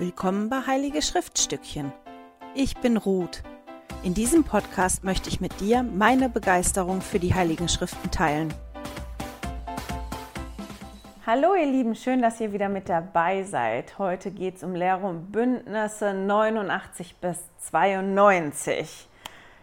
Willkommen 0.00 0.48
bei 0.48 0.60
Heilige 0.64 1.02
Schriftstückchen. 1.02 1.92
Ich 2.54 2.76
bin 2.76 2.96
Ruth. 2.96 3.42
In 4.04 4.14
diesem 4.14 4.44
Podcast 4.44 5.02
möchte 5.02 5.28
ich 5.28 5.40
mit 5.40 5.58
dir 5.58 5.82
meine 5.82 6.28
Begeisterung 6.28 7.00
für 7.00 7.18
die 7.18 7.34
Heiligen 7.34 7.68
Schriften 7.68 8.08
teilen. 8.12 8.54
Hallo 11.26 11.56
ihr 11.56 11.66
Lieben, 11.66 11.96
schön, 11.96 12.22
dass 12.22 12.38
ihr 12.38 12.52
wieder 12.52 12.68
mit 12.68 12.88
dabei 12.88 13.42
seid. 13.42 13.98
Heute 13.98 14.30
geht 14.30 14.58
es 14.58 14.62
um 14.62 14.76
Lehre 14.76 15.04
und 15.04 15.32
Bündnisse 15.32 16.14
89 16.14 17.16
bis 17.16 17.38
92. 17.58 19.08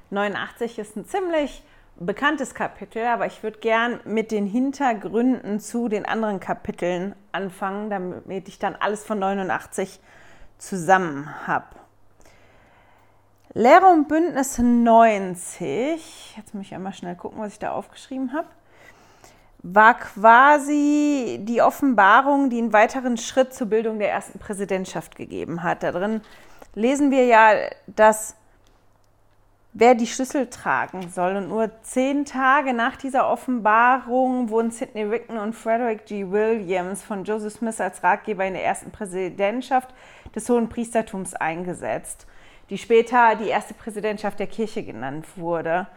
89 0.09 0.79
ist 0.79 0.97
ein 0.97 1.05
ziemlich 1.05 1.63
bekanntes 1.97 2.53
Kapitel, 2.53 3.05
aber 3.05 3.25
ich 3.25 3.41
würde 3.41 3.59
gern 3.59 4.01
mit 4.03 4.31
den 4.31 4.47
Hintergründen 4.47 5.61
zu 5.61 5.87
den 5.87 6.05
anderen 6.05 6.41
Kapiteln 6.41 7.15
anfangen, 7.31 7.89
damit 7.89 8.49
ich 8.49 8.59
dann 8.59 8.75
alles 8.75 9.05
von 9.05 9.19
89 9.19 10.01
zusammen 10.57 11.47
habe. 11.47 11.65
Lehre 13.53 13.85
und 13.85 14.07
Bündnisse 14.07 14.63
90, 14.63 16.35
jetzt 16.35 16.53
muss 16.53 16.65
ich 16.65 16.75
einmal 16.75 16.93
schnell 16.93 17.15
gucken, 17.15 17.39
was 17.39 17.53
ich 17.53 17.59
da 17.59 17.71
aufgeschrieben 17.71 18.33
habe, 18.33 18.49
war 19.63 19.97
quasi 19.97 21.39
die 21.41 21.61
Offenbarung, 21.61 22.49
die 22.49 22.57
einen 22.57 22.73
weiteren 22.73 23.17
Schritt 23.17 23.53
zur 23.53 23.67
Bildung 23.67 23.97
der 23.97 24.11
ersten 24.11 24.39
Präsidentschaft 24.39 25.15
gegeben 25.15 25.63
hat. 25.63 25.83
Darin 25.83 26.21
lesen 26.75 27.11
wir 27.11 27.25
ja, 27.25 27.53
dass 27.87 28.35
wer 29.77 29.93
die 29.93 30.07
Schlüssel 30.07 30.49
tragen 30.49 31.09
soll. 31.09 31.35
Und 31.35 31.49
nur 31.49 31.69
zehn 31.83 32.23
Tage 32.25 32.73
nach 32.73 32.95
dieser 32.95 33.29
Offenbarung 33.29 34.49
wurden 34.49 34.71
Sidney 34.71 35.03
Rigdon 35.03 35.37
und 35.37 35.53
Frederick 35.53 36.05
G. 36.05 36.31
Williams 36.31 37.03
von 37.03 37.25
Joseph 37.25 37.53
Smith 37.53 37.81
als 37.81 38.01
Ratgeber 38.01 38.45
in 38.45 38.53
der 38.53 38.63
ersten 38.63 38.91
Präsidentschaft 38.91 39.93
des 40.33 40.49
Hohen 40.49 40.69
Priestertums 40.69 41.33
eingesetzt, 41.33 42.25
die 42.69 42.77
später 42.77 43.35
die 43.35 43.49
erste 43.49 43.73
Präsidentschaft 43.73 44.39
der 44.39 44.47
Kirche 44.47 44.81
genannt 44.81 45.25
wurde. 45.35 45.87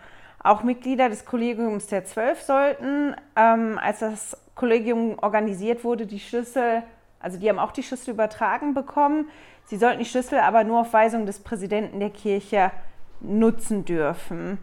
Auch 0.42 0.65
Mitglieder 0.65 1.09
des 1.09 1.25
Kollegiums 1.25 1.87
der 1.87 2.05
Zwölf 2.05 2.42
sollten, 2.42 3.15
ähm, 3.37 3.79
als 3.81 4.01
das 4.01 4.37
Kollegium 4.57 5.20
organisiert 5.20 5.85
wurde, 5.85 6.05
die 6.05 6.20
Schlüssel, 6.20 6.83
also 7.20 7.39
die 7.39 7.48
haben 7.48 7.61
auch 7.61 7.73
die 7.73 7.85
Schlüssel 7.85 8.11
übertragen 8.11 8.75
bekommen. 8.75 9.29
Sie 9.67 9.77
sollten 9.77 10.01
die 10.01 10.05
Schlüssel 10.05 10.41
aber 10.41 10.65
nur 10.65 10.81
auf 10.81 10.92
Weisung 10.92 11.27
des 11.27 11.39
Präsidenten 11.41 12.01
der 12.01 12.11
Kirche 12.11 12.73
nutzen 13.20 13.84
dürfen. 13.84 14.58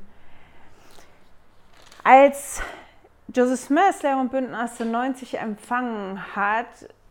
Als 2.04 2.62
Joseph 3.34 3.60
Smith 3.60 4.04
Lehre 4.04 4.18
und 4.18 4.32
Bündnis 4.32 4.80
90 4.80 5.40
empfangen 5.40 6.36
hat, 6.36 6.68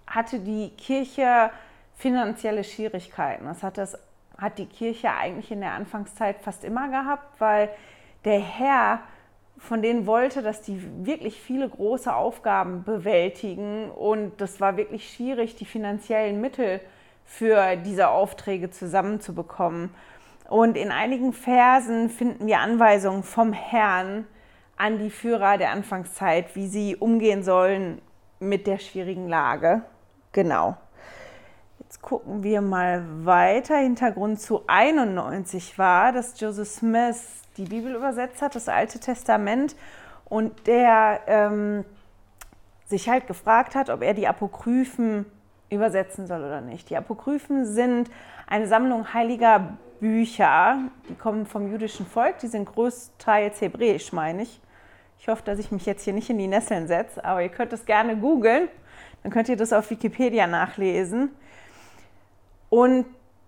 hatte 0.06 0.38
die 0.38 0.70
Kirche 0.70 1.50
finanzielle 1.96 2.64
Schwierigkeiten. 2.64 3.46
Das 3.46 3.62
hat, 3.62 3.78
das 3.78 3.98
hat 4.38 4.58
die 4.58 4.66
Kirche 4.66 5.10
eigentlich 5.10 5.50
in 5.50 5.60
der 5.60 5.72
Anfangszeit 5.72 6.40
fast 6.40 6.64
immer 6.64 6.88
gehabt, 6.88 7.40
weil 7.40 7.70
der 8.24 8.40
Herr 8.40 9.00
von 9.58 9.82
denen 9.82 10.06
wollte, 10.06 10.42
dass 10.42 10.62
die 10.62 11.06
wirklich 11.06 11.40
viele 11.40 11.68
große 11.68 12.14
Aufgaben 12.14 12.84
bewältigen 12.84 13.90
und 13.90 14.40
das 14.40 14.60
war 14.60 14.76
wirklich 14.76 15.12
schwierig, 15.12 15.56
die 15.56 15.64
finanziellen 15.64 16.40
Mittel 16.40 16.80
für 17.24 17.76
diese 17.76 18.08
Aufträge 18.08 18.70
zusammenzubekommen. 18.70 19.94
Und 20.54 20.76
in 20.76 20.92
einigen 20.92 21.32
Versen 21.32 22.08
finden 22.08 22.46
wir 22.46 22.60
Anweisungen 22.60 23.24
vom 23.24 23.52
Herrn 23.52 24.24
an 24.76 25.00
die 25.00 25.10
Führer 25.10 25.58
der 25.58 25.72
Anfangszeit, 25.72 26.54
wie 26.54 26.68
sie 26.68 26.94
umgehen 26.94 27.42
sollen 27.42 28.00
mit 28.38 28.68
der 28.68 28.78
schwierigen 28.78 29.28
Lage. 29.28 29.82
Genau. 30.30 30.76
Jetzt 31.80 32.00
gucken 32.02 32.44
wir 32.44 32.60
mal 32.60 33.02
weiter. 33.24 33.78
Hintergrund 33.78 34.40
zu 34.40 34.62
91 34.68 35.76
war, 35.76 36.12
dass 36.12 36.38
Joseph 36.38 36.68
Smith 36.68 37.42
die 37.56 37.64
Bibel 37.64 37.92
übersetzt 37.92 38.40
hat, 38.40 38.54
das 38.54 38.68
Alte 38.68 39.00
Testament, 39.00 39.74
und 40.24 40.68
der 40.68 41.22
ähm, 41.26 41.84
sich 42.86 43.08
halt 43.08 43.26
gefragt 43.26 43.74
hat, 43.74 43.90
ob 43.90 44.04
er 44.04 44.14
die 44.14 44.28
Apokryphen 44.28 45.26
übersetzen 45.68 46.28
soll 46.28 46.44
oder 46.44 46.60
nicht. 46.60 46.90
Die 46.90 46.96
Apokryphen 46.96 47.66
sind 47.66 48.08
eine 48.46 48.68
Sammlung 48.68 49.12
heiliger 49.14 49.78
Bücher, 50.04 50.90
die 51.08 51.14
kommen 51.14 51.46
vom 51.46 51.72
jüdischen 51.72 52.04
Volk, 52.04 52.36
die 52.40 52.46
sind 52.48 52.66
größtenteils 52.66 53.62
hebräisch, 53.62 54.12
meine 54.12 54.42
ich. 54.42 54.60
Ich 55.18 55.28
hoffe, 55.28 55.42
dass 55.46 55.58
ich 55.58 55.72
mich 55.72 55.86
jetzt 55.86 56.04
hier 56.04 56.12
nicht 56.12 56.28
in 56.28 56.36
die 56.36 56.46
Nesseln 56.46 56.88
setze, 56.88 57.24
aber 57.24 57.42
ihr 57.42 57.48
könnt 57.48 57.72
es 57.72 57.86
gerne 57.86 58.14
googeln, 58.14 58.68
dann 59.22 59.32
könnt 59.32 59.48
ihr 59.48 59.56
das 59.56 59.72
auf 59.72 59.88
Wikipedia 59.88 60.46
nachlesen. 60.46 61.30
Und 62.68 63.06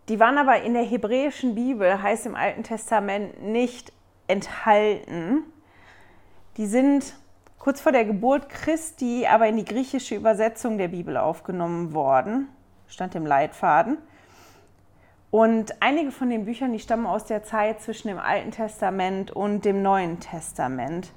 die 0.09 0.19
waren 0.19 0.39
aber 0.39 0.63
in 0.63 0.73
der 0.73 0.85
hebräischen 0.85 1.55
Bibel, 1.55 2.03
heißt 2.03 2.25
im 2.25 2.35
Alten 2.35 2.63
Testament, 2.63 3.43
nicht 3.43 3.93
enthalten. 4.27 5.43
Die 6.57 6.67
sind 6.67 7.19
kurz 7.59 7.83
vor 7.83 7.93
der 7.93 8.07
Geburt 8.07 8.49
Christi 8.49 9.27
aber 9.27 9.47
in 9.47 9.59
die 9.59 9.67
griechische 9.67 10.15
Übersetzung 10.15 10.79
der 10.79 10.89
Bibel 10.89 11.19
aufgenommen 11.19 11.93
worden, 11.93 12.49
stand 12.89 13.15
im 13.15 13.27
Leitfaden. 13.27 13.99
Und 15.39 15.83
einige 15.83 16.13
von 16.13 16.31
den 16.31 16.47
Büchern, 16.47 16.73
die 16.73 16.79
stammen 16.79 17.05
aus 17.05 17.27
der 17.27 17.43
Zeit 17.43 17.83
zwischen 17.83 18.09
dem 18.09 18.19
Alten 18.19 18.53
Testament 18.53 19.31
und 19.31 19.67
dem 19.67 19.83
Neuen 19.83 20.19
Testament. 20.19 21.13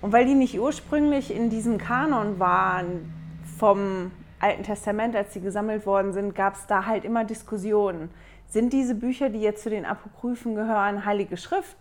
Und 0.00 0.12
weil 0.12 0.24
die 0.24 0.34
nicht 0.34 0.58
ursprünglich 0.58 1.32
in 1.32 1.48
diesem 1.48 1.78
Kanon 1.78 2.40
waren 2.40 3.14
vom 3.56 4.10
Alten 4.40 4.64
Testament, 4.64 5.14
als 5.14 5.32
sie 5.32 5.40
gesammelt 5.40 5.86
worden 5.86 6.12
sind, 6.12 6.34
gab 6.34 6.56
es 6.56 6.66
da 6.66 6.84
halt 6.84 7.04
immer 7.04 7.22
Diskussionen. 7.22 8.10
Sind 8.48 8.72
diese 8.72 8.96
Bücher, 8.96 9.28
die 9.28 9.40
jetzt 9.40 9.62
zu 9.62 9.70
den 9.70 9.86
Apokryphen 9.86 10.56
gehören, 10.56 11.04
heilige 11.04 11.36
Schrift? 11.36 11.76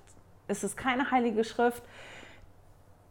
Ist 0.47 0.63
es 0.63 0.77
keine 0.77 1.09
heilige 1.09 1.43
Schrift? 1.43 1.81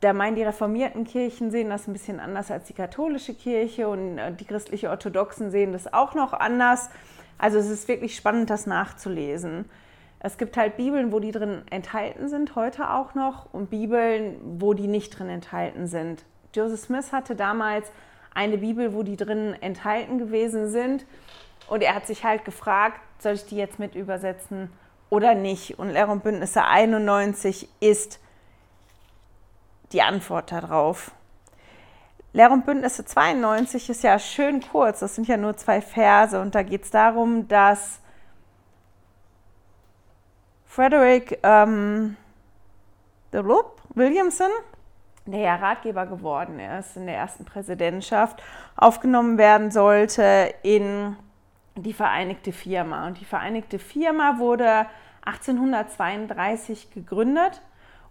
Da 0.00 0.12
meinen 0.12 0.36
die 0.36 0.44
reformierten 0.44 1.02
Kirchen 1.02 1.50
sehen 1.50 1.70
das 1.70 1.88
ein 1.88 1.92
bisschen 1.92 2.20
anders 2.20 2.52
als 2.52 2.68
die 2.68 2.72
katholische 2.72 3.34
Kirche 3.34 3.88
und 3.88 4.16
äh, 4.16 4.32
die 4.32 4.44
christliche 4.44 4.90
Orthodoxen 4.90 5.50
sehen 5.50 5.72
das 5.72 5.92
auch 5.92 6.14
noch 6.14 6.32
anders. 6.32 6.88
Also 7.40 7.58
es 7.58 7.70
ist 7.70 7.88
wirklich 7.88 8.14
spannend, 8.14 8.50
das 8.50 8.66
nachzulesen. 8.66 9.64
Es 10.18 10.36
gibt 10.36 10.58
halt 10.58 10.76
Bibeln, 10.76 11.10
wo 11.10 11.20
die 11.20 11.32
drin 11.32 11.62
enthalten 11.70 12.28
sind, 12.28 12.54
heute 12.54 12.90
auch 12.90 13.14
noch, 13.14 13.52
und 13.54 13.70
Bibeln, 13.70 14.36
wo 14.60 14.74
die 14.74 14.86
nicht 14.86 15.18
drin 15.18 15.30
enthalten 15.30 15.86
sind. 15.86 16.24
Joseph 16.54 16.80
Smith 16.80 17.12
hatte 17.12 17.34
damals 17.34 17.90
eine 18.34 18.58
Bibel, 18.58 18.92
wo 18.92 19.02
die 19.02 19.16
drin 19.16 19.56
enthalten 19.62 20.18
gewesen 20.18 20.68
sind. 20.68 21.06
Und 21.66 21.82
er 21.82 21.94
hat 21.94 22.06
sich 22.06 22.24
halt 22.24 22.44
gefragt, 22.44 23.00
soll 23.18 23.32
ich 23.32 23.46
die 23.46 23.56
jetzt 23.56 23.78
mit 23.78 23.94
übersetzen 23.94 24.70
oder 25.08 25.34
nicht? 25.34 25.78
Und 25.78 25.88
Lehre 25.88 26.12
und 26.12 26.22
Bündnisse 26.22 26.64
91 26.64 27.70
ist 27.80 28.20
die 29.92 30.02
Antwort 30.02 30.52
darauf. 30.52 31.12
Lehre 32.32 32.52
und 32.52 32.64
Bündnisse 32.64 33.04
92 33.04 33.90
ist 33.90 34.04
ja 34.04 34.18
schön 34.18 34.60
kurz, 34.60 35.00
das 35.00 35.16
sind 35.16 35.26
ja 35.26 35.36
nur 35.36 35.56
zwei 35.56 35.80
Verse. 35.80 36.40
Und 36.40 36.54
da 36.54 36.62
geht 36.62 36.84
es 36.84 36.90
darum, 36.90 37.48
dass 37.48 38.00
Frederick 40.64 41.40
ähm, 41.42 42.16
Williamson, 43.32 44.50
der 45.26 45.40
ja 45.40 45.56
Ratgeber 45.56 46.06
geworden 46.06 46.60
ist 46.60 46.96
in 46.96 47.06
der 47.06 47.16
ersten 47.16 47.44
Präsidentschaft, 47.44 48.40
aufgenommen 48.76 49.36
werden 49.36 49.72
sollte 49.72 50.54
in 50.62 51.16
die 51.74 51.92
Vereinigte 51.92 52.52
Firma. 52.52 53.08
Und 53.08 53.20
die 53.20 53.24
Vereinigte 53.24 53.80
Firma 53.80 54.38
wurde 54.38 54.86
1832 55.22 56.92
gegründet. 56.92 57.60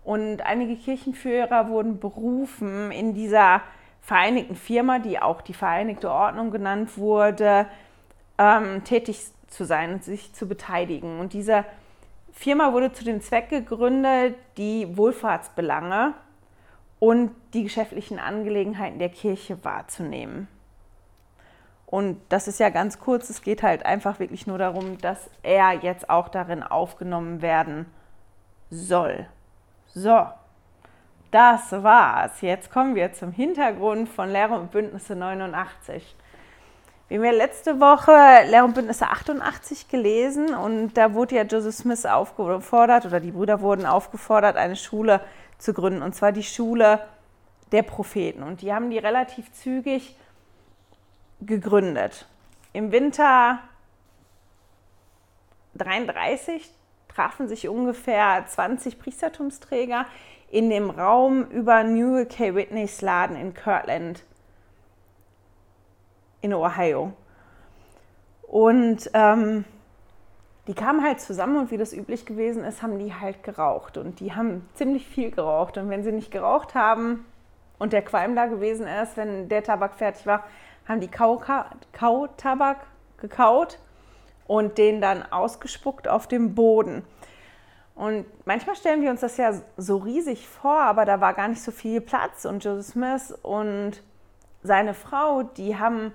Und 0.04 0.42
einige 0.42 0.76
Kirchenführer 0.76 1.70
wurden 1.70 2.00
berufen, 2.00 2.92
in 2.92 3.14
dieser 3.14 3.62
Vereinigten 4.02 4.56
Firma, 4.56 5.00
die 5.00 5.20
auch 5.20 5.42
die 5.42 5.54
Vereinigte 5.54 6.12
Ordnung 6.12 6.52
genannt 6.52 6.98
wurde, 6.98 7.68
ähm, 8.38 8.84
tätig 8.84 9.22
zu 9.48 9.66
sein 9.66 9.94
und 9.94 10.04
sich 10.04 10.34
zu 10.34 10.48
beteiligen. 10.48 11.20
Und 11.20 11.34
diese 11.34 11.66
Firma 12.32 12.74
wurde 12.74 12.92
zu 12.92 13.04
dem 13.04 13.22
Zweck 13.22 13.50
gegründet, 13.50 14.36
die 14.58 14.96
Wohlfahrtsbelange 14.98 16.14
und 17.00 17.32
die 17.54 17.64
geschäftlichen 17.64 18.20
Angelegenheiten 18.20 19.00
der 19.00 19.10
Kirche 19.10 19.64
wahrzunehmen. 19.64 20.48
Und 21.86 22.22
das 22.30 22.48
ist 22.48 22.60
ja 22.60 22.70
ganz 22.70 23.00
kurz, 23.00 23.30
es 23.30 23.42
geht 23.42 23.64
halt 23.64 23.84
einfach 23.84 24.20
wirklich 24.20 24.46
nur 24.46 24.60
darum, 24.60 25.00
dass 25.00 25.30
er 25.42 25.74
jetzt 25.74 26.10
auch 26.10 26.30
darin 26.30 26.62
aufgenommen 26.62 27.42
werden 27.42 27.88
soll. 28.70 29.26
So, 29.88 30.28
das 31.32 31.72
war's. 31.72 32.42
Jetzt 32.42 32.72
kommen 32.72 32.96
wir 32.96 33.14
zum 33.14 33.32
Hintergrund 33.32 34.10
von 34.10 34.30
Lehre 34.30 34.56
und 34.56 34.72
Bündnisse 34.72 35.16
89. 35.16 36.16
Wir 37.08 37.18
haben 37.18 37.26
ja 37.26 37.32
letzte 37.32 37.80
Woche 37.80 38.12
Lehre 38.50 38.66
und 38.66 38.76
Bündnisse 38.76 39.08
88 39.08 39.88
gelesen 39.88 40.54
und 40.54 40.94
da 40.94 41.14
wurde 41.14 41.36
ja 41.36 41.44
Joseph 41.44 41.76
Smith 41.76 42.06
aufgefordert 42.06 43.06
oder 43.06 43.20
die 43.20 43.32
Brüder 43.32 43.62
wurden 43.62 43.86
aufgefordert, 43.86 44.58
eine 44.58 44.76
Schule 44.76 45.22
zu 45.58 45.74
gründen 45.74 46.04
und 46.04 46.14
zwar 46.14 46.32
die 46.32 46.44
Schule 46.44 47.00
der 47.72 47.84
Propheten. 47.84 48.44
Und 48.44 48.62
die 48.62 48.74
haben 48.74 48.90
die 48.90 48.98
relativ 48.98 49.52
zügig 49.54 50.16
gegründet. 51.42 52.28
im 52.74 52.92
Winter 52.92 53.60
33 55.76 56.70
trafen 57.20 57.50
sich 57.50 57.68
ungefähr 57.68 58.46
20 58.48 58.98
Priestertumsträger 58.98 60.06
in 60.50 60.70
dem 60.70 60.90
Raum 60.90 61.44
über 61.52 61.84
Newell 61.84 62.26
K. 62.26 62.56
Whitneys 62.56 63.02
Laden 63.02 63.36
in 63.36 63.54
Kirtland 63.54 64.24
in 66.40 66.54
Ohio. 66.54 67.12
Und 68.44 69.12
ähm, 69.14 69.66
die 70.68 70.74
kamen 70.74 71.04
halt 71.04 71.20
zusammen 71.20 71.58
und 71.58 71.72
wie 71.72 71.78
das 71.78 71.92
üblich 71.92 72.26
gewesen 72.26 72.64
ist, 72.64 72.82
haben 72.82 72.98
die 73.00 73.14
halt 73.14 73.44
geraucht. 73.44 73.98
Und 73.98 74.22
die 74.22 74.34
haben 74.34 74.66
ziemlich 74.76 75.06
viel 75.06 75.30
geraucht. 75.30 75.78
Und 75.78 75.90
wenn 75.90 76.04
sie 76.04 76.14
nicht 76.14 76.32
geraucht 76.32 76.74
haben 76.74 77.26
und 77.80 77.92
der 77.92 78.02
Qualm 78.02 78.34
da 78.38 78.46
gewesen 78.46 78.88
ist, 78.88 79.18
wenn 79.18 79.50
der 79.50 79.62
Tabak 79.62 79.96
fertig 79.96 80.26
war, 80.26 80.46
haben 80.88 81.02
die 81.02 81.10
Kautabak 81.10 82.78
gekaut 83.18 83.78
und 84.50 84.80
den 84.80 85.00
dann 85.00 85.22
ausgespuckt 85.32 86.08
auf 86.08 86.26
dem 86.26 86.56
Boden. 86.56 87.04
Und 87.94 88.26
manchmal 88.46 88.76
stellen 88.76 89.04
wir 89.04 89.12
uns 89.12 89.22
das 89.22 89.38
ja 89.38 89.54
so 89.78 89.98
riesig 89.98 90.48
vor, 90.48 90.80
aber 90.80 91.06
da 91.06 91.22
war 91.22 91.36
gar 91.36 91.48
nicht 91.48 91.62
so 91.62 91.72
viel 91.72 92.02
Platz. 92.02 92.46
Und 92.46 92.64
Joseph 92.64 92.94
Smith 92.94 93.32
und 93.44 94.02
seine 94.64 94.96
Frau, 94.96 95.44
die 95.44 95.78
haben 95.78 96.14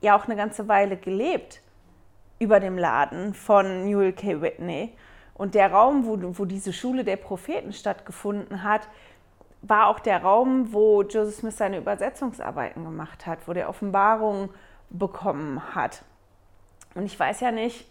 ja 0.00 0.16
auch 0.16 0.26
eine 0.26 0.36
ganze 0.36 0.68
Weile 0.68 0.96
gelebt 0.96 1.60
über 2.38 2.60
dem 2.60 2.78
Laden 2.78 3.34
von 3.34 3.84
Newell 3.84 4.12
K. 4.12 4.40
Whitney. 4.40 4.96
Und 5.34 5.56
der 5.56 5.72
Raum, 5.72 6.06
wo, 6.06 6.16
wo 6.38 6.44
diese 6.44 6.72
Schule 6.72 7.02
der 7.02 7.16
Propheten 7.16 7.72
stattgefunden 7.72 8.62
hat, 8.62 8.86
war 9.60 9.88
auch 9.88 9.98
der 9.98 10.22
Raum, 10.22 10.72
wo 10.72 11.02
Joseph 11.02 11.34
Smith 11.34 11.56
seine 11.56 11.78
Übersetzungsarbeiten 11.78 12.84
gemacht 12.84 13.26
hat, 13.26 13.40
wo 13.48 13.52
der 13.52 13.68
Offenbarungen 13.68 14.50
bekommen 14.88 15.74
hat. 15.74 16.04
Und 16.94 17.06
ich 17.06 17.18
weiß 17.18 17.40
ja 17.40 17.50
nicht, 17.50 17.88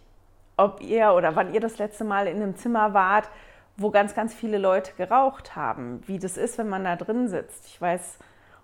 ob 0.58 0.82
ihr 0.82 1.14
oder 1.14 1.36
wann 1.36 1.54
ihr 1.54 1.60
das 1.60 1.78
letzte 1.78 2.04
Mal 2.04 2.28
in 2.28 2.38
einem 2.38 2.56
Zimmer 2.56 2.94
wart, 2.94 3.30
wo 3.78 3.90
ganz, 3.90 4.14
ganz 4.14 4.34
viele 4.34 4.58
Leute 4.58 4.94
geraucht 4.94 5.56
haben, 5.56 6.02
wie 6.08 6.20
das 6.20 6.38
ist, 6.38 6.58
wenn 6.58 6.70
man 6.70 6.84
da 6.84 6.96
drin 6.96 7.28
sitzt. 7.28 7.66
Ich 7.68 7.82
weiß, 7.82 8.20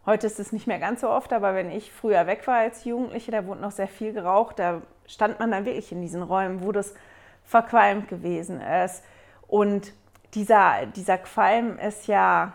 heute 0.05 0.27
ist 0.27 0.39
es 0.39 0.51
nicht 0.51 0.67
mehr 0.67 0.79
ganz 0.79 1.01
so 1.01 1.09
oft, 1.09 1.33
aber 1.33 1.55
wenn 1.55 1.71
ich 1.71 1.91
früher 1.91 2.27
weg 2.27 2.45
war 2.45 2.57
als 2.57 2.85
Jugendliche, 2.85 3.31
da 3.31 3.45
wurde 3.45 3.61
noch 3.61 3.71
sehr 3.71 3.87
viel 3.87 4.13
geraucht, 4.13 4.59
da 4.59 4.81
stand 5.07 5.39
man 5.39 5.51
dann 5.51 5.65
wirklich 5.65 5.91
in 5.91 6.01
diesen 6.01 6.21
Räumen, 6.21 6.63
wo 6.63 6.71
das 6.71 6.93
verqualmt 7.43 8.07
gewesen 8.09 8.61
ist. 8.61 9.03
Und 9.47 9.93
dieser, 10.33 10.85
dieser 10.87 11.17
Qualm 11.17 11.79
ist 11.79 12.07
ja 12.07 12.53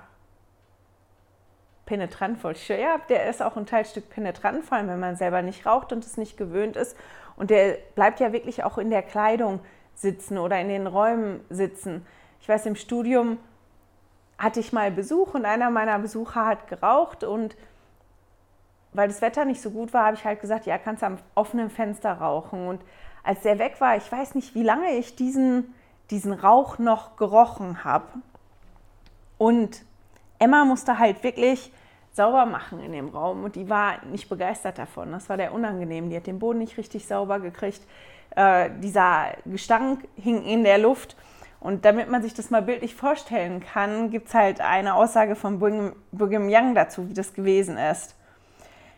penetrant, 1.86 2.38
voll. 2.38 2.54
Ja, 2.68 2.98
der 3.08 3.28
ist 3.28 3.42
auch 3.42 3.56
ein 3.56 3.66
Teilstück 3.66 4.08
penetrant, 4.10 4.64
vor 4.64 4.76
allem 4.78 4.88
wenn 4.88 5.00
man 5.00 5.16
selber 5.16 5.42
nicht 5.42 5.66
raucht 5.66 5.92
und 5.92 6.04
es 6.04 6.16
nicht 6.16 6.36
gewöhnt 6.36 6.76
ist. 6.76 6.96
Und 7.36 7.50
der 7.50 7.78
bleibt 7.94 8.20
ja 8.20 8.32
wirklich 8.32 8.64
auch 8.64 8.78
in 8.78 8.90
der 8.90 9.02
Kleidung 9.02 9.60
sitzen 9.94 10.38
oder 10.38 10.60
in 10.60 10.68
den 10.68 10.86
Räumen 10.86 11.40
sitzen. 11.50 12.06
Ich 12.40 12.48
weiß, 12.48 12.66
im 12.66 12.76
Studium 12.76 13.38
hatte 14.38 14.60
ich 14.60 14.72
mal 14.72 14.90
Besuch 14.90 15.34
und 15.34 15.44
einer 15.44 15.70
meiner 15.70 15.98
Besucher 15.98 16.46
hat 16.46 16.66
geraucht 16.66 17.22
und 17.24 17.56
weil 18.92 19.08
das 19.08 19.22
Wetter 19.22 19.44
nicht 19.44 19.62
so 19.62 19.70
gut 19.70 19.94
war, 19.94 20.06
habe 20.06 20.16
ich 20.16 20.24
halt 20.24 20.40
gesagt, 20.40 20.66
ja, 20.66 20.78
kannst 20.78 21.02
du 21.02 21.06
am 21.06 21.18
offenen 21.34 21.70
Fenster 21.70 22.12
rauchen. 22.12 22.68
Und 22.68 22.82
als 23.22 23.40
der 23.40 23.58
weg 23.58 23.80
war, 23.80 23.96
ich 23.96 24.10
weiß 24.10 24.34
nicht, 24.34 24.54
wie 24.54 24.62
lange 24.62 24.92
ich 24.92 25.16
diesen, 25.16 25.74
diesen 26.10 26.32
Rauch 26.32 26.78
noch 26.78 27.16
gerochen 27.16 27.84
habe. 27.84 28.06
Und 29.38 29.84
Emma 30.38 30.64
musste 30.64 30.98
halt 30.98 31.22
wirklich 31.22 31.72
sauber 32.12 32.46
machen 32.46 32.80
in 32.80 32.92
dem 32.92 33.08
Raum 33.08 33.44
und 33.44 33.56
die 33.56 33.68
war 33.68 34.04
nicht 34.04 34.28
begeistert 34.28 34.78
davon. 34.78 35.12
Das 35.12 35.28
war 35.28 35.36
der 35.36 35.52
unangenehm. 35.52 36.10
Die 36.10 36.16
hat 36.16 36.26
den 36.26 36.38
Boden 36.38 36.58
nicht 36.58 36.76
richtig 36.76 37.06
sauber 37.06 37.40
gekriegt. 37.40 37.80
Äh, 38.36 38.70
dieser 38.80 39.28
Gestank 39.46 40.06
hing 40.16 40.42
in 40.44 40.62
der 40.64 40.78
Luft. 40.78 41.16
Und 41.58 41.84
damit 41.84 42.10
man 42.10 42.22
sich 42.22 42.34
das 42.34 42.50
mal 42.50 42.62
bildlich 42.62 42.94
vorstellen 42.94 43.60
kann, 43.60 44.10
gibt 44.10 44.28
es 44.28 44.34
halt 44.34 44.60
eine 44.60 44.94
Aussage 44.94 45.36
von 45.36 45.58
Brigham 45.58 46.48
Young 46.48 46.74
dazu, 46.74 47.08
wie 47.08 47.14
das 47.14 47.34
gewesen 47.34 47.76
ist. 47.78 48.16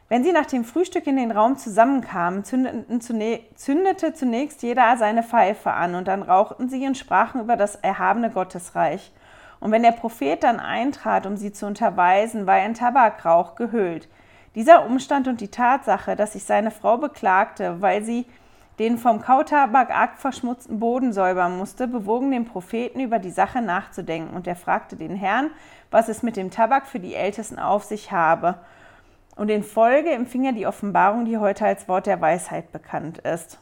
Wenn 0.08 0.24
sie 0.24 0.32
nach 0.32 0.46
dem 0.46 0.64
Frühstück 0.64 1.06
in 1.06 1.16
den 1.16 1.30
Raum 1.30 1.56
zusammenkamen, 1.56 2.44
zündete 2.44 4.14
zunächst 4.14 4.62
jeder 4.62 4.96
seine 4.96 5.22
Pfeife 5.22 5.72
an 5.72 5.94
und 5.94 6.08
dann 6.08 6.22
rauchten 6.22 6.68
sie 6.68 6.86
und 6.86 6.96
sprachen 6.96 7.40
über 7.40 7.56
das 7.56 7.76
erhabene 7.76 8.30
Gottesreich. 8.30 9.12
Und 9.64 9.72
wenn 9.72 9.82
der 9.82 9.92
Prophet 9.92 10.42
dann 10.42 10.60
eintrat, 10.60 11.24
um 11.24 11.38
sie 11.38 11.50
zu 11.50 11.64
unterweisen, 11.66 12.46
war 12.46 12.58
er 12.58 12.66
in 12.66 12.74
Tabakrauch 12.74 13.54
gehüllt. 13.54 14.10
Dieser 14.54 14.84
Umstand 14.84 15.26
und 15.26 15.40
die 15.40 15.48
Tatsache, 15.48 16.16
dass 16.16 16.34
sich 16.34 16.44
seine 16.44 16.70
Frau 16.70 16.98
beklagte, 16.98 17.80
weil 17.80 18.04
sie 18.04 18.26
den 18.78 18.98
vom 18.98 19.22
Kautabak 19.22 19.90
arg 19.90 20.18
verschmutzten 20.18 20.80
Boden 20.80 21.14
säubern 21.14 21.56
musste, 21.56 21.88
bewogen 21.88 22.30
den 22.30 22.44
Propheten 22.44 23.00
über 23.00 23.18
die 23.18 23.30
Sache 23.30 23.62
nachzudenken, 23.62 24.36
und 24.36 24.46
er 24.46 24.54
fragte 24.54 24.96
den 24.96 25.16
Herrn, 25.16 25.50
was 25.90 26.10
es 26.10 26.22
mit 26.22 26.36
dem 26.36 26.50
Tabak 26.50 26.86
für 26.86 27.00
die 27.00 27.14
Ältesten 27.14 27.58
auf 27.58 27.84
sich 27.84 28.12
habe. 28.12 28.56
Und 29.34 29.50
in 29.50 29.62
Folge 29.62 30.10
empfing 30.10 30.44
er 30.44 30.52
die 30.52 30.66
Offenbarung, 30.66 31.24
die 31.24 31.38
heute 31.38 31.64
als 31.64 31.88
Wort 31.88 32.04
der 32.04 32.20
Weisheit 32.20 32.70
bekannt 32.70 33.16
ist. 33.16 33.58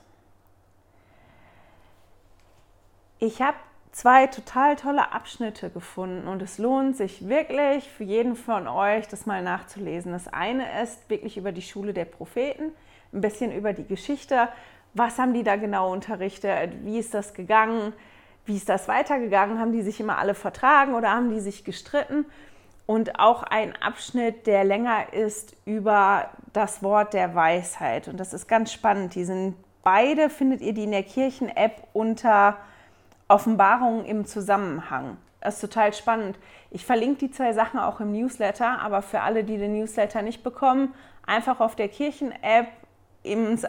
Ich 3.21 3.41
habe 3.41 3.57
zwei 3.93 4.27
total 4.27 4.77
tolle 4.77 5.13
Abschnitte 5.13 5.71
gefunden 5.71 6.27
und 6.27 6.43
es 6.43 6.59
lohnt 6.59 6.97
sich 6.97 7.29
wirklich 7.29 7.89
für 7.89 8.05
jeden 8.05 8.37
von 8.37 8.67
euch, 8.67 9.07
das 9.09 9.27
mal 9.27 9.43
nachzulesen. 9.43 10.13
Das 10.13 10.29
eine 10.29 10.83
ist 10.83 11.09
wirklich 11.09 11.37
über 11.37 11.53
die 11.53 11.63
Schule 11.63 11.93
der 11.93 12.07
Propheten, 12.07 12.73
ein 13.13 13.21
bisschen 13.21 13.53
über 13.53 13.73
die 13.73 13.87
Geschichte. 13.87 14.49
Was 14.95 15.19
haben 15.19 15.35
die 15.35 15.45
da 15.45 15.57
genau 15.57 15.93
unterrichtet? 15.93 16.85
Wie 16.85 16.99
ist 16.99 17.15
das 17.15 17.35
gegangen? 17.35 17.93
Wie 18.45 18.57
ist 18.57 18.69
das 18.69 18.89
weitergegangen? 18.89 19.61
Haben 19.61 19.73
die 19.73 19.83
sich 19.83 20.01
immer 20.01 20.19
alle 20.19 20.35
vertragen 20.35 20.95
oder 20.95 21.11
haben 21.11 21.31
die 21.31 21.41
sich 21.41 21.65
gestritten? 21.65 22.27
und 22.87 23.19
auch 23.19 23.43
ein 23.43 23.75
Abschnitt, 23.81 24.47
der 24.47 24.65
länger 24.65 25.13
ist 25.13 25.57
über 25.65 26.31
das 26.53 26.83
Wort 26.83 27.15
der 27.15 27.35
Weisheit. 27.35 28.09
Und 28.09 28.19
das 28.19 28.35
ist 28.35 28.49
ganz 28.49 28.73
spannend. 28.73 29.15
Die 29.15 29.25
sind 29.25 29.55
beide, 29.83 30.29
findet 30.29 30.61
ihr 30.61 30.75
die 30.75 30.85
in 30.85 30.91
der 30.91 31.03
Kirchen-App 31.03 31.89
unter 31.93 32.59
Offenbarungen 33.33 34.05
im 34.05 34.25
Zusammenhang. 34.25 35.17
Das 35.41 35.55
ist 35.55 35.61
total 35.61 35.93
spannend. 35.93 36.39
Ich 36.71 36.87
verlinke 36.87 37.19
die 37.27 37.31
zwei 37.31 37.53
Sachen 37.53 37.81
auch 37.81 38.01
im 38.01 38.13
Newsletter, 38.13 38.81
aber 38.81 39.03
für 39.03 39.21
alle, 39.21 39.43
die 39.43 39.59
den 39.59 39.73
Newsletter 39.73 40.23
nicht 40.23 40.45
bekommen, 40.45 40.95
einfach 41.27 41.61
auf 41.61 41.75
der 41.75 41.89
Kirchen-App 41.89 42.69
ins 43.25 43.65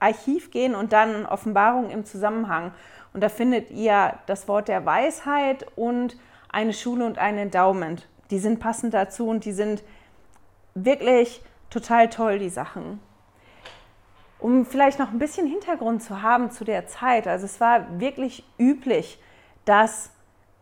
Archiv 0.00 0.50
gehen 0.50 0.74
und 0.74 0.92
dann 0.92 1.26
Offenbarungen 1.26 1.90
im 1.90 2.04
Zusammenhang. 2.04 2.72
Und 3.12 3.22
da 3.22 3.28
findet 3.28 3.70
ihr 3.70 4.14
das 4.26 4.48
Wort 4.48 4.68
der 4.68 4.86
Weisheit 4.86 5.66
und 5.76 6.16
eine 6.50 6.72
Schule 6.72 7.04
und 7.04 7.18
ein 7.18 7.36
Endowment 7.36 8.08
die 8.30 8.38
sind 8.38 8.60
passend 8.60 8.94
dazu 8.94 9.28
und 9.28 9.44
die 9.44 9.52
sind 9.52 9.82
wirklich 10.74 11.42
total 11.70 12.08
toll, 12.08 12.38
die 12.38 12.50
Sachen. 12.50 13.00
Um 14.38 14.64
vielleicht 14.64 14.98
noch 14.98 15.10
ein 15.10 15.18
bisschen 15.18 15.46
Hintergrund 15.46 16.02
zu 16.02 16.22
haben 16.22 16.50
zu 16.50 16.64
der 16.64 16.86
Zeit. 16.86 17.26
Also 17.26 17.44
es 17.44 17.60
war 17.60 18.00
wirklich 18.00 18.44
üblich, 18.58 19.20
dass 19.64 20.10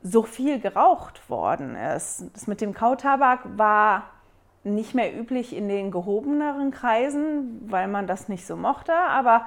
so 0.03 0.23
viel 0.23 0.61
geraucht 0.61 1.29
worden 1.29 1.77
ist. 1.77 2.25
Das 2.33 2.47
mit 2.47 2.61
dem 2.61 2.75
Kautabak 2.75 3.41
war 3.57 4.05
nicht 4.65 4.95
mehr 4.95 5.17
üblich 5.17 5.55
in 5.55 5.69
den 5.69 5.91
gehobeneren 5.91 6.71
Kreisen, 6.71 7.61
weil 7.71 7.89
man 7.89 8.07
das 8.07 8.29
nicht 8.29 8.47
so 8.47 8.57
mochte, 8.57 8.95
aber 8.95 9.47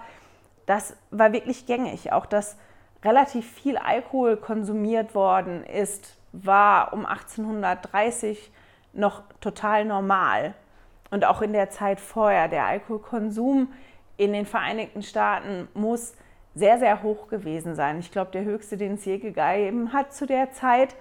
das 0.66 0.96
war 1.12 1.34
wirklich 1.34 1.66
gängig. 1.66 2.14
Auch 2.14 2.26
dass 2.26 2.58
relativ 3.04 3.50
viel 3.50 3.78
Alkohol 3.78 4.38
konsumiert 4.38 5.16
worden 5.16 5.64
ist 5.66 6.16
war 6.32 6.94
um 6.94 7.06
1830 7.06 8.52
noch 8.94 9.24
total 9.42 9.86
normal. 9.86 10.54
Und 11.12 11.26
auch 11.26 11.42
in 11.42 11.54
der 11.54 11.70
Zeit 11.72 12.00
vorher. 12.00 12.48
Der 12.48 12.66
Alkoholkonsum 12.66 13.70
in 14.20 14.34
den 14.34 14.46
Vereinigten 14.46 15.02
Staaten 15.02 15.70
muss 15.74 16.14
sehr, 16.54 16.78
sehr 16.78 17.04
hoch 17.04 17.30
gewesen 17.30 17.76
sein. 17.76 18.00
Ich 18.00 18.12
glaube, 18.12 18.32
der 18.32 18.44
höchste, 18.44 18.76
den 18.76 18.96
es 18.96 19.06
je 19.06 19.18
gegeben 19.18 19.94
hat 19.94 20.14
zu 20.14 20.26
der 20.26 20.52
Zeit. 20.52 20.96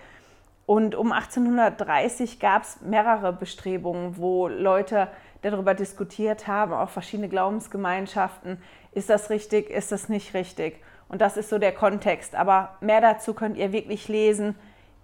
Und 0.67 0.95
um 0.95 1.11
1830 1.11 2.39
gab 2.39 2.63
es 2.63 2.81
mehrere 2.81 3.33
Bestrebungen, 3.33 4.19
wo 4.19 4.47
Leute 4.47 5.09
darüber 5.43 5.75
diskutiert 5.75 6.47
haben, 6.47 6.73
auch 6.73 6.91
verschiedene 6.91 7.29
Glaubensgemeinschaften. 7.29 8.63
Ist 8.93 9.11
das 9.11 9.31
richtig, 9.31 9.69
ist 9.69 9.91
das 9.91 10.09
nicht 10.09 10.35
richtig? 10.35 10.81
Und 11.09 11.21
das 11.21 11.37
ist 11.37 11.49
so 11.49 11.59
der 11.59 11.73
Kontext. 11.73 12.37
Aber 12.37 12.77
mehr 12.81 13.01
dazu 13.01 13.35
könnt 13.35 13.57
ihr 13.57 13.73
wirklich 13.73 14.07
lesen 14.07 14.55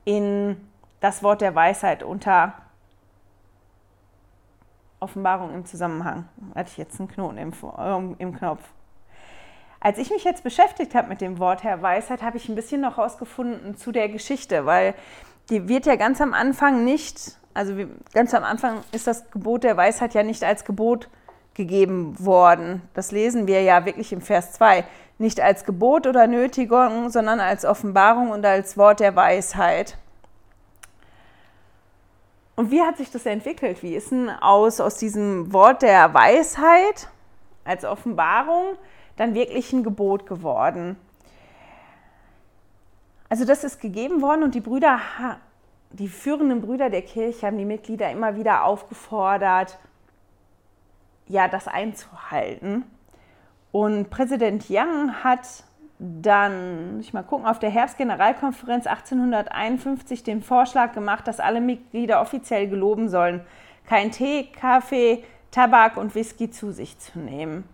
in 0.05 0.57
das 1.01 1.25
Wort 1.25 1.41
der 1.41 1.57
Weisheit 1.57 2.05
unter 2.05 2.55
Offenbarung 5.05 5.55
im 5.55 5.67
Zusammenhang. 5.67 6.27
Hatte 6.55 6.71
ich 6.71 6.79
jetzt 6.79 6.99
einen 6.99 7.09
Knoten 7.09 7.39
im, 7.39 7.53
äh, 7.53 8.23
im 8.23 8.37
Knopf. 8.37 8.63
Als 9.81 9.99
ich 9.99 10.11
mich 10.11 10.25
jetzt 10.25 10.43
beschäftigt 10.43 10.95
habe 10.95 11.09
mit 11.09 11.21
dem 11.21 11.39
Wort 11.39 11.63
der 11.63 11.83
Weisheit, 11.83 12.23
habe 12.23 12.39
ich 12.39 12.49
ein 12.49 12.55
bisschen 12.55 12.81
noch 12.81 12.97
rausgefunden 12.97 13.77
zu 13.77 13.93
der 13.93 14.09
Geschichte, 14.09 14.65
weil 14.65 14.95
die 15.51 15.69
wird 15.69 15.85
ja 15.85 15.97
ganz 15.97 16.23
am 16.23 16.33
Anfang 16.33 16.85
nicht, 16.85 17.37
also 17.53 17.75
ganz 18.15 18.33
am 18.33 18.45
Anfang 18.45 18.79
ist 18.93 19.07
das 19.07 19.31
Gebot 19.31 19.63
der 19.63 19.77
Weisheit 19.77 20.15
ja 20.15 20.23
nicht 20.23 20.43
als 20.43 20.65
Gebot 20.65 21.11
gegeben 21.53 22.17
worden. 22.19 22.81
Das 22.95 23.13
lesen 23.13 23.47
wir 23.47 23.63
ja 23.63 23.85
wirklich 23.85 24.13
im 24.13 24.23
Vers 24.23 24.53
2. 24.53 24.85
Nicht 25.19 25.41
als 25.41 25.65
Gebot 25.65 26.07
oder 26.07 26.27
Nötigung, 26.27 27.11
sondern 27.11 27.39
als 27.39 27.65
Offenbarung 27.65 28.31
und 28.31 28.45
als 28.45 28.77
Wort 28.77 29.01
der 29.01 29.15
Weisheit. 29.15 29.99
Und 32.57 32.71
wie 32.71 32.83
hat 32.83 32.97
sich 32.97 33.11
das 33.11 33.27
entwickelt? 33.27 33.83
Wie 33.83 33.95
ist 33.95 34.11
denn 34.11 34.31
aus, 34.31 34.81
aus 34.81 34.97
diesem 34.97 35.53
Wort 35.53 35.83
der 35.83 36.15
Weisheit 36.15 37.09
als 37.65 37.85
Offenbarung 37.85 38.77
dann 39.17 39.35
wirklich 39.35 39.73
ein 39.73 39.83
Gebot 39.83 40.27
geworden? 40.27 40.97
Also 43.29 43.45
das 43.45 43.65
ist 43.65 43.81
gegeben 43.81 44.23
worden 44.23 44.45
und 44.45 44.55
die 44.55 44.61
Brüder, 44.61 45.01
die 45.91 46.09
führenden 46.09 46.61
Brüder 46.61 46.91
der 46.91 47.03
Kirche 47.03 47.47
haben 47.47 47.59
die 47.59 47.65
Mitglieder 47.65 48.11
immer 48.11 48.37
wieder 48.37 48.65
aufgefordert, 48.65 49.79
ja, 51.27 51.49
das 51.49 51.67
einzuhalten. 51.67 52.85
Und 53.73 54.11
Präsident 54.11 54.67
Young 54.71 55.25
hat 55.25 55.65
dann, 56.05 57.01
ich 57.01 57.15
mal 57.15 57.23
gucken, 57.23 57.47
auf 57.47 57.59
der 57.59 57.71
Herbstgeneralkonferenz 57.71 58.87
1851 58.87 60.23
den 60.23 60.43
Vorschlag 60.43 60.93
gemacht, 60.93 61.27
dass 61.27 61.41
alle 61.41 61.61
Mitglieder 61.61 62.21
offiziell 62.21 62.69
geloben 62.69 63.09
sollen, 63.09 63.41
kein 63.87 64.11
Tee, 64.11 64.45
Kaffee, 64.53 65.25
Tabak 65.51 65.97
und 65.97 66.15
Whisky 66.15 66.51
zu 66.51 66.73
sich 66.73 66.99
zu 66.99 67.19
nehmen. 67.19 67.65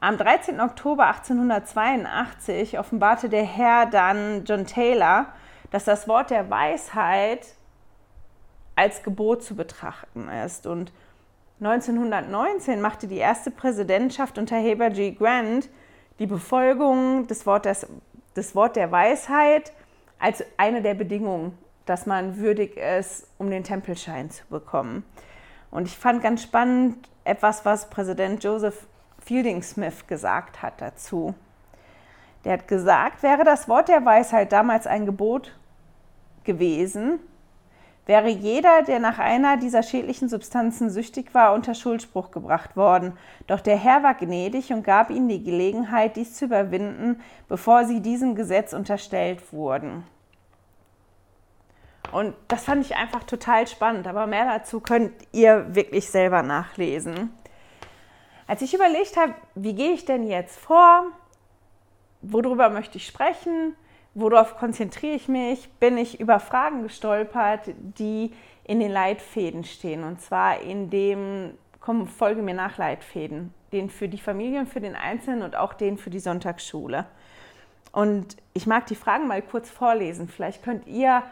Am 0.00 0.16
13. 0.16 0.60
Oktober 0.60 1.08
1882 1.08 2.78
offenbarte 2.78 3.28
der 3.28 3.44
Herr 3.44 3.84
dann 3.84 4.44
John 4.46 4.64
Taylor, 4.64 5.26
dass 5.70 5.84
das 5.84 6.08
Wort 6.08 6.30
der 6.30 6.48
Weisheit 6.48 7.46
als 8.76 9.02
Gebot 9.02 9.42
zu 9.42 9.54
betrachten 9.54 10.28
ist. 10.46 10.66
Und 10.66 10.92
1919 11.60 12.80
machte 12.80 13.06
die 13.06 13.18
erste 13.18 13.50
Präsidentschaft 13.50 14.38
unter 14.38 14.56
Heber 14.56 14.88
G. 14.88 15.10
Grant 15.10 15.68
die 16.20 16.26
Befolgung 16.26 17.26
des 17.26 17.46
Wortes 17.46 17.86
des 18.36 18.54
Wort 18.54 18.76
der 18.76 18.92
Weisheit 18.92 19.72
als 20.20 20.44
eine 20.56 20.82
der 20.82 20.94
Bedingungen, 20.94 21.58
dass 21.86 22.06
man 22.06 22.36
würdig 22.36 22.76
ist, 22.76 23.26
um 23.38 23.50
den 23.50 23.64
Tempelschein 23.64 24.30
zu 24.30 24.44
bekommen. 24.48 25.02
Und 25.70 25.86
ich 25.86 25.96
fand 25.96 26.22
ganz 26.22 26.42
spannend 26.42 27.08
etwas, 27.24 27.64
was 27.64 27.90
Präsident 27.90 28.44
Joseph 28.44 28.86
Fielding 29.18 29.62
Smith 29.62 30.06
gesagt 30.06 30.62
hat 30.62 30.80
dazu. 30.80 31.34
Der 32.44 32.54
hat 32.54 32.68
gesagt, 32.68 33.22
wäre 33.22 33.44
das 33.44 33.68
Wort 33.68 33.88
der 33.88 34.04
Weisheit 34.04 34.52
damals 34.52 34.86
ein 34.86 35.06
Gebot 35.06 35.56
gewesen, 36.44 37.18
wäre 38.06 38.28
jeder, 38.28 38.82
der 38.82 38.98
nach 38.98 39.18
einer 39.18 39.56
dieser 39.56 39.82
schädlichen 39.82 40.28
Substanzen 40.28 40.90
süchtig 40.90 41.34
war, 41.34 41.54
unter 41.54 41.74
Schuldspruch 41.74 42.30
gebracht 42.30 42.76
worden. 42.76 43.16
Doch 43.46 43.60
der 43.60 43.76
Herr 43.76 44.02
war 44.02 44.14
gnädig 44.14 44.72
und 44.72 44.82
gab 44.82 45.10
ihnen 45.10 45.28
die 45.28 45.42
Gelegenheit, 45.42 46.16
dies 46.16 46.34
zu 46.34 46.46
überwinden, 46.46 47.20
bevor 47.48 47.84
sie 47.84 48.00
diesem 48.00 48.34
Gesetz 48.34 48.72
unterstellt 48.72 49.52
wurden. 49.52 50.04
Und 52.12 52.34
das 52.48 52.64
fand 52.64 52.84
ich 52.84 52.96
einfach 52.96 53.22
total 53.24 53.66
spannend, 53.66 54.08
aber 54.08 54.26
mehr 54.26 54.44
dazu 54.44 54.80
könnt 54.80 55.12
ihr 55.32 55.74
wirklich 55.74 56.10
selber 56.10 56.42
nachlesen. 56.42 57.30
Als 58.46 58.62
ich 58.62 58.74
überlegt 58.74 59.16
habe, 59.16 59.34
wie 59.54 59.74
gehe 59.74 59.92
ich 59.92 60.04
denn 60.04 60.26
jetzt 60.26 60.58
vor, 60.58 61.04
worüber 62.22 62.68
möchte 62.70 62.98
ich 62.98 63.06
sprechen, 63.06 63.76
worauf 64.14 64.56
konzentriere 64.56 65.14
ich 65.14 65.28
mich, 65.28 65.70
bin 65.80 65.96
ich 65.96 66.20
über 66.20 66.40
Fragen 66.40 66.82
gestolpert, 66.82 67.70
die 67.98 68.32
in 68.64 68.80
den 68.80 68.90
Leitfäden 68.90 69.64
stehen. 69.64 70.04
Und 70.04 70.20
zwar 70.20 70.60
in 70.60 70.90
dem, 70.90 71.54
komm, 71.80 72.06
folge 72.06 72.42
mir 72.42 72.54
nach 72.54 72.78
Leitfäden, 72.78 73.54
den 73.72 73.90
für 73.90 74.08
die 74.08 74.18
Familie 74.18 74.60
und 74.60 74.68
für 74.68 74.80
den 74.80 74.96
Einzelnen 74.96 75.42
und 75.42 75.56
auch 75.56 75.74
den 75.74 75.98
für 75.98 76.10
die 76.10 76.20
Sonntagsschule. 76.20 77.06
Und 77.92 78.36
ich 78.52 78.66
mag 78.66 78.86
die 78.86 78.94
Fragen 78.94 79.26
mal 79.26 79.42
kurz 79.42 79.68
vorlesen. 79.68 80.28
Vielleicht 80.28 80.62
könnt 80.62 80.86
ihr 80.86 81.22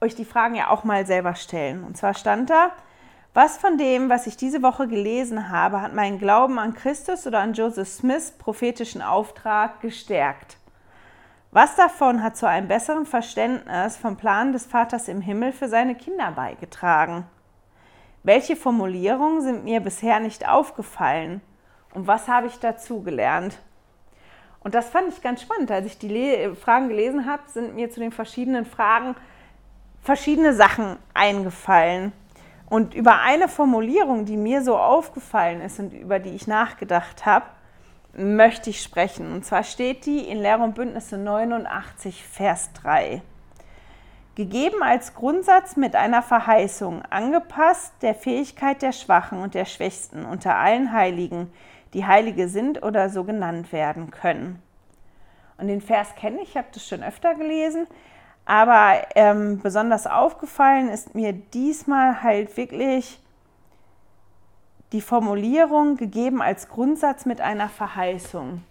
euch 0.00 0.14
die 0.14 0.24
Fragen 0.24 0.54
ja 0.54 0.70
auch 0.70 0.84
mal 0.84 1.06
selber 1.06 1.34
stellen. 1.34 1.82
Und 1.82 1.96
zwar 1.96 2.14
stand 2.14 2.50
da, 2.50 2.72
was 3.34 3.58
von 3.58 3.76
dem, 3.76 4.08
was 4.08 4.26
ich 4.26 4.36
diese 4.36 4.62
Woche 4.62 4.88
gelesen 4.88 5.50
habe, 5.50 5.82
hat 5.82 5.94
meinen 5.94 6.18
Glauben 6.18 6.58
an 6.58 6.74
Christus 6.74 7.26
oder 7.26 7.40
an 7.40 7.52
Joseph 7.52 7.88
Smiths 7.88 8.30
prophetischen 8.30 9.02
Auftrag 9.02 9.80
gestärkt? 9.80 10.56
Was 11.56 11.74
davon 11.74 12.22
hat 12.22 12.36
zu 12.36 12.46
einem 12.46 12.68
besseren 12.68 13.06
Verständnis 13.06 13.96
vom 13.96 14.18
Plan 14.18 14.52
des 14.52 14.66
Vaters 14.66 15.08
im 15.08 15.22
Himmel 15.22 15.52
für 15.52 15.70
seine 15.70 15.94
Kinder 15.94 16.30
beigetragen? 16.32 17.24
Welche 18.22 18.56
Formulierungen 18.56 19.40
sind 19.40 19.64
mir 19.64 19.80
bisher 19.80 20.20
nicht 20.20 20.46
aufgefallen? 20.46 21.40
Und 21.94 22.06
was 22.06 22.28
habe 22.28 22.48
ich 22.48 22.58
dazu 22.60 23.00
gelernt? 23.00 23.56
Und 24.60 24.74
das 24.74 24.90
fand 24.90 25.08
ich 25.08 25.22
ganz 25.22 25.40
spannend. 25.40 25.70
Als 25.70 25.86
ich 25.86 25.96
die 25.96 26.50
Fragen 26.60 26.90
gelesen 26.90 27.24
habe, 27.24 27.44
sind 27.46 27.74
mir 27.74 27.90
zu 27.90 28.00
den 28.00 28.12
verschiedenen 28.12 28.66
Fragen 28.66 29.14
verschiedene 30.02 30.52
Sachen 30.52 30.98
eingefallen. 31.14 32.12
Und 32.68 32.92
über 32.92 33.20
eine 33.22 33.48
Formulierung, 33.48 34.26
die 34.26 34.36
mir 34.36 34.60
so 34.60 34.76
aufgefallen 34.76 35.62
ist 35.62 35.78
und 35.78 35.94
über 35.94 36.18
die 36.18 36.34
ich 36.36 36.46
nachgedacht 36.46 37.24
habe, 37.24 37.46
möchte 38.16 38.70
ich 38.70 38.82
sprechen. 38.82 39.32
Und 39.32 39.44
zwar 39.44 39.62
steht 39.62 40.06
die 40.06 40.20
in 40.20 40.38
Lehre 40.38 40.62
und 40.62 40.74
Bündnisse 40.74 41.18
89, 41.18 42.24
Vers 42.24 42.70
3. 42.82 43.22
Gegeben 44.34 44.82
als 44.82 45.14
Grundsatz 45.14 45.76
mit 45.76 45.96
einer 45.96 46.22
Verheißung, 46.22 47.02
angepasst 47.08 47.94
der 48.02 48.14
Fähigkeit 48.14 48.82
der 48.82 48.92
Schwachen 48.92 49.40
und 49.40 49.54
der 49.54 49.64
Schwächsten 49.64 50.26
unter 50.26 50.56
allen 50.56 50.92
Heiligen, 50.92 51.50
die 51.94 52.06
Heilige 52.06 52.48
sind 52.48 52.82
oder 52.82 53.08
so 53.08 53.24
genannt 53.24 53.72
werden 53.72 54.10
können. 54.10 54.62
Und 55.58 55.68
den 55.68 55.80
Vers 55.80 56.14
kenne 56.16 56.42
ich, 56.42 56.50
ich 56.50 56.56
habe 56.56 56.68
das 56.72 56.86
schon 56.86 57.02
öfter 57.02 57.34
gelesen. 57.34 57.86
Aber 58.44 59.02
ähm, 59.14 59.60
besonders 59.60 60.06
aufgefallen 60.06 60.88
ist 60.88 61.14
mir 61.14 61.32
diesmal 61.32 62.22
halt 62.22 62.56
wirklich 62.56 63.18
die 64.92 65.00
Formulierung 65.00 65.96
gegeben 65.96 66.42
als 66.42 66.68
Grundsatz 66.68 67.26
mit 67.26 67.40
einer 67.40 67.68
Verheißung. 67.68 68.62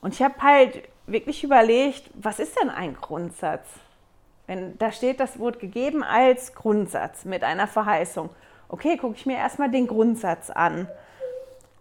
Und 0.00 0.14
ich 0.14 0.22
habe 0.22 0.40
halt 0.42 0.88
wirklich 1.06 1.42
überlegt, 1.42 2.10
was 2.14 2.38
ist 2.38 2.60
denn 2.60 2.70
ein 2.70 2.94
Grundsatz? 2.94 3.66
Wenn 4.46 4.78
da 4.78 4.92
steht 4.92 5.18
das 5.20 5.38
Wort 5.38 5.58
gegeben 5.58 6.04
als 6.04 6.54
Grundsatz 6.54 7.24
mit 7.24 7.42
einer 7.42 7.66
Verheißung. 7.66 8.30
Okay, 8.68 8.96
gucke 8.96 9.16
ich 9.16 9.26
mir 9.26 9.36
erstmal 9.36 9.70
den 9.70 9.86
Grundsatz 9.86 10.50
an. 10.50 10.88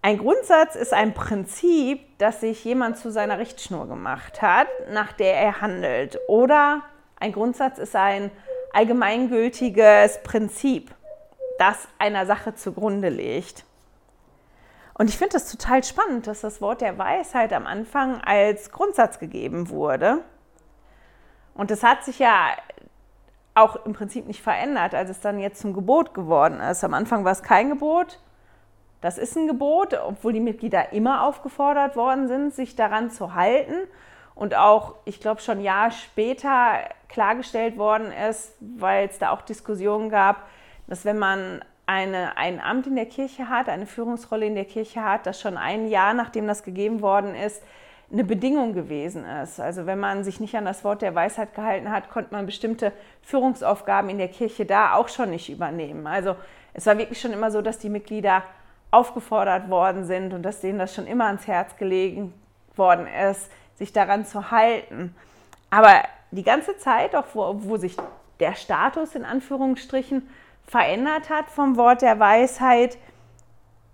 Ein 0.01 0.17
Grundsatz 0.17 0.75
ist 0.75 0.93
ein 0.93 1.13
Prinzip, 1.13 1.99
das 2.19 2.41
sich 2.41 2.63
jemand 2.63 2.97
zu 2.97 3.11
seiner 3.11 3.39
Richtschnur 3.39 3.87
gemacht 3.87 4.41
hat, 4.41 4.67
nach 4.91 5.11
der 5.13 5.35
er 5.35 5.61
handelt. 5.61 6.19
Oder 6.27 6.83
ein 7.19 7.31
Grundsatz 7.31 7.79
ist 7.79 7.95
ein 7.95 8.29
allgemeingültiges 8.73 10.21
Prinzip, 10.23 10.93
das 11.57 11.87
einer 11.97 12.25
Sache 12.25 12.55
zugrunde 12.55 13.09
legt. 13.09 13.65
Und 14.97 15.09
ich 15.09 15.17
finde 15.17 15.33
das 15.33 15.51
total 15.51 15.83
spannend, 15.83 16.27
dass 16.27 16.41
das 16.41 16.61
Wort 16.61 16.81
der 16.81 16.97
Weisheit 16.97 17.51
am 17.53 17.67
Anfang 17.67 18.21
als 18.21 18.71
Grundsatz 18.71 19.19
gegeben 19.19 19.69
wurde. 19.69 20.19
Und 21.53 21.71
das 21.71 21.83
hat 21.83 22.03
sich 22.03 22.19
ja 22.19 22.49
auch 23.53 23.85
im 23.85 23.93
Prinzip 23.93 24.27
nicht 24.27 24.41
verändert, 24.41 24.93
als 24.93 25.09
es 25.09 25.21
dann 25.21 25.39
jetzt 25.39 25.61
zum 25.61 25.73
Gebot 25.73 26.13
geworden 26.13 26.59
ist. 26.59 26.83
Am 26.83 26.93
Anfang 26.93 27.23
war 27.23 27.31
es 27.31 27.43
kein 27.43 27.69
Gebot, 27.69 28.19
das 29.05 29.19
ist 29.19 29.35
ein 29.37 29.45
Gebot, 29.45 29.93
obwohl 29.93 30.33
die 30.33 30.39
Mitglieder 30.39 30.91
immer 30.91 31.27
aufgefordert 31.27 31.95
worden 31.95 32.27
sind, 32.27 32.55
sich 32.55 32.75
daran 32.75 33.11
zu 33.11 33.35
halten. 33.35 33.75
Und 34.33 34.55
auch, 34.55 34.95
ich 35.05 35.19
glaube, 35.19 35.41
schon 35.41 35.59
ein 35.59 35.63
Jahr 35.63 35.91
später 35.91 36.79
klargestellt 37.07 37.77
worden 37.77 38.11
ist, 38.11 38.53
weil 38.59 39.07
es 39.07 39.19
da 39.19 39.29
auch 39.29 39.43
Diskussionen 39.43 40.09
gab, 40.09 40.37
dass 40.87 41.05
wenn 41.05 41.19
man 41.19 41.63
eine, 41.85 42.37
ein 42.37 42.59
Amt 42.59 42.87
in 42.87 42.95
der 42.95 43.05
Kirche 43.05 43.49
hat, 43.49 43.69
eine 43.69 43.85
Führungsrolle 43.85 44.45
in 44.45 44.55
der 44.55 44.65
Kirche 44.65 45.03
hat, 45.03 45.25
das 45.25 45.39
schon 45.39 45.57
ein 45.57 45.87
Jahr, 45.87 46.13
nachdem 46.13 46.47
das 46.47 46.63
gegeben 46.63 47.01
worden 47.01 47.35
ist, 47.35 47.61
eine 48.11 48.23
Bedingung 48.23 48.73
gewesen 48.73 49.25
ist. 49.25 49.59
Also 49.59 49.85
wenn 49.85 49.99
man 49.99 50.23
sich 50.23 50.39
nicht 50.39 50.55
an 50.55 50.65
das 50.65 50.83
Wort 50.83 51.01
der 51.01 51.15
Weisheit 51.15 51.55
gehalten 51.55 51.91
hat, 51.91 52.09
konnte 52.09 52.33
man 52.33 52.45
bestimmte 52.45 52.91
Führungsaufgaben 53.21 54.09
in 54.09 54.17
der 54.17 54.27
Kirche 54.27 54.65
da 54.65 54.93
auch 54.93 55.09
schon 55.09 55.31
nicht 55.31 55.49
übernehmen. 55.49 56.05
Also 56.05 56.35
es 56.73 56.85
war 56.85 56.97
wirklich 56.97 57.19
schon 57.19 57.33
immer 57.33 57.51
so, 57.51 57.61
dass 57.61 57.79
die 57.79 57.89
Mitglieder 57.89 58.43
aufgefordert 58.91 59.69
worden 59.69 60.05
sind 60.05 60.33
und 60.33 60.43
dass 60.43 60.61
denen 60.61 60.79
das 60.79 60.93
schon 60.93 61.07
immer 61.07 61.25
ans 61.25 61.47
Herz 61.47 61.75
gelegen 61.77 62.33
worden 62.75 63.07
ist, 63.07 63.49
sich 63.75 63.91
daran 63.91 64.25
zu 64.25 64.51
halten. 64.51 65.15
Aber 65.69 66.03
die 66.31 66.43
ganze 66.43 66.77
Zeit, 66.77 67.15
auch 67.15 67.25
wo, 67.33 67.55
wo 67.63 67.77
sich 67.77 67.97
der 68.39 68.55
Status 68.55 69.15
in 69.15 69.25
Anführungsstrichen 69.25 70.29
verändert 70.67 71.29
hat 71.29 71.49
vom 71.49 71.77
Wort 71.77 72.01
der 72.01 72.19
Weisheit, 72.19 72.97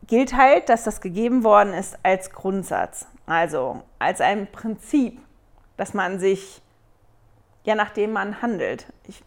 gilt 0.07 0.35
halt, 0.35 0.69
dass 0.69 0.83
das 0.83 1.01
gegeben 1.01 1.43
worden 1.43 1.73
ist 1.73 1.97
als 2.03 2.31
Grundsatz, 2.31 3.07
also 3.25 3.83
als 3.99 4.21
ein 4.21 4.51
Prinzip, 4.51 5.19
dass 5.77 5.93
man 5.93 6.19
sich, 6.19 6.61
ja, 7.63 7.75
nachdem 7.75 8.11
man 8.11 8.41
handelt. 8.41 8.85
Ich 9.07 9.23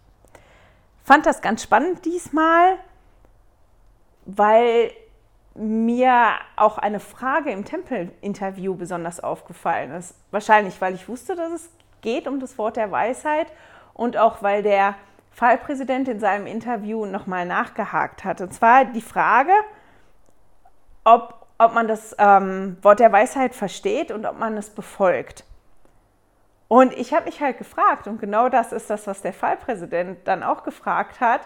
fand 1.04 1.26
das 1.26 1.42
ganz 1.42 1.62
spannend 1.62 2.04
diesmal, 2.04 2.78
weil 4.26 4.90
mir 5.54 6.32
auch 6.56 6.78
eine 6.78 6.98
Frage 6.98 7.50
im 7.50 7.64
Tempel-Interview 7.64 8.74
besonders 8.74 9.20
aufgefallen 9.20 9.92
ist. 9.92 10.14
Wahrscheinlich, 10.30 10.80
weil 10.80 10.94
ich 10.94 11.08
wusste, 11.08 11.36
dass 11.36 11.52
es 11.52 11.70
geht 12.00 12.26
um 12.26 12.40
das 12.40 12.58
Wort 12.58 12.76
der 12.76 12.90
Weisheit 12.90 13.46
und 13.94 14.16
auch 14.16 14.42
weil 14.42 14.62
der 14.62 14.96
Fallpräsident 15.34 16.08
in 16.08 16.20
seinem 16.20 16.46
Interview 16.46 17.06
nochmal 17.06 17.44
nachgehakt 17.44 18.24
hat. 18.24 18.40
Und 18.40 18.54
zwar 18.54 18.84
die 18.84 19.00
Frage, 19.00 19.52
ob, 21.02 21.46
ob 21.58 21.74
man 21.74 21.88
das 21.88 22.14
ähm, 22.18 22.76
Wort 22.82 23.00
der 23.00 23.10
Weisheit 23.10 23.54
versteht 23.54 24.12
und 24.12 24.26
ob 24.26 24.38
man 24.38 24.56
es 24.56 24.70
befolgt. 24.70 25.44
Und 26.68 26.92
ich 26.92 27.12
habe 27.12 27.26
mich 27.26 27.40
halt 27.40 27.58
gefragt, 27.58 28.06
und 28.06 28.20
genau 28.20 28.48
das 28.48 28.72
ist 28.72 28.88
das, 28.90 29.08
was 29.08 29.22
der 29.22 29.32
Fallpräsident 29.32 30.26
dann 30.26 30.44
auch 30.44 30.62
gefragt 30.62 31.20
hat, 31.20 31.42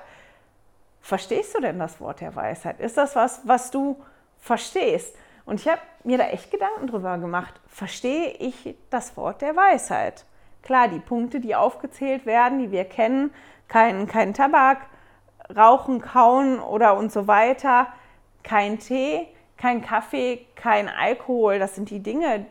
verstehst 1.01 1.57
du 1.57 1.63
denn 1.63 1.79
das 1.79 1.99
Wort 1.99 2.21
der 2.21 2.37
Weisheit? 2.37 2.81
Ist 2.81 2.99
das 2.99 3.17
was, 3.17 3.41
was 3.45 3.71
du 3.71 3.97
verstehst? 4.39 5.17
Und 5.47 5.61
ich 5.61 5.69
habe 5.69 5.81
mir 6.05 6.19
da 6.19 6.25
echt 6.25 6.51
Gedanken 6.51 6.89
drüber 6.89 7.17
gemacht. 7.17 7.55
Verstehe 7.69 8.33
ich 8.33 8.77
das 8.91 9.17
Wort 9.17 9.41
der 9.41 9.57
Weisheit? 9.57 10.27
Klar, 10.63 10.89
die 10.89 11.01
Punkte, 11.01 11.41
die 11.41 11.55
aufgezählt 11.55 12.27
werden, 12.27 12.59
die 12.59 12.71
wir 12.71 12.85
kennen, 12.85 13.33
kein, 13.69 14.07
kein 14.07 14.35
Tabak, 14.35 14.87
Rauchen, 15.55 16.01
Kauen 16.01 16.61
oder 16.61 16.97
und 16.97 17.13
so 17.13 17.27
weiter, 17.27 17.87
kein 18.43 18.79
Tee, 18.79 19.29
kein 19.57 19.83
Kaffee, 19.83 20.47
kein 20.57 20.89
Alkohol, 20.89 21.59
das 21.59 21.75
sind 21.75 21.91
die 21.91 22.03
Dinge, 22.03 22.47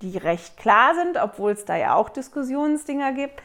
die 0.00 0.18
recht 0.18 0.56
klar 0.56 0.94
sind, 0.94 1.16
obwohl 1.16 1.52
es 1.52 1.64
da 1.64 1.76
ja 1.76 1.94
auch 1.94 2.08
Diskussionsdinger 2.08 3.12
gibt 3.12 3.42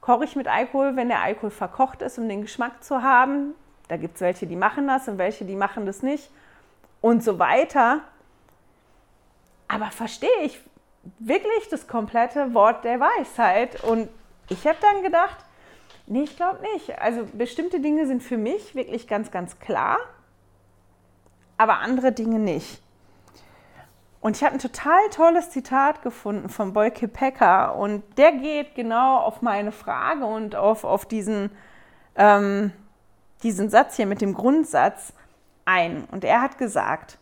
koche 0.00 0.24
ich 0.24 0.36
mit 0.36 0.48
Alkohol, 0.48 0.96
wenn 0.96 1.08
der 1.08 1.20
Alkohol 1.20 1.50
verkocht 1.50 2.02
ist, 2.02 2.18
um 2.18 2.28
den 2.28 2.42
Geschmack 2.42 2.82
zu 2.82 3.02
haben. 3.02 3.54
Da 3.88 3.96
gibt 3.96 4.16
es 4.16 4.20
welche, 4.20 4.46
die 4.46 4.56
machen 4.56 4.86
das 4.86 5.08
und 5.08 5.18
welche, 5.18 5.44
die 5.44 5.56
machen 5.56 5.86
das 5.86 6.02
nicht 6.02 6.30
und 7.00 7.22
so 7.22 7.38
weiter. 7.38 8.00
Aber 9.68 9.86
verstehe 9.86 10.42
ich 10.42 10.60
wirklich 11.18 11.68
das 11.70 11.86
komplette 11.86 12.54
Wort 12.54 12.84
der 12.84 13.00
Weisheit? 13.00 13.82
Und 13.84 14.08
ich 14.48 14.66
habe 14.66 14.78
dann 14.80 15.02
gedacht, 15.02 15.36
nee, 16.10 16.22
ich 16.24 16.36
glaube 16.36 16.60
nicht. 16.74 16.98
Also 17.00 17.26
bestimmte 17.32 17.80
Dinge 17.80 18.06
sind 18.06 18.22
für 18.22 18.36
mich 18.36 18.74
wirklich 18.74 19.08
ganz, 19.08 19.30
ganz 19.30 19.58
klar, 19.58 19.96
aber 21.56 21.78
andere 21.78 22.12
Dinge 22.12 22.38
nicht. 22.38 22.82
Und 24.20 24.36
ich 24.36 24.44
habe 24.44 24.54
ein 24.54 24.60
total 24.60 25.00
tolles 25.10 25.48
Zitat 25.50 26.02
gefunden 26.02 26.50
von 26.50 26.74
Boyke 26.74 27.08
Pecker 27.08 27.74
und 27.76 28.02
der 28.18 28.32
geht 28.32 28.74
genau 28.74 29.16
auf 29.18 29.40
meine 29.40 29.72
Frage 29.72 30.26
und 30.26 30.54
auf, 30.56 30.84
auf 30.84 31.06
diesen, 31.06 31.50
ähm, 32.16 32.72
diesen 33.42 33.70
Satz 33.70 33.96
hier 33.96 34.04
mit 34.04 34.20
dem 34.20 34.34
Grundsatz 34.34 35.14
ein. 35.64 36.04
Und 36.10 36.24
er 36.24 36.42
hat 36.42 36.58
gesagt, 36.58 37.18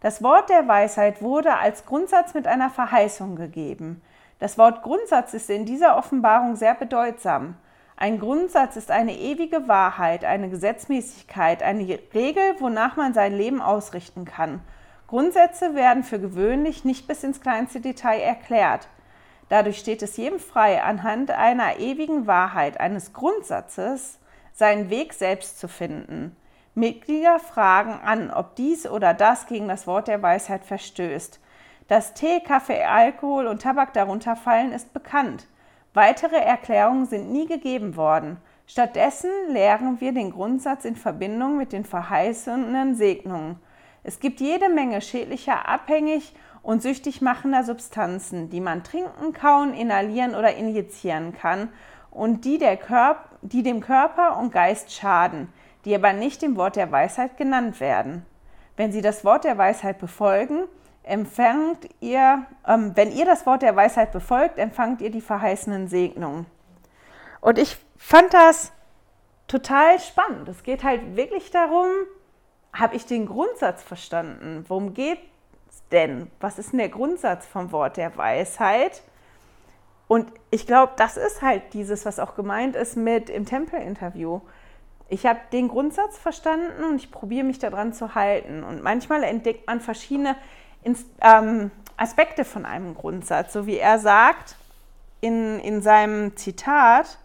das 0.00 0.22
Wort 0.22 0.50
der 0.50 0.68
Weisheit 0.68 1.22
wurde 1.22 1.56
als 1.56 1.86
Grundsatz 1.86 2.34
mit 2.34 2.46
einer 2.46 2.68
Verheißung 2.68 3.36
gegeben. 3.36 4.02
Das 4.38 4.58
Wort 4.58 4.82
Grundsatz 4.82 5.32
ist 5.32 5.48
in 5.48 5.64
dieser 5.64 5.96
Offenbarung 5.96 6.56
sehr 6.56 6.74
bedeutsam. 6.74 7.56
Ein 7.98 8.18
Grundsatz 8.18 8.76
ist 8.76 8.90
eine 8.90 9.14
ewige 9.14 9.68
Wahrheit, 9.68 10.24
eine 10.24 10.48
Gesetzmäßigkeit, 10.48 11.62
eine 11.62 11.98
Regel, 12.14 12.54
wonach 12.60 12.96
man 12.96 13.12
sein 13.12 13.36
Leben 13.36 13.60
ausrichten 13.60 14.24
kann– 14.24 14.60
Grundsätze 15.08 15.74
werden 15.74 16.04
für 16.04 16.20
gewöhnlich 16.20 16.84
nicht 16.84 17.08
bis 17.08 17.24
ins 17.24 17.40
kleinste 17.40 17.80
Detail 17.80 18.20
erklärt. 18.20 18.88
Dadurch 19.48 19.78
steht 19.78 20.02
es 20.02 20.18
jedem 20.18 20.38
frei, 20.38 20.82
anhand 20.82 21.30
einer 21.30 21.78
ewigen 21.78 22.26
Wahrheit, 22.26 22.78
eines 22.78 23.14
Grundsatzes, 23.14 24.18
seinen 24.52 24.90
Weg 24.90 25.14
selbst 25.14 25.58
zu 25.58 25.66
finden. 25.66 26.36
Mitglieder 26.74 27.40
fragen 27.40 27.98
an, 28.04 28.30
ob 28.30 28.54
dies 28.56 28.86
oder 28.86 29.14
das 29.14 29.46
gegen 29.46 29.66
das 29.66 29.86
Wort 29.86 30.08
der 30.08 30.20
Weisheit 30.20 30.62
verstößt. 30.66 31.40
Dass 31.88 32.12
Tee, 32.12 32.40
Kaffee, 32.40 32.84
Alkohol 32.84 33.46
und 33.46 33.62
Tabak 33.62 33.94
darunter 33.94 34.36
fallen, 34.36 34.72
ist 34.72 34.92
bekannt. 34.92 35.46
Weitere 35.98 36.36
Erklärungen 36.36 37.06
sind 37.06 37.32
nie 37.32 37.48
gegeben 37.48 37.96
worden. 37.96 38.36
Stattdessen 38.68 39.32
lehren 39.48 40.00
wir 40.00 40.12
den 40.12 40.30
Grundsatz 40.30 40.84
in 40.84 40.94
Verbindung 40.94 41.56
mit 41.56 41.72
den 41.72 41.84
verheißenen 41.84 42.94
Segnungen. 42.94 43.56
Es 44.04 44.20
gibt 44.20 44.38
jede 44.38 44.68
Menge 44.68 45.00
schädlicher, 45.00 45.68
abhängig 45.68 46.36
und 46.62 46.82
süchtig 46.82 47.20
machender 47.20 47.64
Substanzen, 47.64 48.48
die 48.48 48.60
man 48.60 48.84
trinken, 48.84 49.32
kauen, 49.32 49.74
inhalieren 49.74 50.36
oder 50.36 50.54
injizieren 50.54 51.32
kann 51.32 51.68
und 52.12 52.44
die, 52.44 52.60
die 53.42 53.62
dem 53.64 53.80
Körper 53.80 54.38
und 54.38 54.52
Geist 54.52 54.92
schaden, 54.92 55.52
die 55.84 55.96
aber 55.96 56.12
nicht 56.12 56.42
dem 56.42 56.54
Wort 56.56 56.76
der 56.76 56.92
Weisheit 56.92 57.36
genannt 57.36 57.80
werden. 57.80 58.24
Wenn 58.76 58.92
Sie 58.92 59.02
das 59.02 59.24
Wort 59.24 59.42
der 59.42 59.58
Weisheit 59.58 59.98
befolgen, 59.98 60.68
empfangt 61.08 61.88
ihr, 62.00 62.46
ähm, 62.66 62.92
wenn 62.94 63.10
ihr 63.12 63.24
das 63.24 63.46
Wort 63.46 63.62
der 63.62 63.74
Weisheit 63.74 64.12
befolgt, 64.12 64.58
empfangt 64.58 65.00
ihr 65.00 65.10
die 65.10 65.20
verheißenen 65.20 65.88
Segnungen. 65.88 66.46
Und 67.40 67.58
ich 67.58 67.76
fand 67.96 68.34
das 68.34 68.72
total 69.46 69.98
spannend. 69.98 70.48
Es 70.48 70.62
geht 70.62 70.84
halt 70.84 71.16
wirklich 71.16 71.50
darum, 71.50 71.88
habe 72.72 72.96
ich 72.96 73.06
den 73.06 73.26
Grundsatz 73.26 73.82
verstanden. 73.82 74.64
Worum 74.68 74.94
geht 74.94 75.20
es 75.70 75.82
denn? 75.90 76.30
Was 76.40 76.58
ist 76.58 76.72
denn 76.72 76.78
der 76.78 76.90
Grundsatz 76.90 77.46
vom 77.46 77.72
Wort 77.72 77.96
der 77.96 78.16
Weisheit? 78.16 79.02
Und 80.06 80.32
ich 80.50 80.66
glaube, 80.66 80.92
das 80.96 81.16
ist 81.16 81.42
halt 81.42 81.74
dieses, 81.74 82.06
was 82.06 82.18
auch 82.18 82.34
gemeint 82.34 82.76
ist 82.76 82.96
mit 82.96 83.30
im 83.30 83.46
Tempelinterview. 83.46 84.40
Ich 85.08 85.26
habe 85.26 85.40
den 85.52 85.68
Grundsatz 85.68 86.18
verstanden 86.18 86.84
und 86.84 86.96
ich 86.96 87.10
probiere 87.10 87.44
mich 87.44 87.58
daran 87.58 87.94
zu 87.94 88.14
halten. 88.14 88.62
Und 88.62 88.82
manchmal 88.82 89.22
entdeckt 89.22 89.66
man 89.66 89.80
verschiedene 89.80 90.36
Aspekte 91.96 92.44
von 92.44 92.64
einem 92.64 92.94
Grundsatz, 92.94 93.52
so 93.52 93.66
wie 93.66 93.78
er 93.78 93.98
sagt 93.98 94.56
in, 95.20 95.58
in 95.60 95.82
seinem 95.82 96.36
Zitat. 96.36 97.18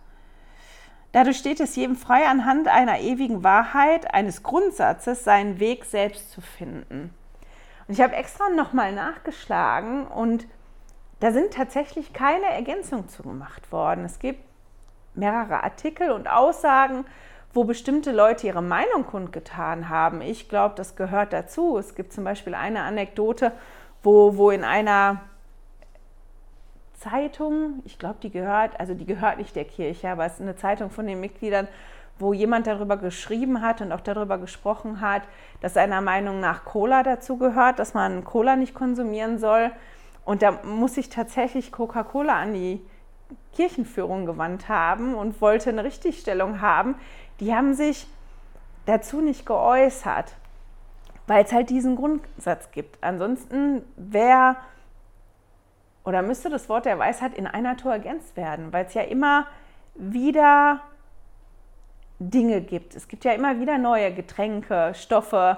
Dadurch 1.11 1.37
steht 1.37 1.59
es 1.59 1.75
jedem 1.75 1.95
frei, 1.95 2.25
anhand 2.27 2.67
einer 2.67 2.99
ewigen 2.99 3.43
Wahrheit, 3.43 4.13
eines 4.13 4.41
Grundsatzes, 4.41 5.23
seinen 5.23 5.59
Weg 5.59 5.85
selbst 5.85 6.31
zu 6.31 6.41
finden. 6.41 7.13
Und 7.87 7.93
ich 7.93 8.01
habe 8.01 8.15
extra 8.15 8.49
nochmal 8.49 8.93
nachgeschlagen 8.93 10.07
und 10.07 10.47
da 11.19 11.31
sind 11.31 11.53
tatsächlich 11.53 12.13
keine 12.13 12.47
Ergänzungen 12.47 13.09
zu 13.09 13.23
gemacht 13.23 13.71
worden. 13.71 14.05
Es 14.05 14.19
gibt 14.19 14.43
mehrere 15.13 15.63
Artikel 15.63 16.11
und 16.11 16.27
Aussagen, 16.27 17.05
wo 17.53 17.63
bestimmte 17.63 18.11
Leute 18.11 18.47
ihre 18.47 18.63
Meinung 18.63 19.05
kundgetan 19.05 19.89
haben. 19.89 20.21
Ich 20.21 20.49
glaube, 20.49 20.73
das 20.75 20.95
gehört 20.95 21.33
dazu. 21.33 21.77
Es 21.77 21.93
gibt 21.95 22.11
zum 22.11 22.23
Beispiel 22.23 22.55
eine 22.55 22.81
Anekdote, 22.81 23.51
wo, 24.01 24.37
wo 24.37 24.49
in 24.49 24.63
einer 24.63 25.21
Zeitung, 26.95 27.81
ich 27.85 27.99
glaube, 27.99 28.17
die 28.23 28.31
gehört, 28.31 28.79
also 28.79 28.93
die 28.93 29.05
gehört 29.05 29.37
nicht 29.37 29.55
der 29.55 29.65
Kirche, 29.65 30.09
aber 30.09 30.25
es 30.25 30.33
ist 30.33 30.41
eine 30.41 30.55
Zeitung 30.55 30.89
von 30.89 31.05
den 31.05 31.19
Mitgliedern, 31.19 31.67
wo 32.17 32.33
jemand 32.33 32.67
darüber 32.67 32.97
geschrieben 32.97 33.61
hat 33.61 33.81
und 33.81 33.91
auch 33.91 33.99
darüber 33.99 34.37
gesprochen 34.37 35.01
hat, 35.01 35.23
dass 35.61 35.73
seiner 35.73 36.01
Meinung 36.01 36.39
nach 36.39 36.63
Cola 36.63 37.03
dazu 37.03 37.37
gehört, 37.37 37.79
dass 37.79 37.93
man 37.93 38.23
Cola 38.23 38.55
nicht 38.55 38.73
konsumieren 38.73 39.37
soll. 39.37 39.71
Und 40.25 40.41
da 40.41 40.59
muss 40.63 40.95
sich 40.95 41.09
tatsächlich 41.09 41.71
Coca-Cola 41.71 42.33
an 42.33 42.53
die 42.53 42.81
Kirchenführung 43.53 44.25
gewandt 44.25 44.69
haben 44.69 45.15
und 45.15 45.41
wollte 45.41 45.69
eine 45.69 45.83
Richtigstellung 45.83 46.61
haben. 46.61 46.95
Die 47.43 47.53
haben 47.53 47.73
sich 47.73 48.07
dazu 48.85 49.19
nicht 49.19 49.45
geäußert, 49.45 50.33
weil 51.27 51.43
es 51.43 51.51
halt 51.51 51.69
diesen 51.69 51.97
Grundsatz 51.97 52.71
gibt. 52.71 53.03
Ansonsten 53.03 53.83
wäre 53.97 54.55
oder 56.05 56.21
müsste 56.21 56.49
das 56.49 56.69
Wort 56.69 56.85
der 56.85 56.97
Weisheit 56.99 57.33
in 57.33 57.45
einer 57.45 57.75
Tour 57.75 57.91
ergänzt 57.91 58.37
werden, 58.37 58.71
weil 58.71 58.85
es 58.85 58.93
ja 58.93 59.01
immer 59.01 59.47
wieder 59.95 60.79
Dinge 62.17 62.61
gibt. 62.61 62.95
Es 62.95 63.09
gibt 63.09 63.25
ja 63.25 63.33
immer 63.33 63.59
wieder 63.59 63.77
neue 63.77 64.13
Getränke, 64.13 64.93
Stoffe, 64.95 65.57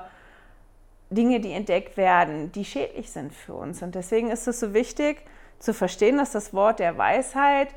Dinge, 1.11 1.39
die 1.39 1.51
entdeckt 1.51 1.97
werden, 1.97 2.51
die 2.51 2.65
schädlich 2.65 3.11
sind 3.11 3.31
für 3.31 3.53
uns. 3.53 3.83
Und 3.83 3.93
deswegen 3.93 4.31
ist 4.31 4.47
es 4.47 4.59
so 4.59 4.73
wichtig 4.73 5.23
zu 5.59 5.71
verstehen, 5.71 6.17
dass 6.17 6.31
das 6.31 6.51
Wort 6.51 6.79
der 6.79 6.97
Weisheit 6.97 7.67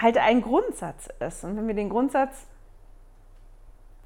halt 0.00 0.16
ein 0.16 0.40
Grundsatz 0.40 1.10
ist. 1.20 1.44
Und 1.44 1.58
wenn 1.58 1.66
wir 1.66 1.74
den 1.74 1.90
Grundsatz 1.90 2.46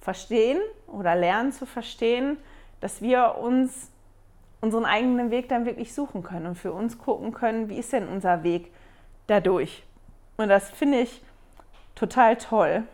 verstehen 0.08 0.58
oder 0.86 1.14
lernen 1.14 1.52
zu 1.52 1.66
verstehen, 1.66 2.38
dass 2.80 3.02
wir 3.02 3.36
uns 3.36 3.90
unseren 4.62 4.86
eigenen 4.86 5.30
Weg 5.30 5.50
dann 5.50 5.66
wirklich 5.66 5.92
suchen 5.92 6.22
können 6.22 6.46
und 6.46 6.54
für 6.54 6.72
uns 6.72 6.96
gucken 6.96 7.30
können, 7.30 7.68
wie 7.68 7.76
ist 7.76 7.92
denn 7.92 8.08
unser 8.08 8.42
Weg 8.42 8.72
dadurch. 9.26 9.84
Und 10.38 10.48
das 10.48 10.70
finde 10.70 11.00
ich 11.00 11.22
total 11.94 12.36
toll. 12.36 12.84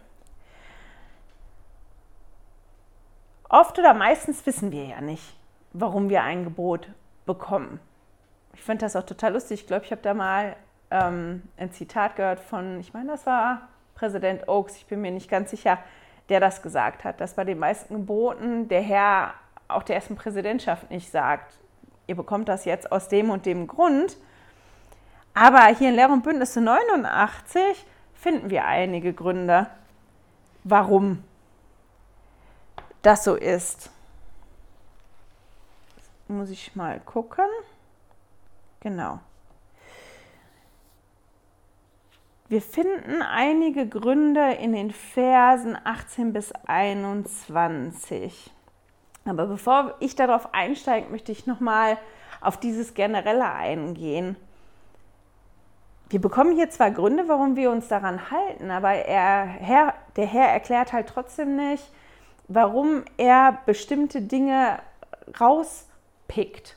Oft 3.49 3.79
oder 3.79 3.95
meistens 3.95 4.45
wissen 4.45 4.73
wir 4.73 4.85
ja 4.85 5.01
nicht, 5.01 5.37
warum 5.73 6.09
wir 6.09 6.25
ein 6.25 6.43
Gebot 6.43 6.89
bekommen. 7.27 7.79
Ich 8.55 8.63
finde 8.63 8.87
das 8.87 8.97
auch 8.97 9.07
total 9.07 9.35
lustig. 9.35 9.61
Ich 9.61 9.67
glaube, 9.69 9.85
ich 9.85 9.93
habe 9.93 10.03
da 10.03 10.15
mal 10.15 10.57
ähm, 10.91 11.45
ein 11.59 11.71
Zitat 11.71 12.17
gehört 12.17 12.41
von, 12.41 12.81
ich 12.81 12.93
meine, 12.93 13.13
das 13.13 13.25
war 13.25 13.69
Präsident 13.95 14.49
Oaks, 14.49 14.79
ich 14.79 14.87
bin 14.87 15.01
mir 15.01 15.13
nicht 15.13 15.31
ganz 15.31 15.53
sicher. 15.53 15.79
Der 16.29 16.41
das 16.41 16.63
gesagt 16.63 17.05
hat, 17.05 17.21
dass 17.21 17.35
bei 17.35 17.45
den 17.45 17.59
meisten 17.59 17.95
Geboten 17.95 18.69
der 18.69 18.83
Herr 18.83 19.35
auch 19.69 19.83
der 19.83 19.97
ersten 19.97 20.17
Präsidentschaft 20.17 20.91
nicht 20.91 21.11
sagt, 21.11 21.59
ihr 22.07 22.17
bekommt 22.17 22.49
das 22.49 22.65
jetzt 22.65 22.91
aus 22.93 23.09
dem 23.09 23.31
und 23.31 23.47
dem 23.47 23.67
Grund. 23.67 24.17
Aber 25.35 25.67
hier 25.67 25.89
in 25.89 25.97
Lehr 25.97 26.11
und 26.11 26.23
Bündnisse 26.23 26.61
89 26.61 27.85
finden 28.15 28.51
wir 28.51 28.65
einige 28.65 29.13
Gründe, 29.13 29.67
warum 30.63 31.25
das 33.03 33.25
so 33.25 33.35
ist. 33.35 33.91
Muss 36.29 36.51
ich 36.51 36.75
mal 36.75 37.01
gucken. 37.01 37.47
Genau. 38.81 39.21
Wir 42.55 42.63
finden 42.63 43.21
einige 43.21 43.89
Gründe 43.89 44.53
in 44.53 44.75
den 44.75 44.93
Versen 44.93 45.77
18 45.83 46.33
bis 46.33 46.53
21. 46.69 48.53
Aber 49.25 49.47
bevor 49.49 49.97
ich 49.99 50.15
darauf 50.15 50.55
einsteige, 50.55 51.11
möchte 51.11 51.33
ich 51.33 51.49
nochmal 51.49 51.99
auf 52.41 52.57
dieses 52.57 52.95
Generelle 52.95 53.53
eingehen. 53.53 54.37
Wir 56.11 56.21
bekommen 56.21 56.55
hier 56.55 56.71
zwar 56.71 56.93
Gründe, 56.93 57.27
warum 57.27 57.57
wir 57.57 57.73
uns 57.73 57.89
daran 57.89 58.31
halten, 58.31 58.71
aber 58.71 58.93
er, 58.93 59.47
Herr, 59.47 59.95
der 60.15 60.27
Herr 60.27 60.47
erklärt 60.47 60.93
halt 60.93 61.09
trotzdem 61.09 61.57
nicht, 61.57 61.91
warum 62.47 63.03
er 63.17 63.59
bestimmte 63.67 64.23
Dinge 64.23 64.79
rauspickt. 65.41 66.77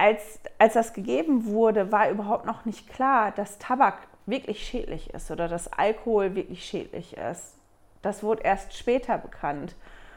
Als, 0.00 0.40
als 0.58 0.72
das 0.72 0.94
gegeben 0.94 1.44
wurde, 1.44 1.92
war 1.92 2.08
überhaupt 2.08 2.46
noch 2.46 2.64
nicht 2.64 2.88
klar, 2.88 3.32
dass 3.32 3.58
Tabak 3.58 3.98
wirklich 4.24 4.66
schädlich 4.66 5.12
ist 5.12 5.30
oder 5.30 5.46
dass 5.46 5.70
Alkohol 5.70 6.34
wirklich 6.34 6.64
schädlich 6.64 7.18
ist. 7.18 7.54
Das 8.00 8.22
wurde 8.22 8.42
erst 8.42 8.74
später 8.78 9.18
bekannt. 9.18 9.74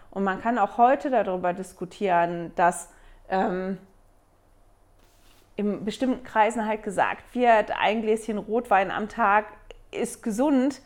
Und 0.10 0.24
man 0.24 0.42
kann 0.42 0.58
auch 0.58 0.78
heute 0.78 1.10
darüber 1.10 1.52
diskutieren, 1.52 2.54
dass 2.56 2.88
ähm, 3.28 3.78
in 5.58 5.84
bestimmten 5.84 6.24
Kreisen 6.24 6.66
halt 6.66 6.84
gesagt 6.84 7.36
wird, 7.36 7.72
ein 7.78 8.04
Gläschen 8.04 8.38
Rotwein 8.38 8.90
am 8.90 9.10
Tag 9.10 9.48
ist 9.92 10.24
gesund. 10.24 10.82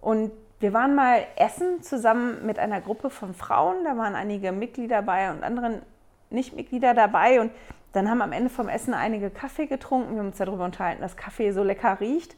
Und 0.00 0.32
wir 0.60 0.72
waren 0.72 0.94
mal 0.94 1.26
essen 1.36 1.82
zusammen 1.82 2.46
mit 2.46 2.58
einer 2.58 2.80
Gruppe 2.80 3.10
von 3.10 3.34
Frauen. 3.34 3.84
Da 3.84 3.98
waren 3.98 4.14
einige 4.14 4.50
Mitglieder 4.50 5.02
dabei 5.02 5.30
und 5.30 5.44
andere 5.44 5.82
Nichtmitglieder 6.30 6.94
dabei. 6.94 7.38
Und 7.40 7.52
dann 7.92 8.08
haben 8.08 8.22
am 8.22 8.32
Ende 8.32 8.50
vom 8.50 8.68
Essen 8.68 8.94
einige 8.94 9.30
Kaffee 9.30 9.66
getrunken. 9.66 10.12
Wir 10.12 10.20
haben 10.20 10.28
uns 10.28 10.38
darüber 10.38 10.64
unterhalten, 10.64 11.02
dass 11.02 11.16
Kaffee 11.16 11.52
so 11.52 11.62
lecker 11.62 12.00
riecht. 12.00 12.36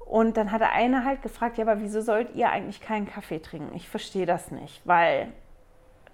Und 0.00 0.38
dann 0.38 0.50
hat 0.50 0.62
der 0.62 0.72
eine 0.72 1.04
halt 1.04 1.20
gefragt, 1.22 1.58
ja, 1.58 1.64
aber 1.64 1.82
wieso 1.82 2.00
sollt 2.00 2.34
ihr 2.34 2.50
eigentlich 2.50 2.80
keinen 2.80 3.06
Kaffee 3.06 3.40
trinken? 3.40 3.76
Ich 3.76 3.88
verstehe 3.88 4.24
das 4.24 4.50
nicht, 4.50 4.80
weil 4.86 5.30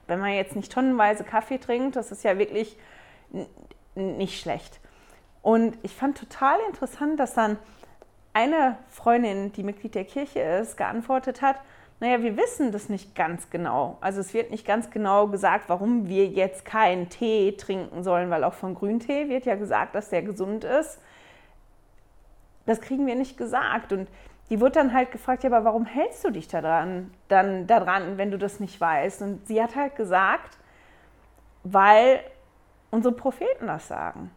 wenn 0.08 0.18
man 0.18 0.32
jetzt 0.32 0.56
nicht 0.56 0.72
tonnenweise 0.72 1.22
Kaffee 1.22 1.58
trinkt, 1.58 1.94
das 1.94 2.10
ist 2.10 2.24
ja 2.24 2.36
wirklich 2.36 2.76
nicht 3.94 4.40
schlecht. 4.40 4.80
Und 5.42 5.78
ich 5.82 5.94
fand 5.94 6.18
total 6.18 6.58
interessant, 6.66 7.20
dass 7.20 7.34
dann 7.34 7.58
eine 8.32 8.78
Freundin, 8.88 9.52
die 9.52 9.62
Mitglied 9.62 9.94
der 9.94 10.04
Kirche 10.04 10.40
ist, 10.40 10.76
geantwortet 10.76 11.40
hat, 11.40 11.60
naja, 12.04 12.22
wir 12.22 12.36
wissen 12.36 12.70
das 12.72 12.88
nicht 12.88 13.14
ganz 13.14 13.50
genau. 13.50 13.98
Also 14.00 14.20
es 14.20 14.34
wird 14.34 14.50
nicht 14.50 14.66
ganz 14.66 14.90
genau 14.90 15.28
gesagt, 15.28 15.68
warum 15.68 16.08
wir 16.08 16.26
jetzt 16.26 16.64
keinen 16.64 17.08
Tee 17.08 17.56
trinken 17.56 18.02
sollen, 18.02 18.30
weil 18.30 18.44
auch 18.44 18.54
von 18.54 18.74
Grüntee 18.74 19.28
wird 19.28 19.46
ja 19.46 19.54
gesagt, 19.54 19.94
dass 19.94 20.10
der 20.10 20.22
gesund 20.22 20.64
ist 20.64 21.00
das 22.66 22.80
kriegen 22.80 23.06
wir 23.06 23.14
nicht 23.14 23.36
gesagt. 23.36 23.92
Und 23.92 24.08
die 24.50 24.60
wird 24.60 24.76
dann 24.76 24.92
halt 24.92 25.10
gefragt, 25.10 25.42
ja, 25.42 25.50
aber 25.50 25.64
warum 25.64 25.86
hältst 25.86 26.24
du 26.24 26.30
dich 26.30 26.48
da 26.48 26.60
dran, 26.60 27.12
dann 27.28 27.66
daran, 27.66 28.18
wenn 28.18 28.30
du 28.30 28.38
das 28.38 28.60
nicht 28.60 28.80
weißt? 28.80 29.22
Und 29.22 29.46
sie 29.46 29.62
hat 29.62 29.74
halt 29.74 29.96
gesagt, 29.96 30.58
weil 31.62 32.20
unsere 32.90 33.14
Propheten 33.14 33.66
das 33.66 33.88
sagen. 33.88 34.30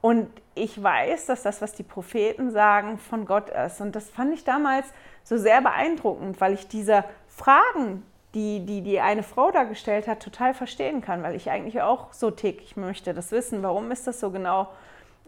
Und 0.00 0.28
ich 0.54 0.82
weiß, 0.82 1.26
dass 1.26 1.42
das, 1.42 1.60
was 1.60 1.72
die 1.72 1.82
Propheten 1.82 2.50
sagen, 2.50 2.96
von 2.98 3.26
Gott 3.26 3.50
ist. 3.50 3.80
Und 3.80 3.96
das 3.96 4.08
fand 4.08 4.32
ich 4.32 4.44
damals 4.44 4.86
so 5.26 5.36
sehr 5.36 5.60
beeindruckend, 5.60 6.40
weil 6.40 6.52
ich 6.54 6.68
diese 6.68 7.04
Fragen, 7.26 8.04
die, 8.32 8.64
die 8.64 8.80
die 8.82 9.00
eine 9.00 9.24
Frau 9.24 9.50
da 9.50 9.64
gestellt 9.64 10.06
hat, 10.06 10.20
total 10.20 10.54
verstehen 10.54 11.00
kann, 11.00 11.24
weil 11.24 11.34
ich 11.34 11.50
eigentlich 11.50 11.82
auch 11.82 12.12
so 12.12 12.30
tick. 12.30 12.62
Ich 12.62 12.76
möchte 12.76 13.12
das 13.12 13.32
wissen, 13.32 13.64
warum 13.64 13.90
ist 13.90 14.06
das 14.06 14.20
so 14.20 14.30
genau? 14.30 14.68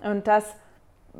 Und 0.00 0.28
das 0.28 0.54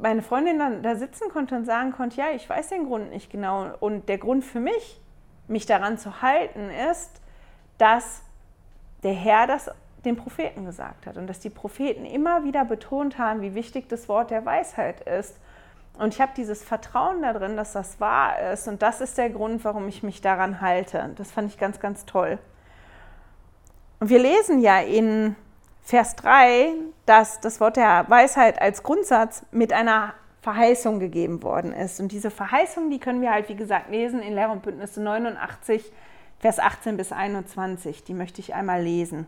meine 0.00 0.22
Freundin 0.22 0.60
dann 0.60 0.82
da 0.84 0.94
sitzen 0.94 1.28
konnte 1.28 1.56
und 1.56 1.64
sagen 1.64 1.90
konnte, 1.90 2.18
ja, 2.18 2.26
ich 2.32 2.48
weiß 2.48 2.68
den 2.68 2.86
Grund 2.86 3.10
nicht 3.10 3.32
genau. 3.32 3.72
Und 3.80 4.08
der 4.08 4.18
Grund 4.18 4.44
für 4.44 4.60
mich, 4.60 5.00
mich 5.48 5.66
daran 5.66 5.98
zu 5.98 6.22
halten, 6.22 6.70
ist, 6.70 7.20
dass 7.78 8.22
der 9.02 9.14
Herr 9.14 9.48
das 9.48 9.70
den 10.04 10.14
Propheten 10.14 10.64
gesagt 10.64 11.06
hat 11.06 11.16
und 11.16 11.26
dass 11.26 11.40
die 11.40 11.50
Propheten 11.50 12.04
immer 12.04 12.44
wieder 12.44 12.64
betont 12.64 13.18
haben, 13.18 13.40
wie 13.40 13.56
wichtig 13.56 13.88
das 13.88 14.08
Wort 14.08 14.30
der 14.30 14.44
Weisheit 14.44 15.00
ist. 15.00 15.36
Und 15.98 16.14
ich 16.14 16.20
habe 16.20 16.32
dieses 16.37 16.62
Vertrauen 16.62 17.22
darin, 17.22 17.56
dass 17.56 17.72
das 17.72 18.00
wahr 18.00 18.52
ist. 18.52 18.68
Und 18.68 18.82
das 18.82 19.00
ist 19.00 19.18
der 19.18 19.30
Grund, 19.30 19.64
warum 19.64 19.88
ich 19.88 20.02
mich 20.02 20.20
daran 20.20 20.61
halte. 20.61 21.11
Das 21.16 21.32
fand 21.32 21.50
ich 21.50 21.58
ganz, 21.58 21.80
ganz 21.80 22.06
toll. 22.06 22.38
Und 23.98 24.08
wir 24.08 24.20
lesen 24.20 24.61
ja 24.61 24.78
in 24.78 25.34
Vers 25.82 26.14
3, 26.16 26.72
dass 27.04 27.40
das 27.40 27.61
Wort 27.61 27.76
der 27.76 28.04
Weisheit 28.08 28.62
als 28.62 28.84
Grundsatz 28.84 29.44
mit 29.50 29.72
einer 29.72 30.14
Verheißung 30.40 31.00
gegeben 31.00 31.42
worden 31.42 31.72
ist. 31.72 31.98
Und 31.98 32.12
diese 32.12 32.30
Verheißung, 32.30 32.90
die 32.90 33.00
können 33.00 33.20
wir 33.20 33.32
halt, 33.32 33.48
wie 33.48 33.56
gesagt, 33.56 33.90
lesen 33.90 34.22
in 34.22 34.34
Lehr 34.34 34.50
und 34.50 34.62
Bündnisse 34.62 35.00
89, 35.00 35.92
Vers 36.38 36.61
18 36.61 36.96
bis 36.96 37.11
21. 37.11 38.04
Die 38.04 38.14
möchte 38.14 38.40
ich 38.40 38.54
einmal 38.54 38.82
lesen. 38.82 39.26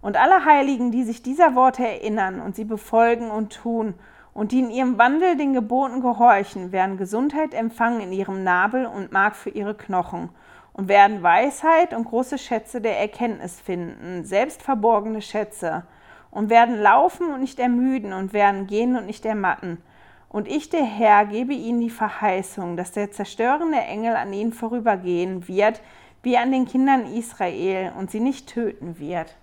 Und 0.00 0.16
alle 0.16 0.44
Heiligen, 0.44 0.92
die 0.92 1.02
sich 1.02 1.22
dieser 1.24 1.56
Worte 1.56 1.84
erinnern 1.84 2.40
und 2.40 2.54
sie 2.54 2.64
befolgen 2.64 3.32
und 3.32 3.52
tun 3.52 3.94
und 4.38 4.52
die 4.52 4.60
in 4.60 4.70
ihrem 4.70 4.98
Wandel 4.98 5.36
den 5.36 5.52
Geboten 5.52 6.00
gehorchen, 6.00 6.70
werden 6.70 6.96
Gesundheit 6.96 7.52
empfangen 7.54 8.00
in 8.00 8.12
ihrem 8.12 8.44
Nabel 8.44 8.86
und 8.86 9.10
Mark 9.10 9.34
für 9.34 9.50
ihre 9.50 9.74
Knochen 9.74 10.28
und 10.72 10.86
werden 10.86 11.24
Weisheit 11.24 11.92
und 11.92 12.04
große 12.04 12.38
Schätze 12.38 12.80
der 12.80 13.00
Erkenntnis 13.00 13.60
finden, 13.60 14.24
selbst 14.24 14.62
verborgene 14.62 15.22
Schätze, 15.22 15.82
und 16.30 16.50
werden 16.50 16.80
laufen 16.80 17.32
und 17.32 17.40
nicht 17.40 17.58
ermüden 17.58 18.12
und 18.12 18.32
werden 18.32 18.68
gehen 18.68 18.96
und 18.96 19.06
nicht 19.06 19.26
ermatten. 19.26 19.82
Und 20.28 20.46
ich, 20.46 20.70
der 20.70 20.84
Herr, 20.84 21.26
gebe 21.26 21.52
ihnen 21.52 21.80
die 21.80 21.90
Verheißung, 21.90 22.76
dass 22.76 22.92
der 22.92 23.10
zerstörende 23.10 23.78
Engel 23.78 24.14
an 24.14 24.32
ihnen 24.32 24.52
vorübergehen 24.52 25.48
wird, 25.48 25.80
wie 26.22 26.38
an 26.38 26.52
den 26.52 26.66
Kindern 26.66 27.12
Israel, 27.12 27.90
und 27.98 28.12
sie 28.12 28.20
nicht 28.20 28.48
töten 28.48 29.00
wird. 29.00 29.34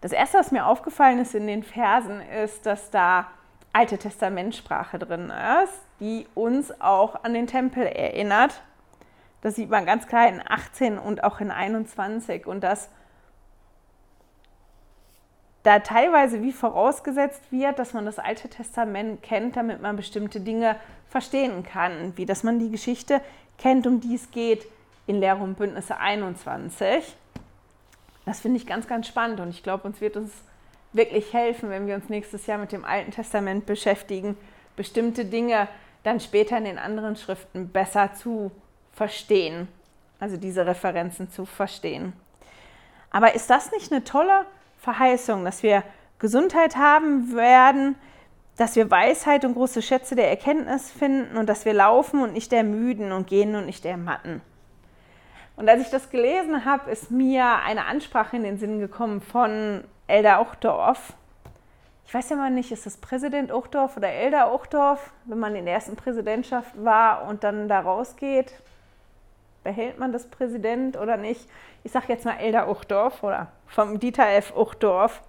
Das 0.00 0.10
erste, 0.10 0.38
was 0.38 0.50
mir 0.50 0.66
aufgefallen 0.66 1.20
ist 1.20 1.36
in 1.36 1.46
den 1.46 1.62
Versen, 1.62 2.20
ist, 2.20 2.66
dass 2.66 2.90
da 2.90 3.28
Alte 3.72 3.98
Testamentsprache 3.98 4.98
drin 4.98 5.32
ist, 5.62 5.80
die 6.00 6.26
uns 6.34 6.80
auch 6.80 7.22
an 7.24 7.34
den 7.34 7.46
Tempel 7.46 7.84
erinnert. 7.84 8.62
Das 9.42 9.54
sieht 9.54 9.70
man 9.70 9.86
ganz 9.86 10.06
klar 10.06 10.28
in 10.28 10.42
18 10.46 10.98
und 10.98 11.22
auch 11.24 11.40
in 11.40 11.50
21. 11.50 12.46
Und 12.46 12.62
dass 12.62 12.88
da 15.62 15.78
teilweise 15.78 16.42
wie 16.42 16.52
vorausgesetzt 16.52 17.52
wird, 17.52 17.78
dass 17.78 17.92
man 17.92 18.06
das 18.06 18.18
Alte 18.18 18.48
Testament 18.48 19.22
kennt, 19.22 19.56
damit 19.56 19.80
man 19.80 19.96
bestimmte 19.96 20.40
Dinge 20.40 20.76
verstehen 21.08 21.62
kann, 21.62 22.16
wie 22.16 22.26
dass 22.26 22.42
man 22.42 22.58
die 22.58 22.70
Geschichte 22.70 23.20
kennt, 23.58 23.86
um 23.86 24.00
die 24.00 24.14
es 24.14 24.30
geht 24.30 24.66
in 25.06 25.20
Lehre 25.20 25.42
und 25.42 25.58
Bündnisse 25.58 25.98
21. 25.98 27.16
Das 28.24 28.40
finde 28.40 28.58
ich 28.58 28.66
ganz, 28.66 28.86
ganz 28.86 29.06
spannend 29.06 29.40
und 29.40 29.50
ich 29.50 29.62
glaube, 29.62 29.86
uns 29.88 30.00
wird 30.00 30.16
uns 30.16 30.32
wirklich 30.92 31.32
helfen, 31.32 31.70
wenn 31.70 31.86
wir 31.86 31.94
uns 31.94 32.08
nächstes 32.08 32.46
Jahr 32.46 32.58
mit 32.58 32.72
dem 32.72 32.84
Alten 32.84 33.12
Testament 33.12 33.66
beschäftigen, 33.66 34.36
bestimmte 34.76 35.24
Dinge 35.24 35.68
dann 36.02 36.20
später 36.20 36.56
in 36.58 36.64
den 36.64 36.78
anderen 36.78 37.16
Schriften 37.16 37.68
besser 37.68 38.14
zu 38.14 38.50
verstehen, 38.92 39.68
also 40.18 40.36
diese 40.36 40.66
Referenzen 40.66 41.30
zu 41.30 41.44
verstehen. 41.44 42.12
Aber 43.10 43.34
ist 43.34 43.50
das 43.50 43.72
nicht 43.72 43.92
eine 43.92 44.04
tolle 44.04 44.46
Verheißung, 44.78 45.44
dass 45.44 45.62
wir 45.62 45.82
Gesundheit 46.18 46.76
haben 46.76 47.34
werden, 47.34 47.96
dass 48.56 48.76
wir 48.76 48.90
Weisheit 48.90 49.44
und 49.44 49.54
große 49.54 49.82
Schätze 49.82 50.14
der 50.14 50.28
Erkenntnis 50.28 50.90
finden 50.90 51.36
und 51.36 51.48
dass 51.48 51.64
wir 51.64 51.72
laufen 51.72 52.22
und 52.22 52.32
nicht 52.32 52.52
ermüden 52.52 53.12
und 53.12 53.26
gehen 53.26 53.54
und 53.54 53.66
nicht 53.66 53.84
ermatten? 53.84 54.42
Und 55.56 55.68
als 55.68 55.82
ich 55.82 55.90
das 55.90 56.10
gelesen 56.10 56.64
habe, 56.64 56.90
ist 56.90 57.10
mir 57.10 57.56
eine 57.64 57.86
Ansprache 57.86 58.36
in 58.36 58.44
den 58.44 58.58
Sinn 58.58 58.80
gekommen 58.80 59.20
von 59.20 59.84
Elder 60.10 60.40
Ochdorf. 60.40 61.14
Ich 62.06 62.12
weiß 62.12 62.30
ja 62.30 62.36
mal 62.36 62.50
nicht, 62.50 62.72
ist 62.72 62.86
das 62.86 62.96
Präsident 62.96 63.52
Ochdorf 63.52 63.96
oder 63.96 64.08
Elder 64.08 64.52
Ochdorf, 64.52 65.12
wenn 65.24 65.38
man 65.38 65.54
in 65.54 65.64
der 65.64 65.74
ersten 65.74 65.96
Präsidentschaft 65.96 66.72
war 66.84 67.28
und 67.28 67.44
dann 67.44 67.68
da 67.68 67.80
rausgeht? 67.80 68.52
behält 69.62 69.98
man 69.98 70.12
das 70.12 70.26
Präsident 70.26 70.96
oder 70.96 71.16
nicht? 71.16 71.48
Ich 71.84 71.92
sage 71.92 72.06
jetzt 72.08 72.24
mal 72.24 72.36
Elder 72.38 72.68
Uchtdorf 72.68 73.22
oder 73.22 73.48
vom 73.66 73.98
Dieter 73.98 74.28
F. 74.28 74.54
Uchtdorf. 74.56 75.22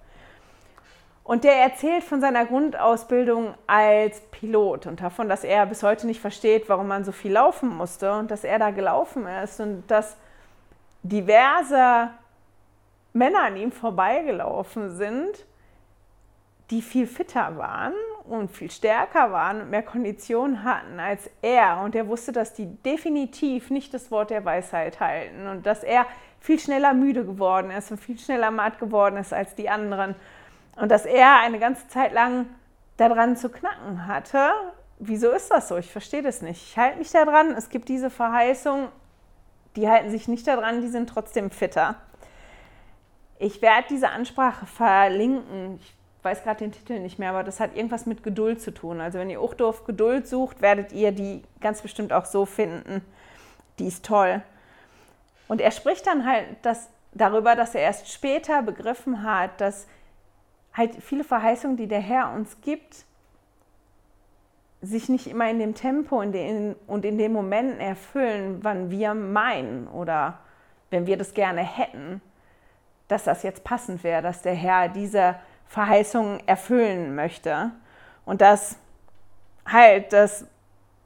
Und 1.24 1.44
der 1.44 1.54
erzählt 1.54 2.02
von 2.02 2.20
seiner 2.20 2.44
Grundausbildung 2.46 3.54
als 3.68 4.20
Pilot 4.32 4.86
und 4.86 5.00
davon, 5.00 5.28
dass 5.28 5.44
er 5.44 5.66
bis 5.66 5.84
heute 5.84 6.06
nicht 6.06 6.20
versteht, 6.20 6.68
warum 6.68 6.88
man 6.88 7.04
so 7.04 7.12
viel 7.12 7.32
laufen 7.32 7.68
musste 7.68 8.12
und 8.12 8.30
dass 8.30 8.42
er 8.42 8.58
da 8.58 8.70
gelaufen 8.70 9.26
ist 9.26 9.60
und 9.60 9.84
dass 9.88 10.16
diverse 11.04 12.10
Männer 13.12 13.42
an 13.42 13.56
ihm 13.56 13.72
vorbeigelaufen 13.72 14.90
sind, 14.96 15.46
die 16.70 16.80
viel 16.80 17.06
fitter 17.06 17.56
waren 17.58 17.92
und 18.24 18.50
viel 18.50 18.70
stärker 18.70 19.30
waren 19.30 19.60
und 19.60 19.70
mehr 19.70 19.82
Kondition 19.82 20.64
hatten 20.64 20.98
als 20.98 21.28
er. 21.42 21.82
Und 21.82 21.94
er 21.94 22.08
wusste, 22.08 22.32
dass 22.32 22.54
die 22.54 22.66
definitiv 22.66 23.70
nicht 23.70 23.92
das 23.92 24.10
Wort 24.10 24.30
der 24.30 24.44
Weisheit 24.44 25.00
halten 25.00 25.46
und 25.48 25.66
dass 25.66 25.84
er 25.84 26.06
viel 26.40 26.58
schneller 26.58 26.94
müde 26.94 27.24
geworden 27.24 27.70
ist 27.70 27.90
und 27.90 27.98
viel 27.98 28.18
schneller 28.18 28.50
matt 28.50 28.78
geworden 28.78 29.16
ist 29.16 29.32
als 29.34 29.54
die 29.54 29.68
anderen. 29.68 30.14
Und 30.76 30.90
dass 30.90 31.04
er 31.04 31.40
eine 31.40 31.58
ganze 31.58 31.86
Zeit 31.88 32.12
lang 32.12 32.46
daran 32.96 33.36
zu 33.36 33.48
knacken 33.48 34.06
hatte. 34.06 34.50
Wieso 34.98 35.30
ist 35.30 35.50
das 35.50 35.68
so? 35.68 35.76
Ich 35.76 35.90
verstehe 35.90 36.22
das 36.22 36.42
nicht. 36.42 36.62
Ich 36.62 36.78
halte 36.78 36.98
mich 36.98 37.10
daran. 37.10 37.50
Es 37.52 37.68
gibt 37.68 37.88
diese 37.88 38.10
Verheißung, 38.10 38.88
die 39.76 39.88
halten 39.88 40.10
sich 40.10 40.28
nicht 40.28 40.46
daran, 40.46 40.80
die 40.80 40.88
sind 40.88 41.08
trotzdem 41.08 41.50
fitter. 41.50 41.96
Ich 43.42 43.60
werde 43.60 43.88
diese 43.90 44.08
Ansprache 44.10 44.66
verlinken. 44.66 45.80
Ich 45.80 45.94
weiß 46.22 46.44
gerade 46.44 46.60
den 46.60 46.70
Titel 46.70 47.00
nicht 47.00 47.18
mehr, 47.18 47.30
aber 47.30 47.42
das 47.42 47.58
hat 47.58 47.74
irgendwas 47.74 48.06
mit 48.06 48.22
Geduld 48.22 48.60
zu 48.60 48.72
tun. 48.72 49.00
Also 49.00 49.18
wenn 49.18 49.30
ihr 49.30 49.42
Uchdorf 49.42 49.84
Geduld 49.84 50.28
sucht, 50.28 50.62
werdet 50.62 50.92
ihr 50.92 51.10
die 51.10 51.42
ganz 51.60 51.82
bestimmt 51.82 52.12
auch 52.12 52.24
so 52.24 52.46
finden. 52.46 53.04
Die 53.80 53.88
ist 53.88 54.04
toll. 54.04 54.42
Und 55.48 55.60
er 55.60 55.72
spricht 55.72 56.06
dann 56.06 56.24
halt 56.24 56.46
das, 56.62 56.88
darüber, 57.14 57.56
dass 57.56 57.74
er 57.74 57.80
erst 57.80 58.12
später 58.12 58.62
begriffen 58.62 59.24
hat, 59.24 59.60
dass 59.60 59.88
halt 60.72 61.02
viele 61.02 61.24
Verheißungen, 61.24 61.76
die 61.76 61.88
der 61.88 61.98
Herr 61.98 62.32
uns 62.32 62.60
gibt, 62.60 63.04
sich 64.82 65.08
nicht 65.08 65.26
immer 65.26 65.50
in 65.50 65.58
dem 65.58 65.74
Tempo 65.74 66.20
in 66.20 66.30
den, 66.30 66.76
und 66.86 67.04
in 67.04 67.18
den 67.18 67.32
Momenten 67.32 67.80
erfüllen, 67.80 68.60
wann 68.62 68.92
wir 68.92 69.14
meinen 69.14 69.88
oder 69.88 70.38
wenn 70.90 71.08
wir 71.08 71.16
das 71.16 71.34
gerne 71.34 71.62
hätten, 71.62 72.22
dass 73.12 73.24
das 73.24 73.42
jetzt 73.42 73.62
passend 73.62 74.02
wäre, 74.02 74.22
dass 74.22 74.42
der 74.42 74.54
Herr 74.54 74.88
diese 74.88 75.36
Verheißungen 75.68 76.46
erfüllen 76.46 77.14
möchte. 77.14 77.70
Und 78.24 78.40
dass 78.40 78.76
halt 79.70 80.12
das 80.12 80.46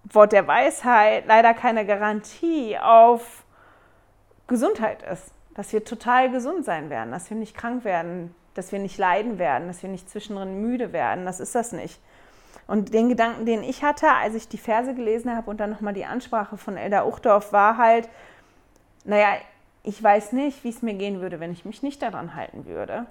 Wort 0.04 0.32
der 0.32 0.46
Weisheit 0.46 1.24
leider 1.26 1.54
keine 1.54 1.84
Garantie 1.84 2.78
auf 2.78 3.44
Gesundheit 4.46 5.02
ist. 5.02 5.32
Dass 5.54 5.72
wir 5.72 5.84
total 5.84 6.30
gesund 6.30 6.64
sein 6.64 6.90
werden, 6.90 7.10
dass 7.10 7.30
wir 7.30 7.36
nicht 7.36 7.56
krank 7.56 7.84
werden, 7.84 8.34
dass 8.54 8.72
wir 8.72 8.78
nicht 8.78 8.98
leiden 8.98 9.38
werden, 9.38 9.68
dass 9.68 9.82
wir 9.82 9.90
nicht 9.90 10.08
zwischendrin 10.08 10.60
müde 10.60 10.92
werden. 10.92 11.24
Das 11.24 11.40
ist 11.40 11.54
das 11.54 11.72
nicht. 11.72 12.00
Und 12.66 12.92
den 12.92 13.08
Gedanken, 13.08 13.46
den 13.46 13.62
ich 13.62 13.82
hatte, 13.82 14.08
als 14.10 14.34
ich 14.34 14.48
die 14.48 14.58
Verse 14.58 14.94
gelesen 14.94 15.34
habe 15.34 15.50
und 15.50 15.58
dann 15.58 15.70
nochmal 15.70 15.94
die 15.94 16.04
Ansprache 16.04 16.56
von 16.56 16.76
Elda 16.76 17.04
Uchdorf, 17.04 17.52
war 17.52 17.76
halt, 17.76 18.08
naja, 19.04 19.36
ich 19.86 20.02
weiß 20.02 20.32
nicht, 20.32 20.64
wie 20.64 20.68
es 20.68 20.82
mir 20.82 20.94
gehen 20.94 21.20
würde, 21.20 21.38
wenn 21.38 21.52
ich 21.52 21.64
mich 21.64 21.82
nicht 21.82 22.02
daran 22.02 22.34
halten 22.34 22.66
würde. 22.66 23.06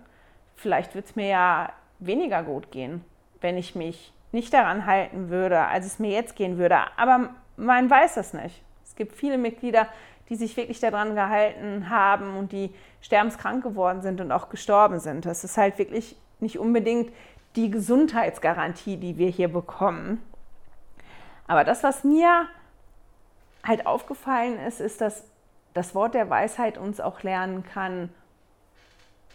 Vielleicht 0.58 0.94
würde 0.94 1.08
es 1.08 1.16
mir 1.16 1.28
ja 1.28 1.72
weniger 2.00 2.44
gut 2.44 2.70
gehen, 2.70 3.04
wenn 3.40 3.58
ich 3.58 3.76
mich 3.76 4.14
nicht 4.34 4.54
daran 4.54 4.86
halten 4.86 5.30
würde, 5.30 5.62
als 5.62 5.86
es 5.86 6.00
mir 6.00 6.12
jetzt 6.12 6.36
gehen 6.36 6.58
würde. 6.58 6.78
Aber 6.98 7.30
man 7.56 7.90
weiß 7.90 8.16
das 8.16 8.34
nicht. 8.34 8.62
Es 8.84 8.94
gibt 8.96 9.16
viele 9.16 9.38
Mitglieder, 9.38 9.88
die 10.28 10.36
sich 10.36 10.58
wirklich 10.58 10.82
daran 10.82 11.16
gehalten 11.16 11.90
haben 11.90 12.36
und 12.36 12.52
die 12.52 12.76
sterbenskrank 13.00 13.64
geworden 13.64 14.02
sind 14.02 14.20
und 14.20 14.34
auch 14.34 14.50
gestorben 14.50 15.00
sind. 15.00 15.26
Das 15.26 15.46
ist 15.46 15.58
halt 15.58 15.78
wirklich 15.78 16.18
nicht 16.42 16.60
unbedingt 16.60 17.14
die 17.56 17.72
Gesundheitsgarantie, 17.72 18.98
die 18.98 19.18
wir 19.18 19.30
hier 19.30 19.48
bekommen. 19.48 20.22
Aber 21.48 21.64
das, 21.64 21.84
was 21.84 22.04
mir 22.04 22.48
halt 23.64 23.88
aufgefallen 23.88 24.60
ist, 24.60 24.82
ist, 24.82 25.00
dass 25.00 25.24
das 25.76 25.94
Wort 25.94 26.16
der 26.16 26.30
Weisheit 26.32 26.80
uns 26.80 27.00
auch 27.00 27.22
lernen 27.22 27.64
kann, 27.64 28.10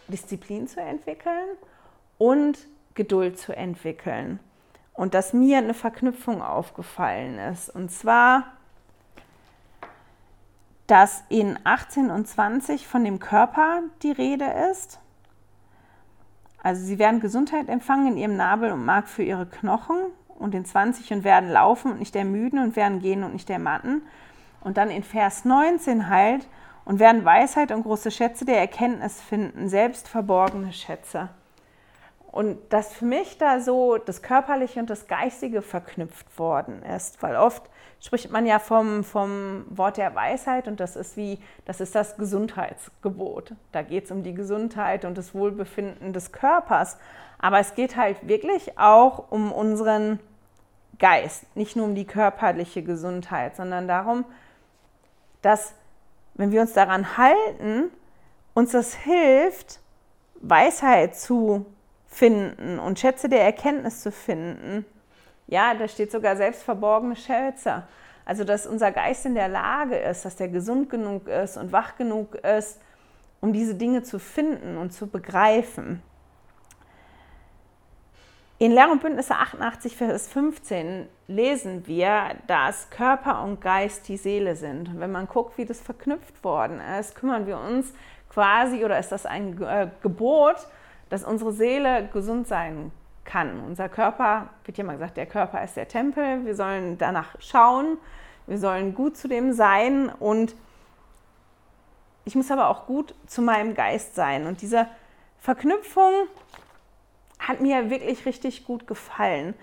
Disziplin 0.09 0.67
zu 0.67 0.81
entwickeln 0.81 1.57
und 2.19 2.59
Geduld 2.95 3.39
zu 3.39 3.57
entwickeln. 3.57 4.41
Und 4.93 5.15
dass 5.15 5.33
mir 5.33 5.59
eine 5.59 5.75
Verknüpfung 5.75 6.43
aufgefallen 6.43 7.39
ist. 7.39 7.71
Und 7.71 7.93
zwar 7.93 8.45
dass 10.91 11.23
in 11.29 11.57
18 11.63 12.11
und 12.11 12.27
20 12.27 12.89
von 12.89 13.05
dem 13.05 13.21
Körper 13.21 13.85
die 14.03 14.11
Rede 14.11 14.47
ist. 14.73 14.99
Also 16.65 16.85
sie 16.85 16.99
werden 16.99 17.21
Gesundheit 17.21 17.69
empfangen 17.69 18.09
in 18.09 18.17
ihrem 18.17 18.37
Nabel 18.37 18.73
und 18.73 18.85
Mark 18.85 19.09
für 19.09 19.23
ihre 19.23 19.47
Knochen 19.47 19.99
und 20.41 20.53
in 20.53 20.65
20 20.65 21.13
und 21.13 21.23
werden 21.23 21.49
laufen 21.49 21.93
und 21.93 22.01
nicht 22.01 22.17
ermüden 22.17 22.59
und 22.59 22.75
werden 22.75 22.99
gehen 22.99 23.23
und 23.23 23.35
nicht 23.35 23.49
ermatten. 23.51 24.03
Und 24.63 24.77
dann 24.77 24.91
in 24.91 25.03
Vers 25.03 25.45
19 25.45 26.09
halt 26.09 26.47
und 26.85 26.99
werden 26.99 27.25
Weisheit 27.25 27.73
und 27.73 27.83
große 27.83 28.11
Schätze 28.11 28.45
der 28.45 28.59
Erkenntnis 28.59 29.21
finden, 29.21 29.69
selbst 29.69 30.09
verborgene 30.09 30.73
Schätze. 30.73 31.29
Und 32.33 32.59
dass 32.73 32.93
für 32.93 33.07
mich 33.07 33.39
da 33.39 33.61
so 33.61 33.99
das 33.99 34.23
Körperliche 34.23 34.79
und 34.79 34.89
das 34.89 35.09
Geistige 35.09 35.63
verknüpft 35.63 36.39
worden 36.39 36.83
ist, 36.83 37.21
weil 37.23 37.35
oft 37.35 37.69
spricht 37.99 38.31
man 38.31 38.47
ja 38.47 38.61
vom, 38.61 39.03
vom 39.03 39.65
Wort 39.69 39.97
der 39.97 40.15
Weisheit 40.15 40.69
und 40.69 40.79
das 40.79 40.95
ist 40.95 41.17
wie, 41.17 41.39
das 41.65 41.81
ist 41.81 41.95
das 41.95 42.17
Gesundheitsgebot. 42.17 43.55
Da 43.73 43.83
geht 43.83 44.05
es 44.05 44.11
um 44.13 44.23
die 44.23 44.35
Gesundheit 44.35 45.05
und 45.05 45.19
das 45.19 45.35
Wohlbefinden 45.35 46.13
des 46.13 46.31
Körpers. 46.31 46.99
Aber 47.39 47.59
es 47.59 47.75
geht 47.75 47.97
halt 47.97 48.27
wirklich 48.29 48.79
auch 48.79 49.31
um 49.31 49.51
unseren 49.51 50.21
Geist, 50.99 51.45
nicht 51.57 51.77
nur 51.77 51.87
um 51.87 51.95
die 51.95 52.07
körperliche 52.07 52.83
Gesundheit, 52.83 53.57
sondern 53.57 53.89
darum, 53.89 54.25
dass, 55.43 55.75
wenn 56.35 56.51
wir 56.51 56.61
uns 56.61 56.73
daran 56.73 57.17
halten, 57.17 57.91
uns 58.55 58.73
das 58.73 58.95
hilft, 58.95 59.81
Weisheit 60.37 61.17
zu 61.17 61.67
finden 62.09 62.79
und 62.79 62.99
Schätze 62.99 63.29
der 63.29 63.43
Erkenntnis 63.43 64.03
zu 64.03 64.11
finden 64.11 64.85
ja, 65.51 65.75
da 65.75 65.89
steht 65.89 66.13
sogar 66.13 66.37
selbst 66.37 66.63
verborgene 66.63 67.17
Schätze. 67.17 67.83
Also, 68.25 68.45
dass 68.45 68.67
unser 68.67 68.93
Geist 68.93 69.27
in 69.27 69.35
der 69.35 69.49
Lage 69.49 69.97
ist, 69.97 70.25
dass 70.25 70.37
der 70.37 70.49
gesund 70.49 70.89
genug 70.89 71.27
ist 71.27 71.57
und 71.57 71.73
wach 71.73 71.97
genug 71.97 72.37
ist, 72.37 72.81
um 73.41 73.53
diese 73.53 73.75
Dinge 73.75 74.05
zu 74.05 74.21
finden 74.21 74.77
und 74.77 74.93
zu 74.93 75.09
begreifen. 75.09 76.03
In 78.63 78.73
Lehr 78.73 78.91
und 78.93 79.01
Bündnisse 79.01 79.35
88, 79.37 79.97
Vers 79.97 80.29
15 80.29 81.09
lesen 81.29 81.87
wir, 81.87 82.37
dass 82.47 82.91
Körper 82.91 83.43
und 83.43 83.63
Geist 83.63 84.07
die 84.07 84.19
Seele 84.19 84.55
sind. 84.55 84.91
Und 84.91 85.01
wenn 85.01 85.11
man 85.11 85.27
guckt, 85.27 85.57
wie 85.57 85.65
das 85.65 85.81
verknüpft 85.81 86.45
worden 86.45 86.79
ist, 87.01 87.15
kümmern 87.15 87.47
wir 87.47 87.59
uns 87.59 87.95
quasi, 88.29 88.85
oder 88.85 88.99
ist 88.99 89.13
das 89.13 89.25
ein 89.25 89.63
äh, 89.63 89.89
Gebot, 90.03 90.57
dass 91.09 91.25
unsere 91.25 91.55
Seele 91.55 92.11
gesund 92.13 92.49
sein 92.49 92.93
kann. 93.25 93.65
Unser 93.67 93.89
Körper, 93.89 94.51
wird 94.67 94.77
ja 94.77 94.85
mal 94.85 94.93
gesagt, 94.93 95.17
der 95.17 95.25
Körper 95.25 95.65
ist 95.65 95.79
der 95.79 95.89
Tempel. 95.89 96.45
Wir 96.45 96.55
sollen 96.55 96.99
danach 96.99 97.37
schauen. 97.41 97.97
Wir 98.47 98.59
sollen 98.59 98.95
gut 98.95 99.17
zu 99.17 99.27
dem 99.27 99.55
sein 99.55 100.11
und 100.11 100.55
ich 102.27 102.35
muss 102.35 102.51
aber 102.51 102.69
auch 102.69 102.85
gut 102.85 103.15
zu 103.27 103.41
meinem 103.41 103.73
Geist 103.73 104.15
sein. 104.15 104.47
Und 104.47 104.61
diese 104.61 104.87
Verknüpfung 105.39 106.13
hat 107.51 107.61
mir 107.61 107.91
wirklich 107.91 108.25
richtig 108.25 108.65
gut 108.65 108.87
gefallen. 108.87 109.55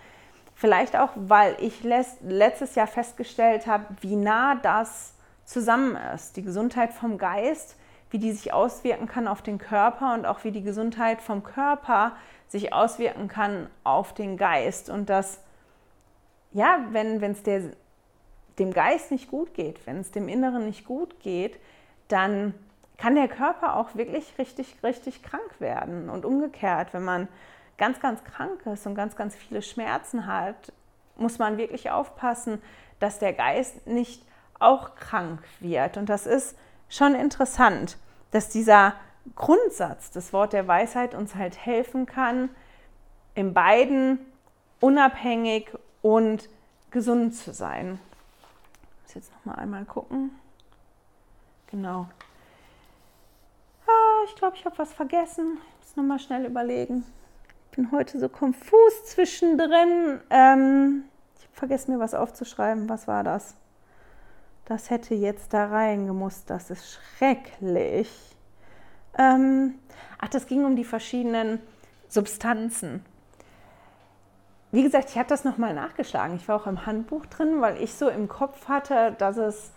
Vielleicht 0.54 0.98
auch, 0.98 1.12
weil 1.16 1.56
ich 1.60 1.84
letztes 1.84 2.76
Jahr 2.76 2.88
festgestellt 2.88 3.66
habe, 3.66 3.86
wie 4.02 4.16
nah 4.16 4.56
das 4.56 5.14
zusammen 5.46 5.96
ist. 6.14 6.36
Die 6.36 6.42
Gesundheit 6.42 6.94
vom 6.94 7.18
Geist, 7.18 7.78
wie 8.10 8.20
die 8.20 8.34
sich 8.34 8.54
auswirken 8.54 9.08
kann 9.08 9.28
auf 9.28 9.42
den 9.42 9.58
Körper 9.58 10.14
und 10.14 10.26
auch 10.26 10.44
wie 10.44 10.52
die 10.52 10.64
Gesundheit 10.64 11.22
vom 11.22 11.44
Körper 11.44 12.16
sich 12.48 12.74
auswirken 12.74 13.28
kann 13.28 13.70
auf 13.84 14.14
den 14.14 14.38
Geist 14.38 14.90
und 14.90 15.10
dass, 15.10 15.42
ja, 16.52 16.86
wenn 16.92 17.22
es 17.22 17.44
dem 17.44 18.74
Geist 18.74 19.12
nicht 19.12 19.30
gut 19.30 19.54
geht, 19.54 19.86
wenn 19.86 19.98
es 19.98 20.12
dem 20.12 20.28
Inneren 20.28 20.66
nicht 20.66 20.86
gut 20.86 21.20
geht, 21.20 21.60
dann 22.08 22.54
kann 22.98 23.16
der 23.16 23.28
Körper 23.28 23.76
auch 23.76 23.96
wirklich 23.96 24.34
richtig, 24.40 24.76
richtig 24.84 25.22
krank 25.22 25.60
werden. 25.60 26.10
Und 26.10 26.26
umgekehrt, 26.26 26.94
wenn 26.94 27.04
man 27.04 27.28
ganz, 27.78 28.00
ganz 28.00 28.24
krank 28.24 28.66
ist 28.66 28.86
und 28.88 28.96
ganz, 28.96 29.16
ganz 29.16 29.36
viele 29.36 29.62
Schmerzen 29.62 30.26
hat, 30.26 30.74
muss 31.16 31.40
man 31.40 31.58
wirklich 31.58 31.90
aufpassen, 31.92 32.62
dass 33.00 33.20
der 33.20 33.34
Geist 33.34 33.88
nicht 33.88 34.24
auch 34.60 34.96
krank 34.96 35.42
wird. 35.60 35.98
Und 35.98 36.10
das 36.10 36.26
ist 36.26 36.58
schon 36.90 37.16
interessant, 37.16 37.98
dass 38.32 38.50
dieser 38.50 38.94
Grundsatz, 39.36 40.12
das 40.12 40.34
Wort 40.34 40.54
der 40.54 40.68
Weisheit 40.68 41.14
uns 41.14 41.36
halt 41.36 41.58
helfen 41.58 42.06
kann, 42.06 42.50
in 43.36 43.54
beiden 43.54 44.20
unabhängig 44.80 45.72
und 46.02 46.50
gesund 46.92 47.36
zu 47.36 47.54
sein. 47.54 48.00
Ich 48.98 49.04
muss 49.04 49.14
jetzt 49.16 49.32
noch 49.34 49.46
mal 49.46 49.62
einmal 49.62 49.86
gucken. 49.86 50.32
Genau. 51.68 52.08
Ah, 53.86 54.24
ich 54.26 54.36
glaube, 54.36 54.56
ich 54.56 54.66
habe 54.66 54.78
was 54.78 54.94
vergessen. 54.94 55.58
Ich 55.82 55.88
muss 55.88 55.96
noch 55.98 56.04
mal 56.04 56.20
schnell 56.20 56.46
überlegen. 56.46 57.06
Bin 57.78 57.92
heute 57.92 58.20
so 58.20 58.28
konfus 58.28 59.06
zwischendrin. 59.06 60.20
Ähm, 60.32 61.04
ich 61.40 61.48
vergesse 61.54 61.92
mir 61.92 62.00
was 62.00 62.16
aufzuschreiben. 62.16 62.90
Was 62.90 63.08
war 63.08 63.24
das? 63.24 63.56
Das 64.66 64.90
hätte 64.90 65.14
jetzt 65.14 65.54
da 65.54 65.68
reingemusst. 65.68 66.50
Das 66.50 66.72
ist 66.72 67.00
schrecklich. 67.18 68.10
Ähm, 69.18 69.76
ach, 70.18 70.28
das 70.30 70.48
ging 70.48 70.66
um 70.66 70.76
die 70.76 70.84
verschiedenen 70.84 71.60
Substanzen. 72.08 73.06
Wie 74.72 74.82
gesagt, 74.82 75.12
ich 75.12 75.18
habe 75.18 75.30
das 75.30 75.44
nochmal 75.44 75.76
nachgeschlagen. 75.76 76.36
Ich 76.36 76.48
war 76.48 76.56
auch 76.56 76.68
im 76.68 76.88
Handbuch 76.88 77.28
drin, 77.28 77.62
weil 77.62 77.82
ich 77.82 77.94
so 77.94 78.10
im 78.10 78.28
Kopf 78.28 78.68
hatte, 78.68 79.16
dass 79.20 79.38
es 79.38 79.72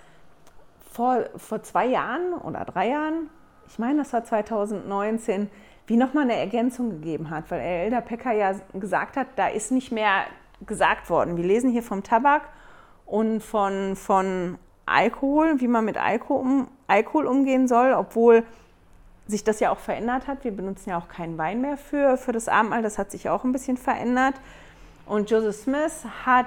vor, 0.91 1.27
vor 1.37 1.63
zwei 1.63 1.87
Jahren 1.87 2.33
oder 2.33 2.65
drei 2.65 2.89
Jahren, 2.89 3.29
ich 3.69 3.79
meine, 3.79 3.99
das 3.99 4.13
war 4.15 4.25
2019, 4.25 5.51
wie 5.91 5.97
nochmal 5.97 6.23
eine 6.23 6.37
Ergänzung 6.37 6.91
gegeben 6.91 7.31
hat, 7.31 7.51
weil 7.51 7.59
Elder 7.59 8.01
Pecker 8.01 8.31
ja 8.31 8.55
gesagt 8.75 9.17
hat, 9.17 9.27
da 9.35 9.49
ist 9.49 9.73
nicht 9.73 9.91
mehr 9.91 10.23
gesagt 10.65 11.11
worden. 11.11 11.37
Wir 11.37 11.45
lesen 11.45 11.73
hier 11.73 11.83
vom 11.83 12.05
Tabak 12.05 12.43
und 13.07 13.41
von, 13.41 13.97
von 13.97 14.57
Alkohol, 14.87 15.61
wie 15.61 15.67
man 15.67 15.85
mit 15.85 15.97
Alkohol, 15.97 16.41
um, 16.43 16.69
Alkohol 16.87 17.27
umgehen 17.27 17.67
soll, 17.67 17.93
obwohl 17.93 18.45
sich 19.27 19.43
das 19.43 19.59
ja 19.59 19.73
auch 19.73 19.81
verändert 19.81 20.29
hat. 20.29 20.45
Wir 20.45 20.53
benutzen 20.53 20.91
ja 20.91 20.99
auch 20.99 21.09
keinen 21.09 21.37
Wein 21.39 21.61
mehr 21.61 21.77
für, 21.77 22.17
für 22.17 22.31
das 22.31 22.47
Abendmahl, 22.47 22.83
das 22.83 22.97
hat 22.97 23.11
sich 23.11 23.29
auch 23.29 23.43
ein 23.43 23.51
bisschen 23.51 23.77
verändert. 23.77 24.35
Und 25.07 25.29
Joseph 25.29 25.57
Smith 25.57 26.05
hat 26.25 26.47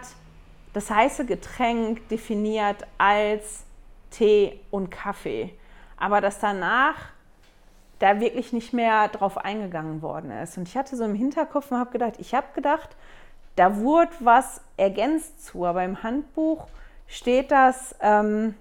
das 0.71 0.89
heiße 0.89 1.25
Getränk 1.25 2.07
definiert 2.07 2.87
als 2.97 3.65
Tee 4.09 4.61
und 4.71 4.89
Kaffee. 4.89 5.53
Aber 5.97 6.21
dass 6.21 6.39
danach 6.39 7.12
da 7.99 8.19
wirklich 8.19 8.53
nicht 8.53 8.73
mehr 8.73 9.07
drauf 9.07 9.37
eingegangen 9.37 10.01
worden 10.01 10.31
ist. 10.31 10.57
Und 10.57 10.67
ich 10.67 10.75
hatte 10.75 10.95
so 10.95 11.03
im 11.03 11.15
Hinterkopf 11.15 11.71
und 11.71 11.79
habe 11.79 11.91
gedacht, 11.91 12.13
ich 12.17 12.33
habe 12.33 12.47
gedacht, 12.53 12.95
da 13.55 13.77
wurde 13.77 14.11
was 14.19 14.61
ergänzt 14.77 15.45
zu, 15.45 15.65
aber 15.65 15.83
im 15.83 16.01
Handbuch 16.03 16.67
steht 17.07 17.51
das 17.51 17.95
ähm, 18.01 18.55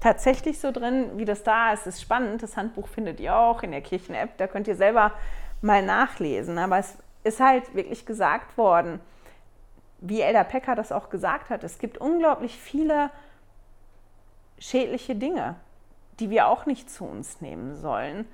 tatsächlich 0.00 0.58
so 0.58 0.72
drin, 0.72 1.10
wie 1.16 1.24
das 1.24 1.42
da 1.42 1.72
ist. 1.72 1.86
Ist 1.86 2.02
spannend. 2.02 2.42
Das 2.42 2.56
Handbuch 2.56 2.88
findet 2.88 3.20
ihr 3.20 3.36
auch 3.36 3.62
in 3.62 3.70
der 3.70 3.82
Kirchen-App. 3.82 4.36
Da 4.38 4.46
könnt 4.46 4.66
ihr 4.66 4.76
selber 4.76 5.12
mal 5.62 5.84
nachlesen. 5.84 6.58
Aber 6.58 6.78
es 6.78 6.96
ist 7.22 7.40
halt 7.40 7.74
wirklich 7.74 8.06
gesagt 8.06 8.56
worden, 8.58 9.00
wie 10.00 10.22
Elder 10.22 10.44
Pecker 10.44 10.74
das 10.74 10.92
auch 10.92 11.10
gesagt 11.10 11.50
hat. 11.50 11.62
Es 11.62 11.78
gibt 11.78 11.98
unglaublich 11.98 12.58
viele 12.58 13.10
schädliche 14.58 15.14
Dinge, 15.14 15.56
die 16.20 16.30
wir 16.30 16.46
auch 16.48 16.66
nicht 16.66 16.90
zu 16.90 17.04
uns 17.04 17.40
nehmen 17.40 17.76
sollen, 17.76 18.26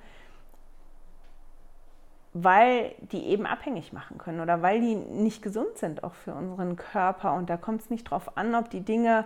weil 2.33 2.93
die 3.11 3.25
eben 3.27 3.45
abhängig 3.45 3.93
machen 3.93 4.17
können 4.17 4.41
oder 4.41 4.61
weil 4.61 4.79
die 4.79 4.95
nicht 4.95 5.41
gesund 5.41 5.77
sind 5.77 6.03
auch 6.03 6.13
für 6.13 6.33
unseren 6.33 6.75
Körper. 6.75 7.33
Und 7.33 7.49
da 7.49 7.57
kommt 7.57 7.81
es 7.81 7.89
nicht 7.89 8.07
darauf 8.07 8.37
an, 8.37 8.53
ob 8.53 8.69
die 8.69 8.81
Dinge 8.81 9.25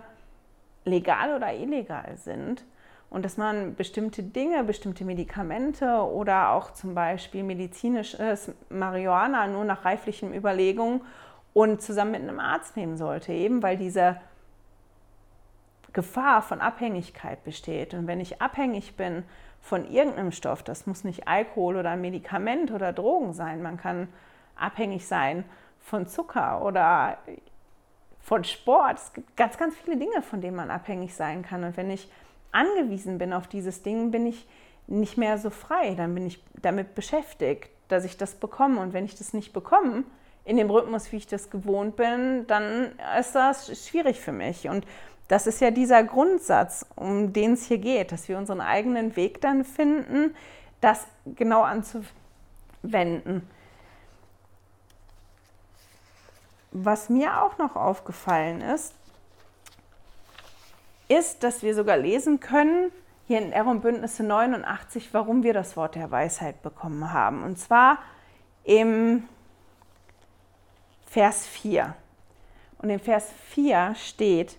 legal 0.84 1.34
oder 1.36 1.52
illegal 1.52 2.16
sind. 2.16 2.64
Und 3.10 3.26
dass 3.26 3.36
man 3.36 3.74
bestimmte 3.74 4.22
Dinge, 4.22 4.64
bestimmte 4.64 5.04
Medikamente 5.04 6.00
oder 6.00 6.52
auch 6.52 6.72
zum 6.72 6.94
Beispiel 6.94 7.42
medizinisches 7.42 8.52
Marihuana 8.70 9.46
nur 9.48 9.64
nach 9.64 9.84
reiflichen 9.84 10.32
Überlegungen 10.32 11.02
und 11.52 11.82
zusammen 11.82 12.12
mit 12.12 12.22
einem 12.22 12.40
Arzt 12.40 12.76
nehmen 12.76 12.96
sollte, 12.96 13.32
eben 13.32 13.62
weil 13.62 13.76
diese 13.76 14.16
Gefahr 15.92 16.42
von 16.42 16.60
Abhängigkeit 16.60 17.44
besteht. 17.44 17.94
Und 17.94 18.06
wenn 18.06 18.20
ich 18.20 18.40
abhängig 18.40 18.96
bin 18.96 19.24
von 19.60 19.90
irgendeinem 19.90 20.32
Stoff, 20.32 20.62
das 20.62 20.86
muss 20.86 21.04
nicht 21.04 21.28
Alkohol 21.28 21.76
oder 21.76 21.96
Medikament 21.96 22.70
oder 22.70 22.92
Drogen 22.92 23.32
sein, 23.32 23.62
man 23.62 23.76
kann 23.76 24.08
abhängig 24.56 25.06
sein 25.06 25.44
von 25.80 26.06
Zucker 26.06 26.64
oder 26.64 27.18
von 28.20 28.44
Sport. 28.44 28.98
Es 28.98 29.12
gibt 29.12 29.36
ganz, 29.36 29.58
ganz 29.58 29.76
viele 29.76 29.96
Dinge, 29.96 30.22
von 30.22 30.40
denen 30.40 30.56
man 30.56 30.70
abhängig 30.70 31.14
sein 31.14 31.42
kann. 31.42 31.64
Und 31.64 31.76
wenn 31.76 31.90
ich 31.90 32.10
angewiesen 32.52 33.18
bin 33.18 33.32
auf 33.32 33.48
dieses 33.48 33.82
Ding, 33.82 34.10
bin 34.10 34.26
ich 34.26 34.46
nicht 34.86 35.16
mehr 35.16 35.38
so 35.38 35.50
frei. 35.50 35.94
Dann 35.94 36.14
bin 36.14 36.26
ich 36.26 36.42
damit 36.60 36.94
beschäftigt, 36.94 37.70
dass 37.88 38.04
ich 38.04 38.16
das 38.16 38.34
bekomme. 38.34 38.80
Und 38.80 38.92
wenn 38.92 39.04
ich 39.04 39.16
das 39.16 39.32
nicht 39.32 39.52
bekomme, 39.52 40.04
in 40.44 40.56
dem 40.56 40.70
Rhythmus, 40.70 41.12
wie 41.12 41.18
ich 41.18 41.26
das 41.26 41.50
gewohnt 41.50 41.96
bin, 41.96 42.46
dann 42.48 42.92
ist 43.18 43.34
das 43.34 43.86
schwierig 43.86 44.20
für 44.20 44.32
mich. 44.32 44.68
Und 44.68 44.86
das 45.32 45.46
ist 45.46 45.62
ja 45.62 45.70
dieser 45.70 46.04
Grundsatz, 46.04 46.84
um 46.94 47.32
den 47.32 47.54
es 47.54 47.64
hier 47.64 47.78
geht, 47.78 48.12
dass 48.12 48.28
wir 48.28 48.36
unseren 48.36 48.60
eigenen 48.60 49.16
Weg 49.16 49.40
dann 49.40 49.64
finden, 49.64 50.36
das 50.82 51.06
genau 51.24 51.62
anzuwenden. 51.62 53.48
Was 56.70 57.08
mir 57.08 57.42
auch 57.42 57.56
noch 57.56 57.76
aufgefallen 57.76 58.60
ist, 58.60 58.94
ist, 61.08 61.42
dass 61.42 61.62
wir 61.62 61.74
sogar 61.74 61.96
lesen 61.96 62.38
können, 62.38 62.92
hier 63.26 63.40
in 63.40 63.52
Erum 63.52 63.80
Bündnisse 63.80 64.24
89, 64.24 65.14
warum 65.14 65.44
wir 65.44 65.54
das 65.54 65.78
Wort 65.78 65.94
der 65.94 66.10
Weisheit 66.10 66.60
bekommen 66.60 67.10
haben. 67.10 67.42
Und 67.42 67.58
zwar 67.58 67.96
im 68.64 69.26
Vers 71.06 71.46
4. 71.46 71.94
Und 72.76 72.90
im 72.90 73.00
Vers 73.00 73.30
4 73.48 73.94
steht, 73.94 74.58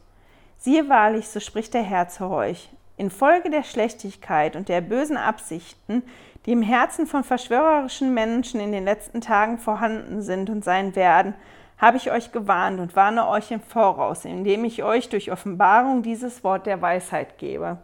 siehe 0.63 0.87
wahrlich, 0.87 1.27
so 1.27 1.41
spricht 1.41 1.73
der 1.73 1.83
Herr 1.83 2.07
zu 2.07 2.29
euch, 2.29 2.69
infolge 2.95 3.49
der 3.49 3.63
Schlechtigkeit 3.63 4.55
und 4.55 4.69
der 4.69 4.79
bösen 4.79 5.17
Absichten, 5.17 6.03
die 6.45 6.53
im 6.53 6.61
Herzen 6.61 7.05
von 7.05 7.25
verschwörerischen 7.25 8.13
Menschen 8.13 8.61
in 8.61 8.71
den 8.71 8.85
letzten 8.85 9.19
Tagen 9.19 9.57
vorhanden 9.57 10.21
sind 10.21 10.49
und 10.49 10.63
sein 10.63 10.95
werden, 10.95 11.33
habe 11.77 11.97
ich 11.97 12.11
euch 12.11 12.31
gewarnt 12.31 12.79
und 12.79 12.95
warne 12.95 13.27
euch 13.27 13.51
im 13.51 13.59
Voraus, 13.59 14.23
indem 14.23 14.63
ich 14.63 14.83
euch 14.83 15.09
durch 15.09 15.33
Offenbarung 15.33 16.01
dieses 16.01 16.45
Wort 16.45 16.65
der 16.65 16.81
Weisheit 16.81 17.37
gebe. 17.37 17.77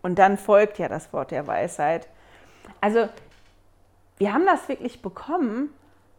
Und 0.00 0.20
dann 0.20 0.38
folgt 0.38 0.78
ja 0.78 0.88
das 0.88 1.12
Wort 1.12 1.32
der 1.32 1.48
Weisheit. 1.48 2.08
Also, 2.80 3.08
wir 4.18 4.32
haben 4.32 4.46
das 4.46 4.68
wirklich 4.68 5.02
bekommen 5.02 5.70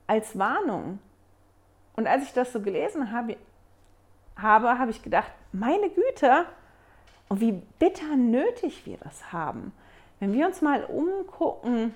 als 0.05 0.37
Warnung. 0.37 0.99
Und 1.95 2.07
als 2.07 2.23
ich 2.23 2.33
das 2.33 2.51
so 2.51 2.59
gelesen 2.59 3.13
habe, 3.13 3.37
habe, 4.35 4.77
habe 4.77 4.91
ich 4.91 5.01
gedacht, 5.01 5.31
meine 5.53 5.89
Güte, 5.89 6.45
und 7.29 7.41
wie 7.41 7.53
bitter 7.79 8.15
nötig 8.15 8.85
wir 8.85 8.97
das 8.97 9.31
haben. 9.31 9.71
Wenn 10.19 10.33
wir 10.33 10.45
uns 10.45 10.61
mal 10.61 10.83
umgucken, 10.83 11.93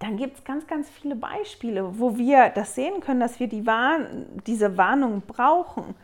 dann 0.00 0.16
gibt 0.16 0.38
es 0.38 0.44
ganz, 0.44 0.66
ganz 0.66 0.90
viele 0.90 1.14
Beispiele, 1.14 1.98
wo 1.98 2.16
wir 2.16 2.50
das 2.50 2.74
sehen 2.74 3.00
können, 3.00 3.20
dass 3.20 3.38
wir 3.38 3.46
die 3.46 3.64
Warn 3.64 4.26
diese 4.46 4.76
Warnung 4.76 5.22
brauchen. 5.26 5.94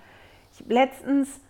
Ich 0.52 0.60
habe 0.60 0.74
letztens 0.74 1.40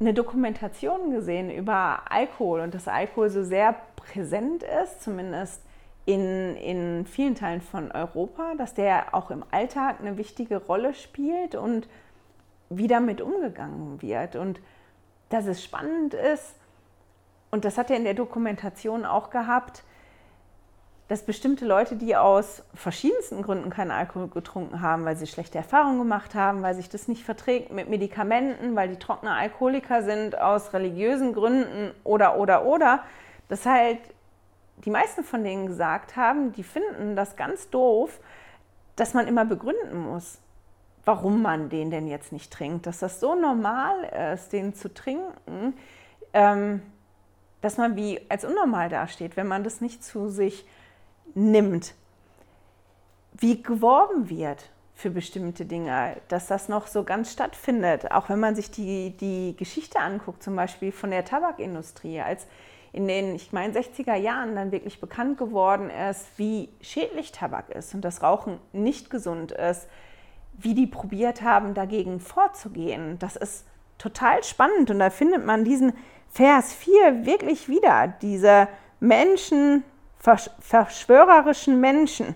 eine 0.00 0.14
Dokumentation 0.14 1.10
gesehen 1.10 1.50
über 1.50 2.10
Alkohol 2.10 2.60
und 2.60 2.74
dass 2.74 2.88
Alkohol 2.88 3.30
so 3.30 3.44
sehr 3.44 3.76
präsent 3.96 4.62
ist, 4.62 5.02
zumindest 5.02 5.62
in, 6.06 6.56
in 6.56 7.06
vielen 7.06 7.34
Teilen 7.34 7.60
von 7.60 7.90
Europa, 7.92 8.54
dass 8.56 8.74
der 8.74 9.14
auch 9.14 9.30
im 9.30 9.44
Alltag 9.50 10.00
eine 10.00 10.16
wichtige 10.16 10.56
Rolle 10.58 10.94
spielt 10.94 11.54
und 11.54 11.88
wie 12.68 12.86
damit 12.86 13.20
umgegangen 13.20 14.00
wird. 14.02 14.36
Und 14.36 14.60
dass 15.28 15.46
es 15.46 15.62
spannend 15.62 16.14
ist, 16.14 16.54
und 17.50 17.64
das 17.64 17.78
hat 17.78 17.90
er 17.90 17.96
in 17.96 18.04
der 18.04 18.14
Dokumentation 18.14 19.04
auch 19.04 19.30
gehabt, 19.30 19.82
dass 21.08 21.22
bestimmte 21.22 21.64
Leute, 21.64 21.94
die 21.94 22.16
aus 22.16 22.64
verschiedensten 22.74 23.42
Gründen 23.42 23.70
keinen 23.70 23.92
Alkohol 23.92 24.26
getrunken 24.28 24.80
haben, 24.80 25.04
weil 25.04 25.16
sie 25.16 25.28
schlechte 25.28 25.58
Erfahrungen 25.58 25.98
gemacht 25.98 26.34
haben, 26.34 26.62
weil 26.62 26.74
sich 26.74 26.88
das 26.88 27.06
nicht 27.06 27.22
verträgt 27.22 27.72
mit 27.72 27.88
Medikamenten, 27.88 28.74
weil 28.74 28.88
die 28.88 28.98
trockene 28.98 29.30
Alkoholiker 29.30 30.02
sind, 30.02 30.36
aus 30.36 30.72
religiösen 30.72 31.32
Gründen 31.32 31.92
oder, 32.02 32.38
oder, 32.38 32.66
oder, 32.66 33.04
dass 33.48 33.64
halt 33.66 34.00
die 34.78 34.90
meisten 34.90 35.22
von 35.22 35.44
denen 35.44 35.66
gesagt 35.66 36.16
haben, 36.16 36.52
die 36.52 36.64
finden 36.64 37.14
das 37.14 37.36
ganz 37.36 37.70
doof, 37.70 38.18
dass 38.96 39.14
man 39.14 39.28
immer 39.28 39.44
begründen 39.44 39.98
muss, 40.10 40.38
warum 41.06 41.40
man 41.40 41.70
den 41.70 41.90
denn 41.90 42.08
jetzt 42.08 42.32
nicht 42.32 42.52
trinkt. 42.52 42.84
Dass 42.84 42.98
das 42.98 43.20
so 43.20 43.34
normal 43.34 44.34
ist, 44.34 44.52
den 44.52 44.74
zu 44.74 44.92
trinken, 44.92 45.72
ähm, 46.34 46.82
dass 47.62 47.78
man 47.78 47.96
wie 47.96 48.20
als 48.28 48.44
unnormal 48.44 48.90
dasteht, 48.90 49.36
wenn 49.36 49.46
man 49.46 49.64
das 49.64 49.80
nicht 49.80 50.04
zu 50.04 50.28
sich 50.28 50.66
nimmt, 51.34 51.94
wie 53.32 53.62
geworben 53.62 54.28
wird 54.28 54.68
für 54.94 55.10
bestimmte 55.10 55.64
Dinge, 55.64 56.16
dass 56.28 56.48
das 56.48 56.68
noch 56.68 56.86
so 56.86 57.04
ganz 57.04 57.32
stattfindet. 57.32 58.10
Auch 58.10 58.28
wenn 58.28 58.40
man 58.40 58.56
sich 58.56 58.70
die, 58.70 59.10
die 59.16 59.54
Geschichte 59.56 60.00
anguckt, 60.00 60.42
zum 60.42 60.56
Beispiel 60.56 60.90
von 60.90 61.10
der 61.10 61.24
Tabakindustrie, 61.24 62.20
als 62.20 62.46
in 62.92 63.06
den, 63.06 63.34
ich 63.34 63.52
meine, 63.52 63.78
60er 63.78 64.14
Jahren 64.14 64.56
dann 64.56 64.72
wirklich 64.72 65.00
bekannt 65.00 65.38
geworden 65.38 65.90
ist, 65.90 66.26
wie 66.38 66.70
schädlich 66.80 67.30
Tabak 67.30 67.68
ist 67.70 67.94
und 67.94 68.00
das 68.00 68.22
Rauchen 68.22 68.58
nicht 68.72 69.10
gesund 69.10 69.52
ist, 69.52 69.86
wie 70.58 70.74
die 70.74 70.86
probiert 70.86 71.42
haben, 71.42 71.74
dagegen 71.74 72.20
vorzugehen. 72.20 73.18
Das 73.18 73.36
ist 73.36 73.66
total 73.98 74.42
spannend 74.44 74.90
und 74.90 74.98
da 74.98 75.10
findet 75.10 75.44
man 75.44 75.64
diesen 75.64 75.92
Vers 76.30 76.74
4 76.74 77.24
wirklich 77.24 77.68
wieder, 77.68 78.08
diese 78.20 78.68
Menschen, 79.00 79.84
verschwörerischen 80.18 81.80
Menschen, 81.80 82.34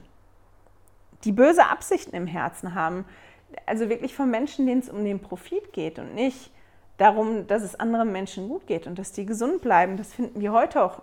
die 1.25 1.33
böse 1.33 1.67
Absichten 1.67 2.15
im 2.15 2.27
Herzen 2.27 2.75
haben. 2.75 3.05
Also 3.67 3.89
wirklich 3.89 4.15
von 4.15 4.31
Menschen, 4.31 4.67
denen 4.67 4.81
es 4.81 4.89
um 4.89 5.05
den 5.05 5.21
Profit 5.21 5.73
geht 5.73 5.99
und 5.99 6.15
nicht 6.15 6.51
darum, 6.99 7.47
dass 7.47 7.63
es 7.63 7.79
anderen 7.79 8.13
Menschen 8.13 8.49
gut 8.49 8.67
geht 8.67 8.87
und 8.87 8.99
dass 8.99 9.13
die 9.13 9.27
gesund 9.27 9.61
bleiben. 9.61 9.97
Das 9.97 10.13
finden 10.13 10.41
wir 10.41 10.53
heute 10.53 10.83
auch 10.83 11.03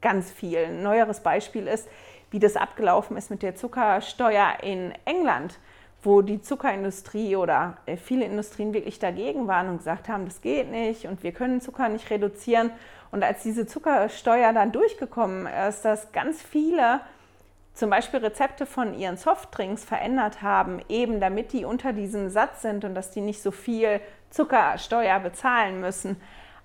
ganz 0.00 0.30
viel. 0.30 0.58
Ein 0.58 0.82
neueres 0.82 1.20
Beispiel 1.20 1.66
ist, 1.66 1.88
wie 2.30 2.40
das 2.40 2.56
abgelaufen 2.56 3.16
ist 3.16 3.30
mit 3.30 3.42
der 3.42 3.54
Zuckersteuer 3.54 4.58
in 4.62 4.92
England, 5.04 5.58
wo 6.06 6.22
die 6.22 6.40
Zuckerindustrie 6.40 7.36
oder 7.36 7.76
äh, 7.84 7.96
viele 7.96 8.24
Industrien 8.24 8.72
wirklich 8.72 8.98
dagegen 8.98 9.48
waren 9.48 9.68
und 9.68 9.78
gesagt 9.78 10.08
haben, 10.08 10.24
das 10.24 10.40
geht 10.40 10.70
nicht 10.70 11.06
und 11.06 11.22
wir 11.22 11.32
können 11.32 11.60
Zucker 11.60 11.88
nicht 11.88 12.08
reduzieren. 12.10 12.70
Und 13.10 13.24
als 13.24 13.42
diese 13.42 13.66
Zuckersteuer 13.66 14.52
dann 14.52 14.72
durchgekommen 14.72 15.46
ist, 15.46 15.84
dass 15.84 16.12
ganz 16.12 16.42
viele 16.42 17.00
zum 17.74 17.90
Beispiel 17.90 18.20
Rezepte 18.20 18.66
von 18.66 18.94
ihren 18.94 19.16
Softdrinks 19.16 19.84
verändert 19.84 20.42
haben, 20.42 20.80
eben 20.88 21.20
damit 21.20 21.52
die 21.52 21.64
unter 21.64 21.92
diesem 21.92 22.30
Satz 22.30 22.62
sind 22.62 22.84
und 22.84 22.94
dass 22.94 23.10
die 23.10 23.20
nicht 23.20 23.42
so 23.42 23.50
viel 23.50 24.00
Zuckersteuer 24.30 25.20
bezahlen 25.20 25.80
müssen. 25.80 26.16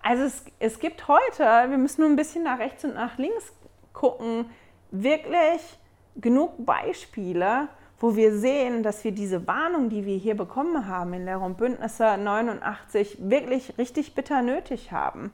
Also 0.04 0.24
es, 0.24 0.46
es 0.60 0.80
gibt 0.80 1.08
heute, 1.08 1.44
wir 1.44 1.78
müssen 1.78 2.02
nur 2.02 2.10
ein 2.10 2.16
bisschen 2.16 2.44
nach 2.44 2.60
rechts 2.60 2.86
und 2.86 2.94
nach 2.94 3.18
links 3.18 3.54
gucken, 3.92 4.46
wirklich 4.92 5.62
genug 6.16 6.66
Beispiele, 6.66 7.68
wo 8.02 8.16
wir 8.16 8.36
sehen, 8.36 8.82
dass 8.82 9.04
wir 9.04 9.12
diese 9.12 9.46
Warnung, 9.48 9.90
die 9.90 10.06
wir 10.06 10.18
hier 10.18 10.36
bekommen 10.36 10.88
haben 10.88 11.14
in 11.14 11.26
Lehre 11.26 11.42
und 11.42 11.58
Bündnisse 11.58 12.18
89, 12.18 13.18
wirklich 13.20 13.78
richtig 13.78 14.16
bitter 14.16 14.42
nötig 14.42 14.92
haben. 14.92 15.32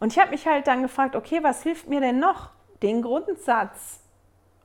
Und 0.00 0.14
ich 0.14 0.18
habe 0.18 0.30
mich 0.30 0.46
halt 0.46 0.66
dann 0.66 0.80
gefragt, 0.80 1.14
okay, 1.14 1.40
was 1.42 1.62
hilft 1.62 1.86
mir 1.88 2.00
denn 2.00 2.18
noch, 2.18 2.48
den 2.82 3.02
Grundsatz 3.02 4.00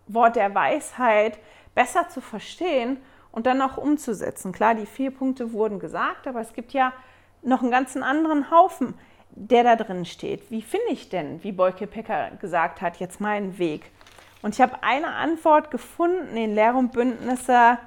Wort 0.08 0.38
der 0.38 0.56
Weisheit 0.56 1.38
besser 1.74 2.08
zu 2.08 2.22
verstehen 2.22 2.98
und 3.34 3.46
dann 3.46 3.62
auch 3.62 3.76
umzusetzen? 3.76 4.54
Klar, 4.54 4.74
die 4.74 4.86
vier 4.86 5.12
Punkte 5.12 5.52
wurden 5.52 5.80
gesagt, 5.80 6.28
aber 6.28 6.40
es 6.40 6.54
gibt 6.54 6.72
ja 6.72 6.94
noch 7.42 7.62
einen 7.62 7.72
ganzen 7.72 8.04
anderen 8.04 8.50
Haufen, 8.52 8.94
der 9.32 9.64
da 9.66 9.76
drin 9.76 10.06
steht. 10.06 10.50
Wie 10.50 10.62
finde 10.62 10.92
ich 10.92 11.10
denn, 11.10 11.44
wie 11.44 11.52
Boyke 11.52 11.88
Pecker 11.88 12.32
gesagt 12.40 12.82
hat, 12.82 13.02
jetzt 13.02 13.20
meinen 13.20 13.58
Weg? 13.58 13.92
Und 14.46 14.54
ich 14.54 14.62
habe 14.62 14.84
eine 14.84 15.08
Antwort 15.08 15.72
gefunden 15.72 16.38
in 16.38 16.54
Lehr 16.54 16.76
und 16.76 16.92
Bündnisse 16.92 17.80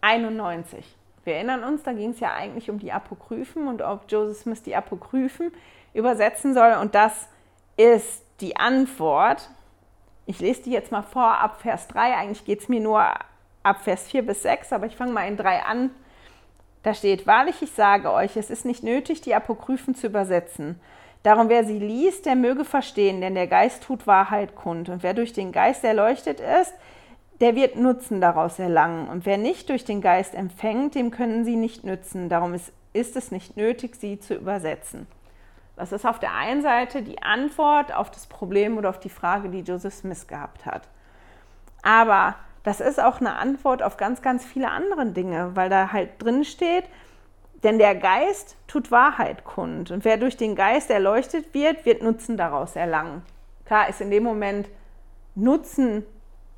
91. 0.00 0.86
Wir 1.24 1.34
erinnern 1.34 1.64
uns, 1.64 1.82
da 1.82 1.92
ging 1.92 2.10
es 2.10 2.20
ja 2.20 2.32
eigentlich 2.32 2.70
um 2.70 2.78
die 2.78 2.92
Apokryphen 2.92 3.66
und 3.66 3.82
ob 3.82 4.04
Joseph 4.06 4.42
Smith 4.42 4.62
die 4.62 4.76
Apokryphen 4.76 5.50
übersetzen 5.92 6.54
soll. 6.54 6.74
Und 6.80 6.94
das 6.94 7.26
ist 7.76 8.22
die 8.40 8.56
Antwort. 8.56 9.50
Ich 10.26 10.38
lese 10.38 10.62
die 10.62 10.70
jetzt 10.70 10.92
mal 10.92 11.02
vor 11.02 11.38
ab 11.38 11.60
Vers 11.60 11.88
3. 11.88 12.14
Eigentlich 12.18 12.44
geht 12.44 12.60
es 12.60 12.68
mir 12.68 12.80
nur 12.80 13.02
ab 13.64 13.82
Vers 13.82 14.06
4 14.10 14.24
bis 14.24 14.42
6, 14.42 14.72
aber 14.72 14.86
ich 14.86 14.94
fange 14.94 15.10
mal 15.10 15.26
in 15.26 15.36
3 15.36 15.64
an. 15.64 15.90
Da 16.84 16.94
steht, 16.94 17.26
wahrlich, 17.26 17.62
ich 17.62 17.72
sage 17.72 18.12
euch, 18.12 18.36
es 18.36 18.48
ist 18.48 18.64
nicht 18.64 18.84
nötig, 18.84 19.22
die 19.22 19.34
Apokryphen 19.34 19.96
zu 19.96 20.06
übersetzen. 20.06 20.80
Darum, 21.22 21.48
wer 21.48 21.64
sie 21.64 21.78
liest, 21.78 22.24
der 22.26 22.34
möge 22.34 22.64
verstehen, 22.64 23.20
denn 23.20 23.34
der 23.34 23.46
Geist 23.46 23.82
tut 23.82 24.06
Wahrheit 24.06 24.54
kund. 24.54 24.88
Und 24.88 25.02
wer 25.02 25.12
durch 25.12 25.32
den 25.32 25.52
Geist 25.52 25.84
erleuchtet 25.84 26.40
ist, 26.40 26.72
der 27.40 27.54
wird 27.54 27.76
Nutzen 27.76 28.20
daraus 28.20 28.58
erlangen. 28.58 29.08
Und 29.08 29.26
wer 29.26 29.38
nicht 29.38 29.68
durch 29.68 29.84
den 29.84 30.00
Geist 30.00 30.34
empfängt, 30.34 30.94
dem 30.94 31.10
können 31.10 31.44
sie 31.44 31.56
nicht 31.56 31.84
nützen. 31.84 32.28
Darum 32.28 32.54
ist, 32.54 32.72
ist 32.92 33.16
es 33.16 33.30
nicht 33.30 33.56
nötig, 33.56 33.96
sie 33.96 34.18
zu 34.18 34.34
übersetzen. 34.34 35.06
Das 35.76 35.92
ist 35.92 36.06
auf 36.06 36.18
der 36.18 36.34
einen 36.34 36.60
Seite 36.60 37.02
die 37.02 37.22
Antwort 37.22 37.94
auf 37.94 38.10
das 38.10 38.26
Problem 38.26 38.76
oder 38.76 38.90
auf 38.90 39.00
die 39.00 39.08
Frage, 39.08 39.48
die 39.48 39.60
Joseph 39.60 39.94
Smith 39.94 40.26
gehabt 40.26 40.66
hat. 40.66 40.88
Aber 41.82 42.34
das 42.62 42.80
ist 42.80 43.02
auch 43.02 43.20
eine 43.20 43.36
Antwort 43.36 43.82
auf 43.82 43.96
ganz, 43.96 44.20
ganz 44.20 44.44
viele 44.44 44.70
andere 44.70 45.06
Dinge, 45.06 45.52
weil 45.54 45.70
da 45.70 45.92
halt 45.92 46.22
drin 46.22 46.44
steht, 46.44 46.84
denn 47.62 47.78
der 47.78 47.94
Geist 47.94 48.56
tut 48.66 48.90
Wahrheit 48.90 49.44
kund. 49.44 49.90
Und 49.90 50.04
wer 50.04 50.16
durch 50.16 50.36
den 50.36 50.54
Geist 50.54 50.90
erleuchtet 50.90 51.52
wird, 51.52 51.84
wird 51.84 52.02
Nutzen 52.02 52.36
daraus 52.36 52.76
erlangen. 52.76 53.22
Klar 53.66 53.88
ist 53.88 54.00
in 54.00 54.10
dem 54.10 54.22
Moment 54.22 54.68
Nutzen 55.34 56.04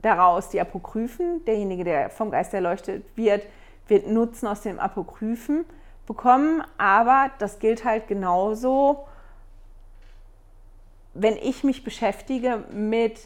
daraus 0.01 0.49
die 0.49 0.61
Apokryphen. 0.61 1.45
Derjenige, 1.45 1.85
der 1.85 2.11
vom 2.11 2.31
Geist 2.31 2.55
erleuchtet 2.55 3.05
wird, 3.17 3.45
wird 3.89 4.07
Nutzen 4.07 4.47
aus 4.47 4.63
dem 4.63 4.79
Apokryphen 4.79 5.65
bekommen. 6.07 6.63
Aber 6.79 7.31
das 7.39 7.59
gilt 7.59 7.85
halt 7.85 8.09
genauso, 8.09 9.07
wenn 11.15 11.37
ich 11.37 11.65
mich 11.65 11.85
beschäftige 11.85 12.65
mit 12.71 13.21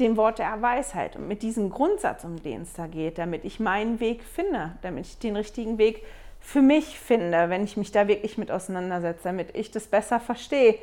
dem 0.00 0.16
Wort 0.16 0.38
der 0.38 0.60
Weisheit 0.60 1.16
und 1.16 1.28
mit 1.28 1.42
diesem 1.42 1.70
Grundsatz, 1.70 2.24
um 2.24 2.42
den 2.42 2.62
es 2.62 2.72
da 2.72 2.86
geht, 2.86 3.18
damit 3.18 3.44
ich 3.44 3.60
meinen 3.60 4.00
Weg 4.00 4.24
finde, 4.24 4.72
damit 4.82 5.06
ich 5.06 5.18
den 5.18 5.36
richtigen 5.36 5.78
Weg 5.78 6.04
für 6.44 6.60
mich 6.60 7.00
finde, 7.00 7.48
wenn 7.48 7.64
ich 7.64 7.78
mich 7.78 7.90
da 7.90 8.06
wirklich 8.06 8.36
mit 8.36 8.50
auseinandersetze, 8.50 9.24
damit 9.24 9.56
ich 9.56 9.70
das 9.70 9.86
besser 9.86 10.20
verstehe, 10.20 10.78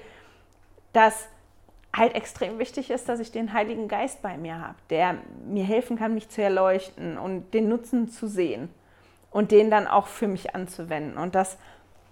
dass 0.92 1.28
halt 1.96 2.16
extrem 2.16 2.58
wichtig 2.58 2.90
ist, 2.90 3.08
dass 3.08 3.20
ich 3.20 3.32
den 3.32 3.54
Heiligen 3.54 3.88
Geist 3.88 4.24
bei 4.24 4.38
mir 4.38 4.60
habe, 4.60 4.76
der 4.90 5.18
mir 5.46 5.64
helfen 5.64 5.98
kann, 5.98 6.16
mich 6.16 6.30
zu 6.30 6.42
erleuchten 6.42 7.18
und 7.18 7.54
den 7.54 7.70
Nutzen 7.70 8.10
zu 8.10 8.28
sehen 8.28 8.70
und 9.30 9.52
den 9.52 9.70
dann 9.70 9.88
auch 9.88 10.08
für 10.08 10.28
mich 10.28 10.56
anzuwenden. 10.56 11.18
Und 11.18 11.36
das 11.36 11.58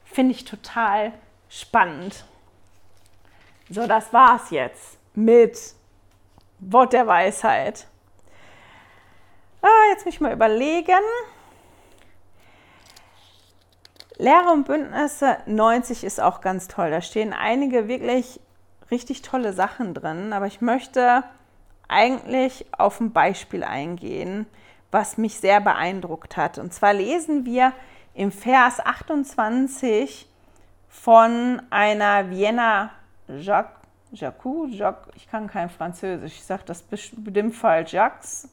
finde 0.06 0.36
ich 0.36 0.46
total 0.46 1.12
spannend. 1.50 2.26
So, 3.70 3.88
das 3.88 4.14
war's 4.14 4.52
jetzt 4.52 5.00
mit 5.16 5.58
Wort 6.60 6.94
der 6.94 7.08
Weisheit. 7.08 7.88
Ah, 9.62 9.90
jetzt 9.92 10.06
muss 10.06 10.14
ich 10.14 10.22
mal 10.22 10.34
überlegen. 10.34 11.02
Lehre 14.20 14.52
und 14.52 14.66
Bündnisse 14.66 15.38
90 15.46 16.04
ist 16.04 16.20
auch 16.20 16.42
ganz 16.42 16.68
toll. 16.68 16.92
Da 16.92 17.02
stehen 17.02 17.32
einige 17.32 17.88
wirklich 17.88 18.42
richtig 18.92 19.22
tolle 19.22 19.54
Sachen 19.54 19.94
drin, 19.94 20.34
aber 20.34 20.46
ich 20.46 20.60
möchte 20.60 21.24
eigentlich 21.88 22.66
auf 22.78 23.00
ein 23.00 23.14
Beispiel 23.14 23.64
eingehen, 23.64 24.46
was 24.92 25.18
mich 25.18 25.40
sehr 25.40 25.62
beeindruckt 25.62 26.36
hat. 26.36 26.58
Und 26.58 26.74
zwar 26.74 26.94
lesen 26.94 27.46
wir 27.46 27.72
im 28.14 28.34
Vers 28.34 28.86
28 28.86 30.28
von 30.90 31.62
einer 31.70 32.30
Vienna 32.30 32.92
Jacques 33.30 33.80
Jacou, 34.12 34.66
Jacques, 34.68 35.14
ich 35.16 35.30
kann 35.30 35.48
kein 35.48 35.70
Französisch, 35.70 36.34
ich 36.34 36.44
sage 36.44 36.64
das 36.66 36.82
bestimmt 36.82 37.56
falsch, 37.56 37.94
Jacques. 37.94 38.50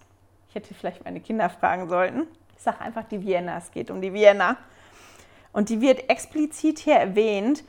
Ich 0.48 0.54
hätte 0.54 0.74
vielleicht 0.74 1.04
meine 1.04 1.20
Kinder 1.20 1.48
fragen 1.48 1.88
sollten. 1.88 2.28
Ich 2.56 2.62
sage 2.62 2.80
einfach 2.80 3.04
die 3.04 3.24
Vienna, 3.24 3.56
es 3.58 3.70
geht 3.72 3.90
um 3.90 4.00
die 4.00 4.12
Vienna. 4.12 4.58
Und 5.56 5.70
die 5.70 5.80
wird 5.80 6.10
explizit 6.10 6.78
hier 6.80 6.96
erwähnt, 6.96 7.64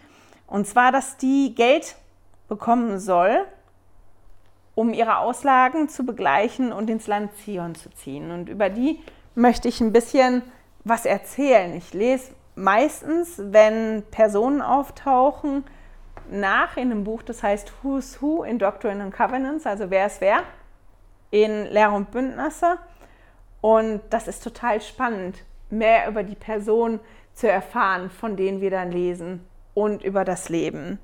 und 0.46 0.68
zwar, 0.68 0.92
dass 0.92 1.16
die 1.16 1.56
Geld 1.56 1.96
bekommen 2.50 3.00
soll, 3.00 3.46
um 4.76 4.94
ihre 4.94 5.20
Auslagen 5.20 5.88
zu 5.88 6.06
begleichen 6.06 6.74
und 6.74 6.90
ins 6.90 7.08
Land 7.08 7.32
Zion 7.38 7.76
zu 7.76 7.90
ziehen. 7.92 8.32
Und 8.32 8.50
über 8.50 8.70
die 8.70 9.00
möchte 9.36 9.70
ich 9.70 9.80
ein 9.80 9.94
bisschen 9.94 10.42
was 10.84 11.06
erzählen. 11.06 11.74
Ich 11.76 11.94
lese 11.94 12.34
meistens, 12.56 13.36
wenn 13.38 14.04
Personen 14.12 14.62
auftauchen, 14.62 15.64
nach 16.30 16.76
in 16.76 16.92
einem 16.92 17.06
Buch, 17.06 17.22
das 17.22 17.42
heißt 17.42 17.72
Who's 17.84 18.22
Who 18.22 18.44
in 18.44 18.60
Doctrine 18.60 19.02
and 19.02 19.14
Covenants, 19.14 19.66
also 19.66 19.90
wer 19.90 20.08
ist 20.08 20.20
wer 20.20 20.44
in 21.32 21.68
Lehre 21.68 21.96
und 21.96 22.12
Bündnisse. 22.12 22.80
Und 23.62 24.02
das 24.10 24.28
ist 24.28 24.44
total 24.44 24.82
spannend, 24.82 25.46
mehr 25.70 26.10
über 26.10 26.24
die 26.24 26.36
Person 26.36 27.00
zu 27.38 27.48
erfahren, 27.48 28.10
von 28.10 28.36
denen 28.36 28.62
wir 28.62 28.72
dann 28.72 28.92
lesen 28.92 29.46
und 29.76 30.04
über 30.04 30.26
das 30.26 30.50
Leben. 30.50 30.98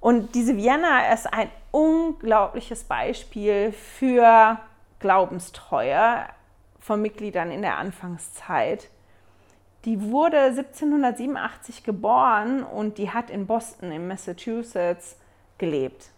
Und 0.00 0.34
diese 0.34 0.56
Vienna 0.56 1.12
ist 1.14 1.32
ein 1.32 1.48
unglaubliches 1.70 2.84
Beispiel 2.84 3.72
für 3.72 4.58
Glaubenstreue 4.98 6.26
von 6.78 7.00
Mitgliedern 7.00 7.50
in 7.50 7.62
der 7.62 7.78
Anfangszeit. 7.78 8.90
Die 9.86 10.10
wurde 10.10 10.38
1787 10.38 11.84
geboren 11.84 12.62
und 12.62 12.98
die 12.98 13.10
hat 13.10 13.30
in 13.30 13.46
Boston 13.46 13.92
in 13.92 14.06
Massachusetts 14.06 15.16
gelebt. 15.56 16.11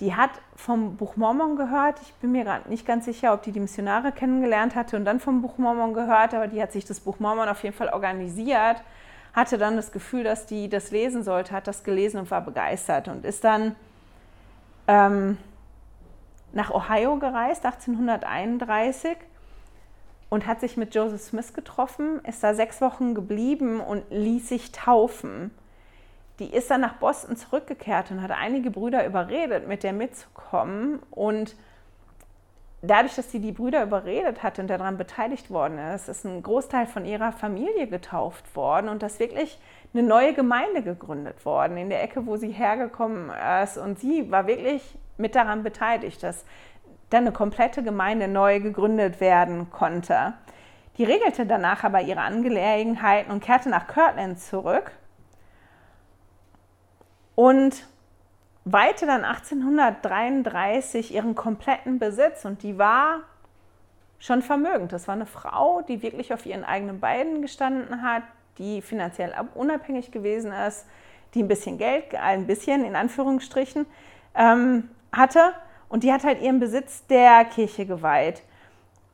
Die 0.00 0.14
hat 0.14 0.30
vom 0.54 0.96
Buch 0.96 1.16
Mormon 1.16 1.56
gehört. 1.56 2.00
Ich 2.02 2.12
bin 2.14 2.32
mir 2.32 2.44
gerade 2.44 2.68
nicht 2.68 2.86
ganz 2.86 3.06
sicher, 3.06 3.32
ob 3.32 3.42
die 3.42 3.52
die 3.52 3.60
Missionare 3.60 4.12
kennengelernt 4.12 4.74
hatte 4.74 4.96
und 4.96 5.04
dann 5.04 5.20
vom 5.20 5.40
Buch 5.40 5.56
Mormon 5.56 5.94
gehört, 5.94 6.34
aber 6.34 6.48
die 6.48 6.60
hat 6.60 6.72
sich 6.72 6.84
das 6.84 7.00
Buch 7.00 7.18
Mormon 7.18 7.48
auf 7.48 7.62
jeden 7.62 7.74
Fall 7.74 7.88
organisiert, 7.88 8.82
hatte 9.32 9.56
dann 9.56 9.76
das 9.76 9.92
Gefühl, 9.92 10.24
dass 10.24 10.46
die 10.46 10.68
das 10.68 10.90
lesen 10.90 11.22
sollte, 11.22 11.52
hat 11.52 11.66
das 11.66 11.82
gelesen 11.82 12.18
und 12.20 12.30
war 12.30 12.42
begeistert 12.42 13.08
und 13.08 13.24
ist 13.24 13.42
dann 13.44 13.74
ähm, 14.86 15.38
nach 16.52 16.70
Ohio 16.70 17.16
gereist, 17.16 17.64
1831 17.64 19.16
und 20.28 20.46
hat 20.46 20.60
sich 20.60 20.76
mit 20.76 20.94
Joseph 20.94 21.22
Smith 21.22 21.54
getroffen, 21.54 22.20
ist 22.24 22.42
da 22.42 22.54
sechs 22.54 22.80
Wochen 22.80 23.14
geblieben 23.14 23.80
und 23.80 24.04
ließ 24.10 24.48
sich 24.48 24.72
taufen. 24.72 25.50
Die 26.38 26.52
ist 26.52 26.70
dann 26.70 26.82
nach 26.82 26.94
Boston 26.94 27.36
zurückgekehrt 27.36 28.10
und 28.10 28.22
hat 28.22 28.30
einige 28.30 28.70
Brüder 28.70 29.06
überredet, 29.06 29.66
mit 29.66 29.82
der 29.82 29.94
mitzukommen. 29.94 31.00
Und 31.10 31.56
dadurch, 32.82 33.14
dass 33.14 33.32
sie 33.32 33.40
die 33.40 33.52
Brüder 33.52 33.82
überredet 33.82 34.42
hat 34.42 34.58
und 34.58 34.68
daran 34.68 34.98
beteiligt 34.98 35.50
worden 35.50 35.78
ist, 35.78 36.08
ist 36.08 36.24
ein 36.24 36.42
Großteil 36.42 36.86
von 36.86 37.06
ihrer 37.06 37.32
Familie 37.32 37.86
getauft 37.86 38.54
worden 38.54 38.88
und 38.90 39.02
das 39.02 39.18
wirklich 39.18 39.58
eine 39.94 40.02
neue 40.02 40.34
Gemeinde 40.34 40.82
gegründet 40.82 41.44
worden 41.46 41.78
in 41.78 41.88
der 41.88 42.02
Ecke, 42.02 42.26
wo 42.26 42.36
sie 42.36 42.50
hergekommen 42.50 43.32
ist. 43.62 43.78
Und 43.78 43.98
sie 43.98 44.30
war 44.30 44.46
wirklich 44.46 44.82
mit 45.16 45.34
daran 45.34 45.62
beteiligt, 45.62 46.22
dass 46.22 46.44
dann 47.08 47.22
eine 47.22 47.32
komplette 47.32 47.82
Gemeinde 47.82 48.28
neu 48.28 48.60
gegründet 48.60 49.20
werden 49.20 49.70
konnte. 49.70 50.34
Die 50.98 51.04
regelte 51.04 51.46
danach 51.46 51.84
aber 51.84 52.02
ihre 52.02 52.20
Angelegenheiten 52.20 53.30
und 53.30 53.42
kehrte 53.42 53.70
nach 53.70 53.86
Kirtland 53.86 54.38
zurück 54.40 54.92
und 57.36 57.86
weihte 58.64 59.06
dann 59.06 59.24
1833 59.24 61.14
ihren 61.14 61.36
kompletten 61.36 62.00
Besitz 62.00 62.44
und 62.44 62.64
die 62.64 62.78
war 62.78 63.20
schon 64.18 64.42
vermögend. 64.42 64.92
Das 64.92 65.06
war 65.06 65.14
eine 65.14 65.26
Frau, 65.26 65.82
die 65.82 66.02
wirklich 66.02 66.34
auf 66.34 66.44
ihren 66.46 66.64
eigenen 66.64 66.98
Beinen 66.98 67.42
gestanden 67.42 68.02
hat, 68.02 68.24
die 68.58 68.82
finanziell 68.82 69.32
unabhängig 69.54 70.10
gewesen 70.10 70.50
ist, 70.50 70.86
die 71.34 71.44
ein 71.44 71.48
bisschen 71.48 71.78
Geld, 71.78 72.14
ein 72.14 72.48
bisschen 72.48 72.84
in 72.84 72.96
Anführungsstrichen, 72.96 73.86
ähm, 74.34 74.90
hatte. 75.12 75.52
Und 75.88 76.02
die 76.02 76.12
hat 76.12 76.24
halt 76.24 76.42
ihren 76.42 76.58
Besitz 76.58 77.06
der 77.06 77.44
Kirche 77.44 77.86
geweiht. 77.86 78.42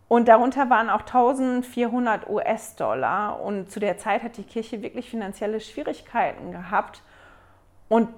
Und 0.09 0.29
darunter 0.29 0.71
waren 0.71 0.89
auch 0.89 1.01
1400 1.01 2.29
US-Dollar. 2.29 3.41
Und 3.41 3.71
zu 3.71 3.81
der 3.81 3.99
Zeit 3.99 4.23
hat 4.23 4.37
die 4.37 4.45
Kirche 4.45 4.83
wirklich 4.83 5.11
finanzielle 5.11 5.61
Schwierigkeiten 5.61 6.53
gehabt. 6.53 7.03
Und 7.93 8.09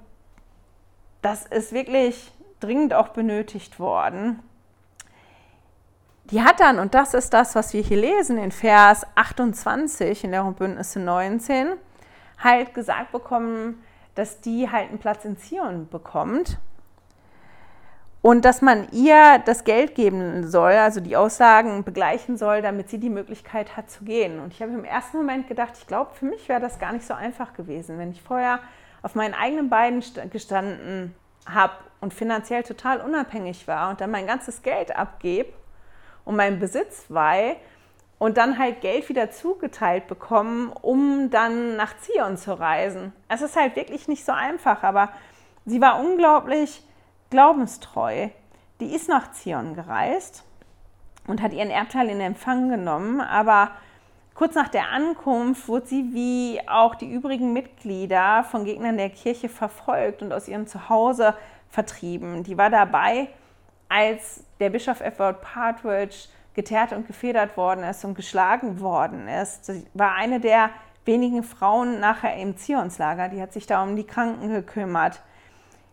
das 1.20 1.46
ist 1.46 1.72
wirklich 1.72 2.30
dringend 2.60 2.94
auch 2.94 3.08
benötigt 3.08 3.80
worden. 3.80 4.38
Die 6.26 6.44
hat 6.44 6.60
dann, 6.60 6.78
und 6.78 6.94
das 6.94 7.12
ist 7.12 7.34
das, 7.34 7.56
was 7.56 7.72
wir 7.72 7.82
hier 7.82 7.96
lesen 7.96 8.38
in 8.38 8.52
Vers 8.52 9.04
28 9.16 10.22
in 10.22 10.30
der 10.30 10.44
Bündnisse 10.44 11.00
19, 11.00 11.72
halt 12.38 12.72
gesagt 12.72 13.10
bekommen, 13.10 13.82
dass 14.14 14.40
die 14.40 14.70
halt 14.70 14.90
einen 14.90 15.00
Platz 15.00 15.24
in 15.24 15.38
Zion 15.38 15.88
bekommt 15.88 16.60
und 18.22 18.44
dass 18.44 18.62
man 18.62 18.86
ihr 18.92 19.42
das 19.44 19.64
Geld 19.64 19.96
geben 19.96 20.48
soll, 20.48 20.74
also 20.74 21.00
die 21.00 21.16
Aussagen 21.16 21.82
begleichen 21.82 22.36
soll, 22.36 22.62
damit 22.62 22.90
sie 22.90 22.98
die 22.98 23.10
Möglichkeit 23.10 23.76
hat 23.76 23.90
zu 23.90 24.04
gehen. 24.04 24.38
Und 24.38 24.52
ich 24.52 24.62
habe 24.62 24.70
im 24.70 24.84
ersten 24.84 25.16
Moment 25.16 25.48
gedacht, 25.48 25.72
ich 25.76 25.88
glaube, 25.88 26.14
für 26.14 26.26
mich 26.26 26.48
wäre 26.48 26.60
das 26.60 26.78
gar 26.78 26.92
nicht 26.92 27.04
so 27.04 27.14
einfach 27.14 27.54
gewesen, 27.54 27.98
wenn 27.98 28.12
ich 28.12 28.22
vorher 28.22 28.60
auf 29.04 29.14
meinen 29.14 29.34
eigenen 29.34 29.68
Beinen 29.68 30.02
gestanden 30.30 31.14
habe 31.46 31.74
und 32.00 32.14
finanziell 32.14 32.62
total 32.62 33.02
unabhängig 33.02 33.68
war 33.68 33.90
und 33.90 34.00
dann 34.00 34.10
mein 34.10 34.26
ganzes 34.26 34.62
Geld 34.62 34.96
abgebe 34.96 35.52
und 36.24 36.36
meinen 36.36 36.58
Besitz 36.58 37.04
weihe 37.10 37.56
und 38.18 38.38
dann 38.38 38.58
halt 38.58 38.80
Geld 38.80 39.10
wieder 39.10 39.30
zugeteilt 39.30 40.06
bekommen, 40.06 40.72
um 40.72 41.28
dann 41.28 41.76
nach 41.76 41.94
Zion 41.98 42.38
zu 42.38 42.58
reisen. 42.58 43.12
Es 43.28 43.42
ist 43.42 43.56
halt 43.56 43.76
wirklich 43.76 44.08
nicht 44.08 44.24
so 44.24 44.32
einfach, 44.32 44.82
aber 44.82 45.10
sie 45.66 45.82
war 45.82 46.00
unglaublich 46.00 46.82
glaubenstreu. 47.28 48.28
Die 48.80 48.94
ist 48.94 49.10
nach 49.10 49.32
Zion 49.32 49.74
gereist 49.74 50.44
und 51.26 51.42
hat 51.42 51.52
ihren 51.52 51.70
Erbteil 51.70 52.08
in 52.08 52.20
Empfang 52.22 52.70
genommen, 52.70 53.20
aber 53.20 53.72
kurz 54.34 54.54
nach 54.54 54.68
der 54.68 54.90
Ankunft 54.90 55.68
wurde 55.68 55.86
sie 55.86 56.12
wie 56.12 56.60
auch 56.68 56.94
die 56.94 57.10
übrigen 57.10 57.52
Mitglieder 57.52 58.44
von 58.44 58.64
Gegnern 58.64 58.96
der 58.96 59.10
Kirche 59.10 59.48
verfolgt 59.48 60.22
und 60.22 60.32
aus 60.32 60.48
ihrem 60.48 60.66
Zuhause 60.66 61.34
vertrieben. 61.70 62.42
Die 62.42 62.58
war 62.58 62.70
dabei, 62.70 63.28
als 63.88 64.44
der 64.60 64.70
Bischof 64.70 65.00
Edward 65.00 65.40
Partridge 65.40 66.28
geteert 66.54 66.92
und 66.92 67.06
gefedert 67.06 67.56
worden 67.56 67.84
ist 67.84 68.04
und 68.04 68.14
geschlagen 68.14 68.80
worden 68.80 69.28
ist. 69.28 69.66
Sie 69.66 69.86
war 69.94 70.14
eine 70.14 70.40
der 70.40 70.70
wenigen 71.04 71.42
Frauen 71.42 72.00
nachher 72.00 72.36
im 72.36 72.56
Zionslager, 72.56 73.28
die 73.28 73.40
hat 73.40 73.52
sich 73.52 73.66
da 73.66 73.82
um 73.82 73.96
die 73.96 74.04
Kranken 74.06 74.50
gekümmert. 74.50 75.20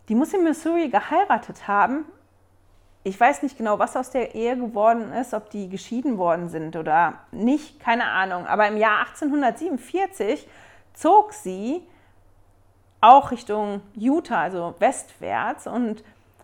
Die 0.08 0.16
muss 0.16 0.34
in 0.34 0.44
Missouri 0.44 0.90
geheiratet 0.90 1.68
haben. 1.68 2.06
Ich 3.04 3.20
weiß 3.20 3.42
nicht 3.42 3.58
genau, 3.58 3.80
was 3.80 3.98
aus 3.98 4.12
der 4.12 4.36
Ehe 4.36 4.56
geworden 4.56 5.12
ist, 5.14 5.34
ob 5.34 5.50
die 5.50 5.70
geschieden 5.70 6.18
worden 6.20 6.50
sind 6.50 6.76
oder 6.76 7.16
nicht, 7.32 7.80
keine 7.80 8.06
Ahnung. 8.06 8.46
Aber 8.46 8.68
im 8.68 8.78
Jahr 8.78 9.00
1847 9.08 10.48
zog 10.94 11.34
sie 11.34 11.82
auch 13.00 13.32
Richtung 13.32 13.82
Utah, 13.96 14.42
also 14.42 14.76
westwärts, 14.78 15.66
und 15.66 16.04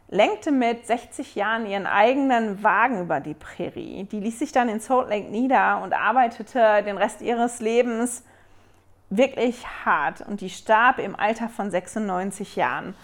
lenkte 0.09 0.51
mit 0.51 0.87
60 0.87 1.35
Jahren 1.35 1.67
ihren 1.67 1.85
eigenen 1.85 2.63
Wagen 2.63 3.01
über 3.01 3.19
die 3.19 3.35
Prärie. 3.35 4.05
Die 4.05 4.19
ließ 4.19 4.39
sich 4.39 4.51
dann 4.51 4.69
in 4.69 4.79
Salt 4.79 5.09
Lake 5.09 5.29
nieder 5.29 5.81
und 5.83 5.93
arbeitete 5.93 6.81
den 6.83 6.97
Rest 6.97 7.21
ihres 7.21 7.59
Lebens 7.59 8.23
wirklich 9.09 9.65
hart. 9.85 10.21
Und 10.21 10.41
die 10.41 10.49
starb 10.49 10.99
im 10.99 11.15
Alter 11.15 11.49
von 11.49 11.69
96 11.69 12.55
Jahren. 12.55 12.95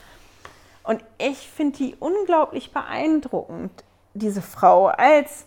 Und 0.84 1.04
ich 1.18 1.38
finde 1.50 1.78
die 1.78 1.96
unglaublich 2.00 2.74
beeindruckend, 2.74 3.72
diese 4.14 4.42
Frau. 4.42 4.88
Als 4.88 5.46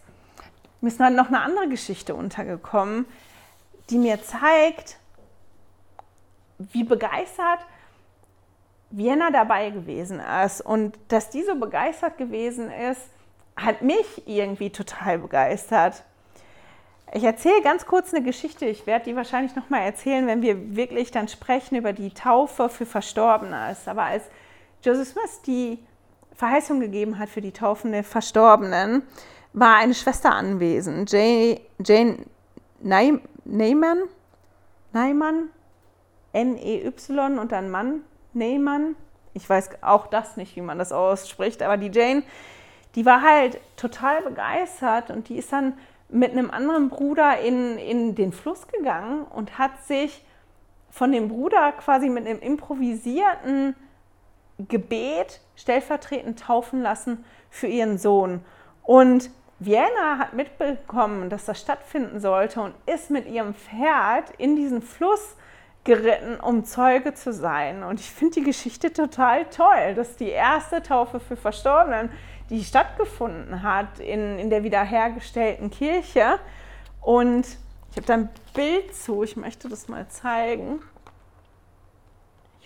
mir 0.80 0.88
ist 0.88 0.98
noch 0.98 1.28
eine 1.28 1.40
andere 1.40 1.68
Geschichte 1.68 2.14
untergekommen, 2.14 3.06
die 3.90 3.98
mir 3.98 4.22
zeigt, 4.22 4.98
wie 6.58 6.84
begeistert 6.84 7.60
Vienna 8.90 9.30
dabei 9.30 9.70
gewesen 9.70 10.20
ist 10.44 10.60
und 10.60 10.98
dass 11.08 11.30
die 11.30 11.42
so 11.42 11.56
begeistert 11.56 12.18
gewesen 12.18 12.70
ist, 12.70 13.02
hat 13.56 13.82
mich 13.82 14.26
irgendwie 14.26 14.70
total 14.70 15.18
begeistert. 15.18 16.04
Ich 17.12 17.24
erzähle 17.24 17.62
ganz 17.62 17.86
kurz 17.86 18.12
eine 18.12 18.24
Geschichte. 18.24 18.66
Ich 18.66 18.86
werde 18.86 19.06
die 19.06 19.16
wahrscheinlich 19.16 19.54
noch 19.54 19.70
mal 19.70 19.80
erzählen, 19.80 20.26
wenn 20.26 20.42
wir 20.42 20.76
wirklich 20.76 21.10
dann 21.10 21.28
sprechen 21.28 21.76
über 21.76 21.92
die 21.92 22.10
Taufe 22.10 22.68
für 22.68 22.84
Verstorbene. 22.84 23.76
Aber 23.86 24.02
als 24.02 24.24
Joseph 24.86 25.08
Smith 25.08 25.42
die 25.44 25.78
Verheißung 26.36 26.78
gegeben 26.78 27.18
hat 27.18 27.28
für 27.28 27.40
die 27.40 27.50
Taufen 27.50 27.90
der 27.90 28.04
Verstorbenen, 28.04 29.02
war 29.52 29.76
eine 29.76 29.94
Schwester 29.94 30.32
anwesend, 30.32 31.10
Jane, 31.10 31.60
Jane 31.84 32.18
Neyman, 32.80 34.02
Neyman, 34.92 35.48
N-E-Y 36.32 37.38
und 37.38 37.50
dann 37.50 37.70
Mann, 37.70 38.02
Neyman. 38.32 38.94
Ich 39.34 39.48
weiß 39.48 39.70
auch 39.82 40.06
das 40.06 40.36
nicht, 40.36 40.54
wie 40.54 40.60
man 40.60 40.78
das 40.78 40.92
ausspricht, 40.92 41.62
aber 41.62 41.78
die 41.78 41.90
Jane, 41.90 42.22
die 42.94 43.04
war 43.04 43.22
halt 43.22 43.58
total 43.76 44.22
begeistert 44.22 45.10
und 45.10 45.28
die 45.28 45.36
ist 45.36 45.52
dann 45.52 45.74
mit 46.08 46.30
einem 46.30 46.50
anderen 46.50 46.90
Bruder 46.90 47.40
in, 47.40 47.76
in 47.78 48.14
den 48.14 48.32
Fluss 48.32 48.68
gegangen 48.68 49.24
und 49.24 49.58
hat 49.58 49.84
sich 49.84 50.24
von 50.90 51.10
dem 51.10 51.28
Bruder 51.28 51.72
quasi 51.72 52.08
mit 52.08 52.26
einem 52.26 52.40
improvisierten 52.40 53.74
Gebet 54.58 55.40
stellvertretend 55.54 56.40
taufen 56.40 56.82
lassen 56.82 57.24
für 57.50 57.66
ihren 57.66 57.98
Sohn. 57.98 58.44
Und 58.82 59.30
Vienna 59.58 60.18
hat 60.18 60.34
mitbekommen, 60.34 61.30
dass 61.30 61.46
das 61.46 61.60
stattfinden 61.60 62.20
sollte 62.20 62.60
und 62.60 62.74
ist 62.86 63.10
mit 63.10 63.26
ihrem 63.26 63.54
Pferd 63.54 64.30
in 64.38 64.56
diesen 64.56 64.82
Fluss 64.82 65.36
geritten, 65.84 66.38
um 66.40 66.64
Zeuge 66.64 67.14
zu 67.14 67.32
sein. 67.32 67.82
Und 67.82 68.00
ich 68.00 68.10
finde 68.10 68.40
die 68.40 68.42
Geschichte 68.42 68.92
total 68.92 69.46
toll, 69.46 69.94
dass 69.94 70.16
die 70.16 70.28
erste 70.28 70.82
Taufe 70.82 71.20
für 71.20 71.36
Verstorbenen, 71.36 72.10
die 72.50 72.64
stattgefunden 72.64 73.62
hat 73.62 73.98
in, 73.98 74.38
in 74.38 74.50
der 74.50 74.62
wiederhergestellten 74.62 75.70
Kirche. 75.70 76.38
Und 77.00 77.46
ich 77.90 77.96
habe 77.96 78.06
da 78.06 78.14
ein 78.14 78.28
Bild 78.52 78.94
zu, 78.94 79.22
ich 79.22 79.36
möchte 79.36 79.68
das 79.68 79.88
mal 79.88 80.06
zeigen. 80.08 80.80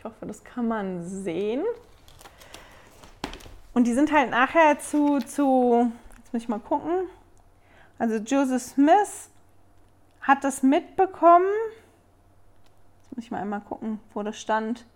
Ich 0.01 0.05
hoffe, 0.05 0.24
das 0.24 0.42
kann 0.44 0.66
man 0.66 1.05
sehen. 1.05 1.62
Und 3.74 3.86
die 3.86 3.92
sind 3.92 4.11
halt 4.11 4.30
nachher 4.30 4.78
zu, 4.78 5.18
zu 5.18 5.92
jetzt 6.16 6.32
muss 6.32 6.42
ich 6.42 6.48
mal 6.48 6.59
gucken. 6.59 7.07
Also 7.98 8.16
Joseph 8.16 8.62
Smith 8.62 9.28
hat 10.22 10.42
das 10.42 10.62
mitbekommen 10.62 11.44
muss 13.14 13.26
ich 13.26 13.30
mal 13.30 13.42
einmal 13.42 13.61
gucken, 13.61 14.01
wo 14.14 14.22
das 14.22 14.40
stand. 14.40 14.86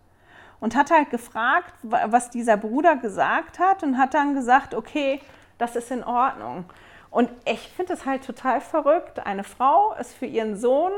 Und 0.59 0.75
hat 0.75 0.91
halt 0.91 1.11
gefragt, 1.11 1.75
was 1.83 2.31
dieser 2.31 2.57
Bruder 2.57 2.97
gesagt 2.97 3.59
hat 3.59 3.83
und 3.83 3.99
hat 3.99 4.15
dann 4.15 4.33
gesagt, 4.33 4.73
okay, 4.73 5.21
das 5.59 5.77
ist 5.77 5.91
in 5.91 6.03
Ordnung. 6.03 6.65
Und 7.11 7.29
ich 7.45 7.69
finde 7.69 7.93
es 7.93 8.07
halt 8.07 8.25
total 8.25 8.63
verrückt. 8.63 9.27
Eine 9.27 9.45
Frau 9.45 9.93
ist 10.01 10.15
für 10.15 10.25
ihren 10.25 10.57
Sohn 10.57 10.93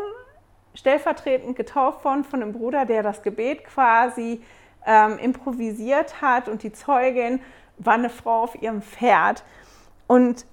stellvertretend 0.76 1.56
getauft 1.56 2.04
worden 2.04 2.22
von 2.22 2.42
einem 2.42 2.52
Bruder, 2.52 2.84
der 2.84 3.02
das 3.02 3.22
Gebet 3.22 3.64
quasi 3.64 4.42
ähm, 4.84 5.18
improvisiert 5.18 6.22
hat 6.22 6.48
und 6.48 6.62
die 6.62 6.72
Zeugin 6.72 7.40
war 7.78 7.94
eine 7.94 8.10
Frau 8.10 8.44
auf 8.44 8.60
ihrem 8.62 8.82
Pferd. 8.82 9.42
Und 10.06 10.46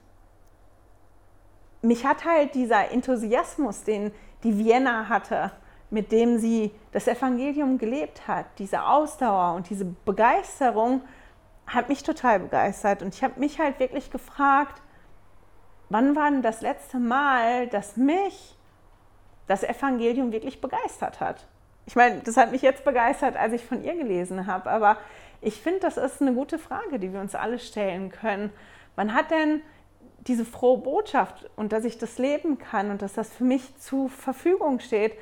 mich 1.82 2.06
hat 2.06 2.26
halt 2.26 2.56
dieser 2.56 2.92
Enthusiasmus, 2.92 3.84
den 3.84 4.12
die 4.44 4.58
Vienna 4.58 5.10
hatte, 5.10 5.52
mit 5.90 6.12
dem 6.12 6.40
sie 6.40 6.72
das 6.92 7.08
Evangelium 7.08 7.78
gelebt 7.78 8.28
hat, 8.28 8.46
diese 8.58 8.84
Ausdauer 8.84 9.54
und 9.56 9.70
diese 9.70 9.86
Begeisterung 9.86 11.02
hat 11.68 11.90
mich 11.90 12.04
total 12.04 12.40
begeistert. 12.40 13.04
Und 13.04 13.14
ich 13.14 13.24
habe 13.24 13.40
mich 13.40 13.60
halt 13.60 13.80
wirklich 13.80 14.10
gefragt, 14.10 14.82
wann 15.90 16.16
war 16.16 16.32
denn 16.32 16.42
das 16.42 16.62
letzte 16.62 16.98
Mal, 16.98 17.68
dass 17.68 17.96
mich 17.96 18.58
das 19.48 19.64
Evangelium 19.64 20.32
wirklich 20.32 20.62
begeistert 20.62 21.20
hat? 21.20 21.46
Ich 21.86 21.96
meine, 21.96 22.20
das 22.20 22.38
hat 22.38 22.52
mich 22.52 22.62
jetzt 22.62 22.86
begeistert, 22.86 23.36
als 23.36 23.54
ich 23.54 23.64
von 23.64 23.84
ihr 23.84 23.96
gelesen 23.96 24.48
habe, 24.48 24.70
aber 24.70 24.98
ich 25.42 25.62
finde, 25.62 25.82
das 25.82 25.98
ist 25.98 26.22
eine 26.22 26.34
gute 26.34 26.58
Frage, 26.58 27.00
die 27.00 27.12
wir 27.12 27.20
uns 27.20 27.36
alle 27.36 27.60
stellen 27.60 28.10
können. 28.10 28.52
Wann 28.96 29.14
hat 29.14 29.32
denn 29.32 29.62
diese 30.28 30.46
frohe 30.46 30.78
Botschaft 30.78 31.50
und 31.58 31.74
dass 31.74 31.84
ich 31.84 31.98
das 31.98 32.18
leben 32.18 32.58
kann 32.58 32.92
und 32.92 33.02
dass 33.02 33.14
das 33.14 33.30
für 33.30 33.44
mich 33.44 33.78
zur 33.78 34.10
Verfügung 34.10 34.80
steht, 34.80 35.14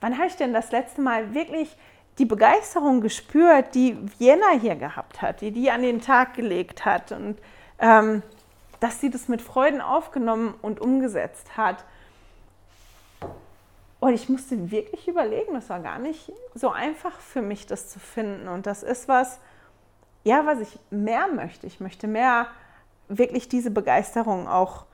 wann 0.00 0.16
habe 0.16 0.28
ich 0.28 0.36
denn 0.36 0.54
das 0.54 0.72
letzte 0.72 1.02
Mal 1.02 1.34
wirklich 1.34 1.76
die 2.18 2.24
Begeisterung 2.24 3.02
gespürt, 3.02 3.74
die 3.74 3.96
Vienna 4.18 4.52
hier 4.58 4.76
gehabt 4.76 5.20
hat, 5.20 5.42
die 5.42 5.50
die 5.50 5.70
an 5.70 5.82
den 5.82 6.00
Tag 6.00 6.34
gelegt 6.34 6.86
hat 6.86 7.12
und 7.12 7.36
ähm, 7.78 8.22
dass 8.80 9.00
sie 9.00 9.10
das 9.10 9.28
mit 9.28 9.42
Freuden 9.42 9.80
aufgenommen 9.80 10.54
und 10.62 10.80
umgesetzt 10.80 11.56
hat. 11.56 11.84
Und 14.06 14.14
ich 14.14 14.28
musste 14.28 14.70
wirklich 14.70 15.08
überlegen, 15.08 15.54
das 15.54 15.68
war 15.68 15.80
gar 15.80 15.98
nicht 15.98 16.32
so 16.54 16.70
einfach 16.70 17.18
für 17.18 17.42
mich, 17.42 17.66
das 17.66 17.88
zu 17.88 17.98
finden. 17.98 18.46
Und 18.46 18.64
das 18.64 18.84
ist 18.84 19.08
was, 19.08 19.40
ja, 20.22 20.46
was 20.46 20.60
ich 20.60 20.78
mehr 20.90 21.26
möchte. 21.26 21.66
Ich 21.66 21.80
möchte 21.80 22.06
mehr 22.06 22.46
wirklich 23.08 23.48
diese 23.48 23.72
Begeisterung 23.72 24.46
auch 24.46 24.84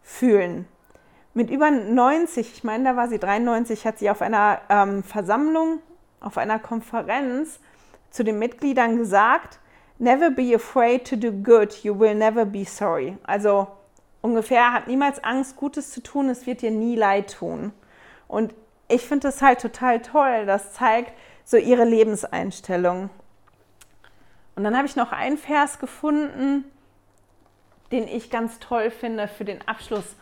fühlen. 0.00 0.66
Mit 1.34 1.50
über 1.50 1.70
90, 1.70 2.50
ich 2.50 2.64
meine, 2.64 2.84
da 2.84 2.96
war 2.96 3.08
sie 3.08 3.18
93, 3.18 3.86
hat 3.86 3.98
sie 3.98 4.08
auf 4.08 4.22
einer 4.22 4.62
ähm, 4.70 5.02
Versammlung, 5.02 5.80
auf 6.20 6.38
einer 6.38 6.58
Konferenz 6.58 7.60
zu 8.08 8.24
den 8.24 8.38
Mitgliedern 8.38 8.96
gesagt, 8.96 9.58
Never 9.98 10.30
be 10.30 10.54
afraid 10.54 11.06
to 11.06 11.16
do 11.16 11.30
good, 11.30 11.74
you 11.84 11.98
will 12.00 12.14
never 12.14 12.46
be 12.46 12.64
sorry. 12.64 13.18
Also 13.24 13.66
ungefähr, 14.22 14.72
hat 14.72 14.86
niemals 14.86 15.22
Angst, 15.22 15.56
Gutes 15.56 15.90
zu 15.90 16.02
tun, 16.02 16.30
es 16.30 16.46
wird 16.46 16.62
dir 16.62 16.70
nie 16.70 16.96
leid 16.96 17.34
tun. 17.34 17.74
Und 18.28 18.54
ich 18.88 19.02
finde 19.02 19.28
das 19.28 19.42
halt 19.42 19.60
total 19.60 20.00
toll. 20.02 20.46
Das 20.46 20.72
zeigt 20.72 21.12
so 21.44 21.56
ihre 21.56 21.84
Lebenseinstellung. 21.84 23.10
Und 24.56 24.64
dann 24.64 24.76
habe 24.76 24.86
ich 24.86 24.96
noch 24.96 25.12
einen 25.12 25.36
Vers 25.36 25.78
gefunden, 25.78 26.64
den 27.90 28.08
ich 28.08 28.30
ganz 28.30 28.58
toll 28.58 28.90
finde 28.90 29.28
für 29.28 29.44
den 29.44 29.66
Abschluss 29.66 30.16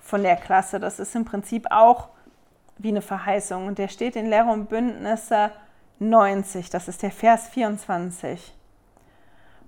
von 0.00 0.22
der 0.22 0.36
Klasse. 0.36 0.80
Das 0.80 0.98
ist 0.98 1.14
im 1.14 1.24
Prinzip 1.24 1.66
auch 1.70 2.08
wie 2.78 2.88
eine 2.88 3.02
Verheißung. 3.02 3.66
Und 3.66 3.78
der 3.78 3.88
steht 3.88 4.16
in 4.16 4.26
Lehre 4.26 4.50
und 4.50 4.68
Bündnisse 4.68 5.50
90. 5.98 6.70
Das 6.70 6.88
ist 6.88 7.02
der 7.02 7.10
Vers 7.10 7.48
24. 7.48 8.54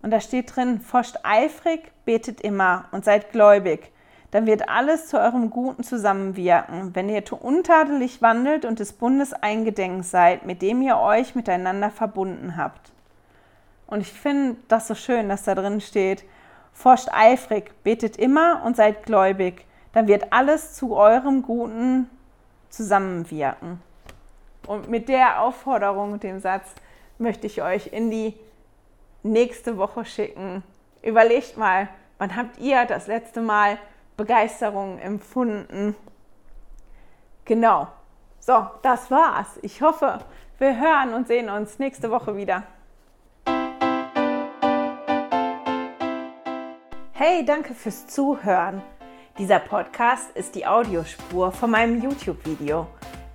Und 0.03 0.11
da 0.11 0.21
steht 0.21 0.57
drin, 0.57 0.81
forscht 0.81 1.17
eifrig, 1.25 1.93
betet 2.05 2.41
immer 2.41 2.87
und 2.93 3.05
seid 3.05 3.33
gläubig. 3.33 3.93
Dann 4.31 4.47
wird 4.47 4.69
alles 4.69 5.09
zu 5.09 5.19
eurem 5.19 5.51
Guten 5.51 5.83
zusammenwirken, 5.83 6.95
wenn 6.95 7.09
ihr 7.09 7.23
untadelig 7.33 8.23
wandelt 8.23 8.65
und 8.65 8.79
des 8.79 8.93
Bundes 8.93 9.33
eingedenk 9.33 10.05
seid, 10.05 10.47
mit 10.47 10.63
dem 10.63 10.83
ihr 10.83 10.99
euch 10.99 11.35
miteinander 11.35 11.91
verbunden 11.91 12.57
habt. 12.57 12.93
Und 13.89 14.01
ich 14.03 14.13
finde 14.13 14.57
das 14.69 14.87
so 14.87 14.95
schön, 14.95 15.29
dass 15.29 15.43
da 15.43 15.57
drin 15.57 15.81
steht, 15.81 16.25
forscht 16.73 17.09
eifrig, 17.13 17.73
betet 17.83 18.17
immer 18.17 18.63
und 18.65 18.77
seid 18.77 19.05
gläubig. 19.05 19.67
Dann 19.93 20.07
wird 20.07 20.33
alles 20.33 20.75
zu 20.75 20.95
eurem 20.95 21.43
Guten 21.43 22.09
zusammenwirken. 22.69 23.83
Und 24.69 24.89
mit 24.89 25.09
der 25.09 25.43
Aufforderung 25.43 26.13
und 26.13 26.23
dem 26.23 26.39
Satz 26.39 26.71
möchte 27.19 27.49
ich 27.49 27.63
euch 27.63 27.89
in 27.89 28.11
die 28.13 28.35
nächste 29.25 29.77
Woche 29.77 30.05
schicken. 30.05 30.63
Überlegt 31.03 31.57
mal, 31.57 31.89
wann 32.19 32.37
habt 32.37 32.59
ihr 32.59 32.85
das 32.85 33.09
letzte 33.09 33.41
Mal 33.41 33.79
Begeisterung 34.17 34.99
empfunden? 34.99 35.95
Genau. 37.45 37.89
So, 38.39 38.67
das 38.83 39.11
war's. 39.11 39.59
Ich 39.63 39.83
hoffe, 39.83 40.21
wir 40.59 40.81
hören 40.81 41.15
und 41.15 41.27
sehen 41.27 41.51
uns 41.51 41.79
nächste 41.79 42.11
Woche 42.11 42.37
wieder. 42.37 42.65
Hey, 47.13 47.45
danke 47.45 47.75
fürs 47.75 48.07
Zuhören. 48.07 48.83
Dieser 49.39 49.59
Podcast 49.59 50.31
ist 50.35 50.55
die 50.55 50.67
Audiospur 50.67 51.53
von 51.53 51.71
meinem 51.71 52.03
YouTube-Video. 52.03 52.87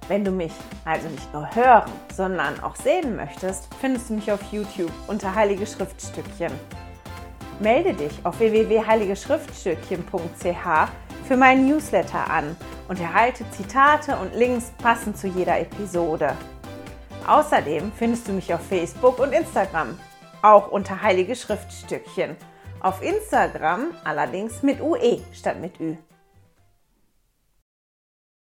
Wenn 0.08 0.24
du 0.24 0.32
mich 0.32 0.54
also 0.86 1.08
nicht 1.10 1.34
nur 1.34 1.54
hören, 1.56 1.92
sondern 2.14 2.60
auch 2.62 2.76
sehen 2.76 3.16
möchtest, 3.16 3.74
findest 3.82 4.10
du 4.10 4.14
mich 4.16 4.32
auf 4.32 4.42
YouTube 4.52 4.92
unter 5.08 5.34
Heilige 5.34 5.66
Schriftstückchen. 5.66 6.52
Melde 7.60 7.94
dich 7.94 8.14
auf 8.24 8.40
www.heiligeschriftstückchen.ch 8.40 11.28
für 11.28 11.38
meinen 11.38 11.68
Newsletter 11.68 12.30
an 12.30 12.56
und 12.88 13.00
erhalte 13.00 13.44
Zitate 13.52 14.18
und 14.18 14.36
Links 14.36 14.72
passend 14.78 15.18
zu 15.18 15.28
jeder 15.28 15.60
Episode. 15.60 16.36
Außerdem 17.28 17.92
findest 17.96 18.28
du 18.28 18.34
mich 18.34 18.54
auf 18.54 18.62
Facebook 18.68 19.20
und 19.20 19.34
Instagram, 19.34 19.98
auch 20.42 20.70
unter 20.70 21.02
Heilige 21.02 21.36
Schriftstückchen. 21.36 22.36
Auf 22.82 23.02
Instagram 23.02 23.92
allerdings 24.04 24.62
mit 24.62 24.82
UE 24.82 25.22
statt 25.34 25.60
mit 25.60 25.80
Ü. 25.80 25.96